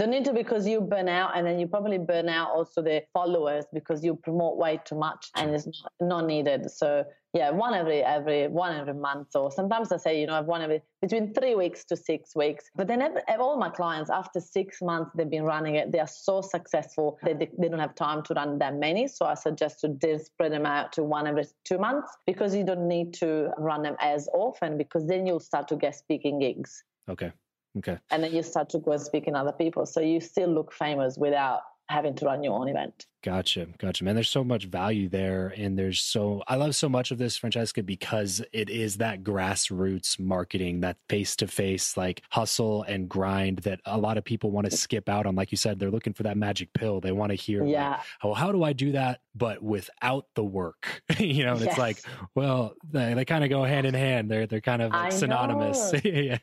don't 0.00 0.10
need 0.10 0.24
to 0.24 0.32
because 0.32 0.66
you 0.66 0.80
burn 0.80 1.10
out 1.10 1.36
and 1.36 1.46
then 1.46 1.58
you 1.58 1.66
probably 1.66 1.98
burn 1.98 2.30
out 2.30 2.50
also 2.50 2.80
the 2.80 3.02
followers 3.12 3.66
because 3.74 4.02
you 4.02 4.16
promote 4.16 4.56
way 4.56 4.80
too 4.82 4.94
much 4.94 5.28
and 5.36 5.54
it's 5.54 5.68
not, 6.00 6.24
needed. 6.26 6.70
So 6.70 7.04
yeah 7.34 7.50
one 7.50 7.74
every 7.74 8.02
every 8.02 8.48
one 8.48 8.74
every 8.76 8.94
month 8.94 9.36
or 9.36 9.52
sometimes 9.52 9.92
i 9.92 9.96
say 9.96 10.20
you 10.20 10.26
know 10.26 10.34
i've 10.34 10.46
one 10.46 10.62
every 10.62 10.82
between 11.00 11.32
three 11.32 11.54
weeks 11.54 11.84
to 11.84 11.96
six 11.96 12.34
weeks. 12.34 12.70
But 12.74 12.88
then 12.88 13.00
every, 13.00 13.22
eh, 13.28 13.36
all 13.36 13.56
my 13.56 13.70
clients 13.70 14.10
after 14.10 14.40
six 14.40 14.82
months 14.82 15.10
they've 15.14 15.30
been 15.30 15.44
running 15.44 15.76
it. 15.76 15.92
They 15.92 15.98
are 15.98 16.14
so 16.28 16.40
successful 16.40 17.18
they, 17.22 17.34
they 17.34 17.68
don't 17.68 17.78
have 17.78 17.94
time 17.94 18.22
to 18.24 18.34
run 18.34 18.58
that 18.58 18.74
many. 18.76 19.06
So 19.06 19.26
i 19.26 19.34
suggest 19.34 19.80
to 19.80 20.18
spread 20.18 20.52
them 20.52 20.66
out 20.66 20.92
to 20.94 21.02
one 21.04 21.26
every 21.26 21.44
two 21.64 21.78
months 21.78 22.10
because 22.26 22.54
you 22.54 22.64
don't 22.64 22.88
need 22.88 23.12
to 23.14 23.50
run 23.58 23.82
them 23.82 23.96
as 24.00 24.28
often 24.32 24.78
because 24.78 25.06
then 25.06 25.26
you'll 25.26 25.46
start 25.50 25.68
to 25.68 25.76
get 25.76 25.94
speaking 25.94 26.38
gigs. 26.38 26.84
Okay 27.08 27.32
Okay. 27.78 27.98
And 28.10 28.22
then 28.24 28.34
you 28.34 28.42
start 28.42 28.68
to 28.70 28.78
go 28.78 28.92
and 28.92 29.00
speak 29.00 29.26
in 29.26 29.36
other 29.36 29.52
people. 29.52 29.86
So 29.86 30.00
you 30.00 30.20
still 30.20 30.50
look 30.50 30.72
famous 30.72 31.16
without 31.16 31.60
having 31.90 32.14
to 32.14 32.24
run 32.24 32.42
your 32.42 32.54
own 32.54 32.68
event. 32.68 33.06
Gotcha. 33.22 33.66
Gotcha. 33.78 34.02
Man, 34.02 34.14
there's 34.14 34.30
so 34.30 34.42
much 34.42 34.64
value 34.64 35.08
there. 35.08 35.52
And 35.56 35.78
there's 35.78 36.00
so, 36.00 36.42
I 36.48 36.56
love 36.56 36.74
so 36.74 36.88
much 36.88 37.10
of 37.10 37.18
this, 37.18 37.36
Francesca, 37.36 37.82
because 37.82 38.40
it 38.52 38.70
is 38.70 38.96
that 38.96 39.22
grassroots 39.22 40.18
marketing, 40.18 40.80
that 40.80 40.96
face 41.08 41.36
to 41.36 41.46
face, 41.46 41.96
like 41.96 42.22
hustle 42.30 42.82
and 42.84 43.08
grind 43.08 43.58
that 43.60 43.80
a 43.84 43.98
lot 43.98 44.16
of 44.16 44.24
people 44.24 44.50
want 44.50 44.70
to 44.70 44.76
skip 44.76 45.08
out 45.08 45.26
on. 45.26 45.34
Like 45.34 45.52
you 45.52 45.58
said, 45.58 45.78
they're 45.78 45.90
looking 45.90 46.14
for 46.14 46.22
that 46.22 46.38
magic 46.38 46.72
pill. 46.72 47.00
They 47.00 47.12
want 47.12 47.30
to 47.30 47.36
hear, 47.36 47.64
yeah. 47.64 47.90
Like, 47.90 48.00
oh, 48.22 48.34
how 48.34 48.52
do 48.52 48.64
I 48.64 48.72
do 48.72 48.92
that? 48.92 49.20
But 49.34 49.62
without 49.62 50.26
the 50.34 50.44
work, 50.44 51.02
you 51.18 51.44
know, 51.44 51.52
and 51.52 51.60
yes. 51.60 51.70
it's 51.70 51.78
like, 51.78 52.02
well, 52.34 52.74
they, 52.90 53.12
they 53.12 53.24
kind 53.26 53.44
of 53.44 53.50
go 53.50 53.64
hand 53.64 53.86
in 53.86 53.94
hand. 53.94 54.30
They're, 54.30 54.46
they're 54.46 54.60
kind 54.62 54.80
of 54.80 54.92
like 54.92 55.12
synonymous. 55.12 55.92
yeah. 56.04 56.38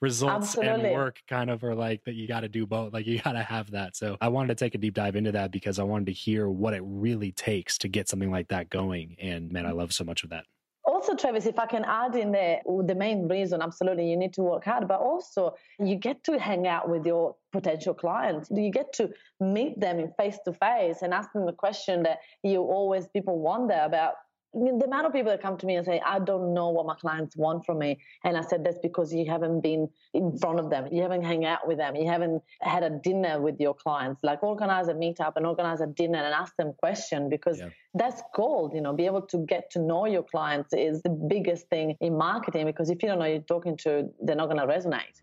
Results 0.00 0.56
Absolutely. 0.56 0.90
and 0.90 0.94
work 0.94 1.20
kind 1.28 1.50
of 1.50 1.64
are 1.64 1.74
like 1.74 2.04
that. 2.04 2.14
You 2.14 2.28
got 2.28 2.40
to 2.40 2.48
do 2.48 2.66
both. 2.66 2.92
Like 2.92 3.06
you 3.06 3.20
got 3.20 3.32
to 3.32 3.42
have 3.42 3.72
that. 3.72 3.96
So 3.96 4.16
I 4.20 4.28
wanted 4.28 4.56
to 4.56 4.64
take 4.64 4.74
a 4.76 4.78
deep 4.78 4.89
dive 4.90 5.16
into 5.16 5.32
that 5.32 5.50
because 5.50 5.78
I 5.78 5.82
wanted 5.82 6.06
to 6.06 6.12
hear 6.12 6.48
what 6.48 6.74
it 6.74 6.82
really 6.84 7.32
takes 7.32 7.78
to 7.78 7.88
get 7.88 8.08
something 8.08 8.30
like 8.30 8.48
that 8.48 8.70
going. 8.70 9.16
And 9.20 9.50
man, 9.50 9.66
I 9.66 9.72
love 9.72 9.92
so 9.92 10.04
much 10.04 10.24
of 10.24 10.30
that. 10.30 10.44
Also, 10.84 11.14
Travis, 11.14 11.46
if 11.46 11.58
I 11.58 11.66
can 11.66 11.84
add 11.84 12.16
in 12.16 12.32
there, 12.32 12.60
the 12.66 12.94
main 12.94 13.28
reason, 13.28 13.62
absolutely, 13.62 14.10
you 14.10 14.16
need 14.16 14.32
to 14.34 14.42
work 14.42 14.64
hard, 14.64 14.88
but 14.88 15.00
also 15.00 15.54
you 15.78 15.94
get 15.94 16.24
to 16.24 16.38
hang 16.38 16.66
out 16.66 16.88
with 16.88 17.06
your 17.06 17.36
potential 17.52 17.94
clients. 17.94 18.50
You 18.50 18.70
get 18.70 18.92
to 18.94 19.10
meet 19.40 19.78
them 19.78 20.12
face 20.18 20.38
to 20.46 20.52
face 20.52 21.02
and 21.02 21.12
ask 21.12 21.32
them 21.32 21.46
the 21.46 21.52
question 21.52 22.02
that 22.04 22.18
you 22.42 22.60
always 22.62 23.06
people 23.08 23.38
wonder 23.38 23.80
about 23.82 24.14
I 24.54 24.58
mean, 24.58 24.78
the 24.80 24.86
amount 24.86 25.06
of 25.06 25.12
people 25.12 25.30
that 25.30 25.40
come 25.40 25.56
to 25.58 25.66
me 25.66 25.76
and 25.76 25.86
say, 25.86 26.00
I 26.04 26.18
don't 26.18 26.52
know 26.52 26.70
what 26.70 26.84
my 26.84 26.96
clients 26.96 27.36
want 27.36 27.64
from 27.64 27.78
me. 27.78 28.00
And 28.24 28.36
I 28.36 28.40
said, 28.40 28.64
that's 28.64 28.78
because 28.78 29.14
you 29.14 29.24
haven't 29.30 29.60
been 29.60 29.88
in 30.12 30.36
front 30.38 30.58
of 30.58 30.70
them. 30.70 30.88
You 30.90 31.02
haven't 31.02 31.22
hung 31.22 31.44
out 31.44 31.68
with 31.68 31.78
them. 31.78 31.94
You 31.94 32.08
haven't 32.08 32.42
had 32.60 32.82
a 32.82 32.90
dinner 32.90 33.40
with 33.40 33.60
your 33.60 33.74
clients. 33.74 34.24
Like 34.24 34.42
organize 34.42 34.88
a 34.88 34.94
meetup 34.94 35.34
and 35.36 35.46
organize 35.46 35.80
a 35.80 35.86
dinner 35.86 36.18
and 36.18 36.34
ask 36.34 36.56
them 36.56 36.72
questions 36.72 37.28
because 37.30 37.60
yeah. 37.60 37.68
that's 37.94 38.22
gold. 38.34 38.74
You 38.74 38.80
know, 38.80 38.92
be 38.92 39.06
able 39.06 39.22
to 39.22 39.38
get 39.46 39.70
to 39.72 39.78
know 39.78 40.06
your 40.06 40.24
clients 40.24 40.74
is 40.74 41.00
the 41.02 41.10
biggest 41.10 41.68
thing 41.68 41.96
in 42.00 42.18
marketing 42.18 42.66
because 42.66 42.90
if 42.90 43.04
you 43.04 43.08
don't 43.08 43.20
know 43.20 43.26
you're 43.26 43.40
talking 43.42 43.76
to, 43.78 44.10
they're 44.20 44.34
not 44.34 44.50
going 44.50 44.60
to 44.60 44.66
resonate. 44.66 45.22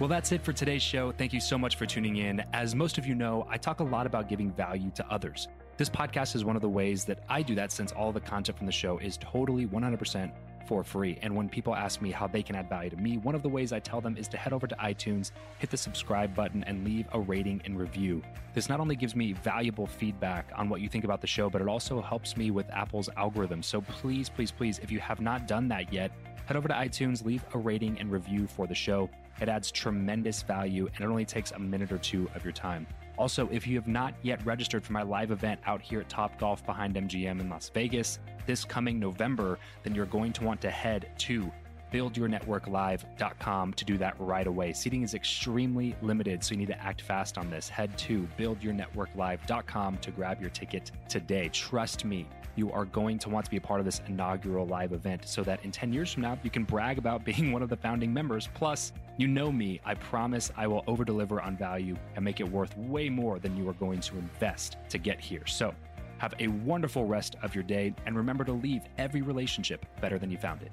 Well, 0.00 0.08
that's 0.08 0.32
it 0.32 0.42
for 0.42 0.52
today's 0.52 0.82
show. 0.82 1.12
Thank 1.12 1.32
you 1.32 1.40
so 1.40 1.56
much 1.56 1.76
for 1.76 1.86
tuning 1.86 2.16
in. 2.16 2.42
As 2.52 2.74
most 2.74 2.98
of 2.98 3.06
you 3.06 3.14
know, 3.14 3.46
I 3.48 3.56
talk 3.56 3.78
a 3.78 3.84
lot 3.84 4.04
about 4.04 4.28
giving 4.28 4.50
value 4.50 4.90
to 4.96 5.06
others. 5.08 5.46
This 5.82 5.90
podcast 5.90 6.36
is 6.36 6.44
one 6.44 6.54
of 6.54 6.62
the 6.62 6.68
ways 6.68 7.04
that 7.06 7.24
I 7.28 7.42
do 7.42 7.56
that 7.56 7.72
since 7.72 7.90
all 7.90 8.12
the 8.12 8.20
content 8.20 8.56
from 8.56 8.66
the 8.66 8.72
show 8.72 8.98
is 8.98 9.16
totally 9.16 9.66
100% 9.66 10.30
for 10.68 10.84
free. 10.84 11.18
And 11.22 11.34
when 11.34 11.48
people 11.48 11.74
ask 11.74 12.00
me 12.00 12.12
how 12.12 12.28
they 12.28 12.40
can 12.40 12.54
add 12.54 12.68
value 12.68 12.90
to 12.90 12.96
me, 12.96 13.18
one 13.18 13.34
of 13.34 13.42
the 13.42 13.48
ways 13.48 13.72
I 13.72 13.80
tell 13.80 14.00
them 14.00 14.16
is 14.16 14.28
to 14.28 14.36
head 14.36 14.52
over 14.52 14.68
to 14.68 14.76
iTunes, 14.76 15.32
hit 15.58 15.70
the 15.70 15.76
subscribe 15.76 16.36
button, 16.36 16.62
and 16.68 16.84
leave 16.84 17.08
a 17.14 17.18
rating 17.18 17.62
and 17.64 17.76
review. 17.76 18.22
This 18.54 18.68
not 18.68 18.78
only 18.78 18.94
gives 18.94 19.16
me 19.16 19.32
valuable 19.32 19.88
feedback 19.88 20.52
on 20.54 20.68
what 20.68 20.80
you 20.80 20.88
think 20.88 21.02
about 21.02 21.20
the 21.20 21.26
show, 21.26 21.50
but 21.50 21.60
it 21.60 21.66
also 21.66 22.00
helps 22.00 22.36
me 22.36 22.52
with 22.52 22.70
Apple's 22.70 23.08
algorithm. 23.16 23.60
So 23.60 23.80
please, 23.80 24.28
please, 24.28 24.52
please, 24.52 24.78
if 24.78 24.92
you 24.92 25.00
have 25.00 25.20
not 25.20 25.48
done 25.48 25.66
that 25.70 25.92
yet, 25.92 26.12
head 26.46 26.56
over 26.56 26.68
to 26.68 26.74
iTunes, 26.74 27.24
leave 27.24 27.44
a 27.54 27.58
rating 27.58 27.98
and 27.98 28.08
review 28.08 28.46
for 28.46 28.68
the 28.68 28.74
show. 28.76 29.10
It 29.40 29.48
adds 29.48 29.72
tremendous 29.72 30.42
value 30.42 30.88
and 30.94 31.04
it 31.04 31.08
only 31.08 31.24
takes 31.24 31.50
a 31.50 31.58
minute 31.58 31.90
or 31.90 31.98
two 31.98 32.30
of 32.36 32.44
your 32.44 32.52
time. 32.52 32.86
Also, 33.18 33.48
if 33.52 33.66
you 33.66 33.76
have 33.76 33.88
not 33.88 34.14
yet 34.22 34.44
registered 34.44 34.84
for 34.84 34.92
my 34.92 35.02
live 35.02 35.30
event 35.30 35.60
out 35.66 35.82
here 35.82 36.00
at 36.00 36.08
Top 36.08 36.38
Golf 36.38 36.64
behind 36.64 36.94
MGM 36.94 37.40
in 37.40 37.48
Las 37.48 37.70
Vegas 37.72 38.18
this 38.46 38.64
coming 38.64 38.98
November, 38.98 39.58
then 39.82 39.94
you're 39.94 40.06
going 40.06 40.32
to 40.32 40.44
want 40.44 40.60
to 40.62 40.70
head 40.70 41.10
to 41.18 41.50
buildyournetworklive.com 41.92 43.72
to 43.74 43.84
do 43.84 43.98
that 43.98 44.14
right 44.18 44.46
away. 44.46 44.72
Seating 44.72 45.02
is 45.02 45.14
extremely 45.14 45.94
limited, 46.00 46.42
so 46.42 46.52
you 46.52 46.58
need 46.58 46.68
to 46.68 46.82
act 46.82 47.02
fast 47.02 47.36
on 47.36 47.50
this. 47.50 47.68
Head 47.68 47.96
to 47.98 48.26
buildyournetworklive.com 48.38 49.98
to 49.98 50.10
grab 50.10 50.40
your 50.40 50.50
ticket 50.50 50.90
today. 51.08 51.50
Trust 51.52 52.04
me, 52.04 52.26
you 52.56 52.70
are 52.72 52.84
going 52.84 53.18
to 53.18 53.28
want 53.28 53.44
to 53.44 53.50
be 53.50 53.56
a 53.56 53.60
part 53.60 53.80
of 53.80 53.86
this 53.86 54.00
inaugural 54.08 54.66
live 54.66 54.92
event 54.92 55.26
so 55.26 55.42
that 55.42 55.64
in 55.64 55.70
10 55.70 55.92
years 55.92 56.12
from 56.12 56.22
now, 56.22 56.38
you 56.42 56.50
can 56.50 56.64
brag 56.64 56.98
about 56.98 57.24
being 57.26 57.52
one 57.52 57.62
of 57.62 57.68
the 57.68 57.76
founding 57.76 58.12
members. 58.12 58.48
Plus, 58.54 58.92
you 59.16 59.28
know 59.28 59.50
me, 59.50 59.80
I 59.84 59.94
promise 59.94 60.50
I 60.56 60.66
will 60.66 60.84
over 60.86 61.04
deliver 61.04 61.40
on 61.40 61.56
value 61.56 61.96
and 62.16 62.24
make 62.24 62.40
it 62.40 62.48
worth 62.48 62.76
way 62.76 63.08
more 63.08 63.38
than 63.38 63.56
you 63.56 63.68
are 63.68 63.74
going 63.74 64.00
to 64.00 64.16
invest 64.16 64.76
to 64.90 64.98
get 64.98 65.20
here. 65.20 65.46
So, 65.46 65.74
have 66.18 66.34
a 66.38 66.46
wonderful 66.48 67.04
rest 67.04 67.34
of 67.42 67.54
your 67.54 67.64
day 67.64 67.94
and 68.06 68.16
remember 68.16 68.44
to 68.44 68.52
leave 68.52 68.82
every 68.96 69.22
relationship 69.22 69.84
better 70.00 70.18
than 70.18 70.30
you 70.30 70.38
found 70.38 70.62
it. 70.62 70.72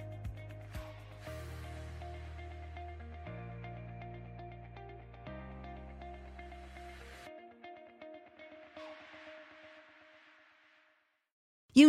You 11.80 11.89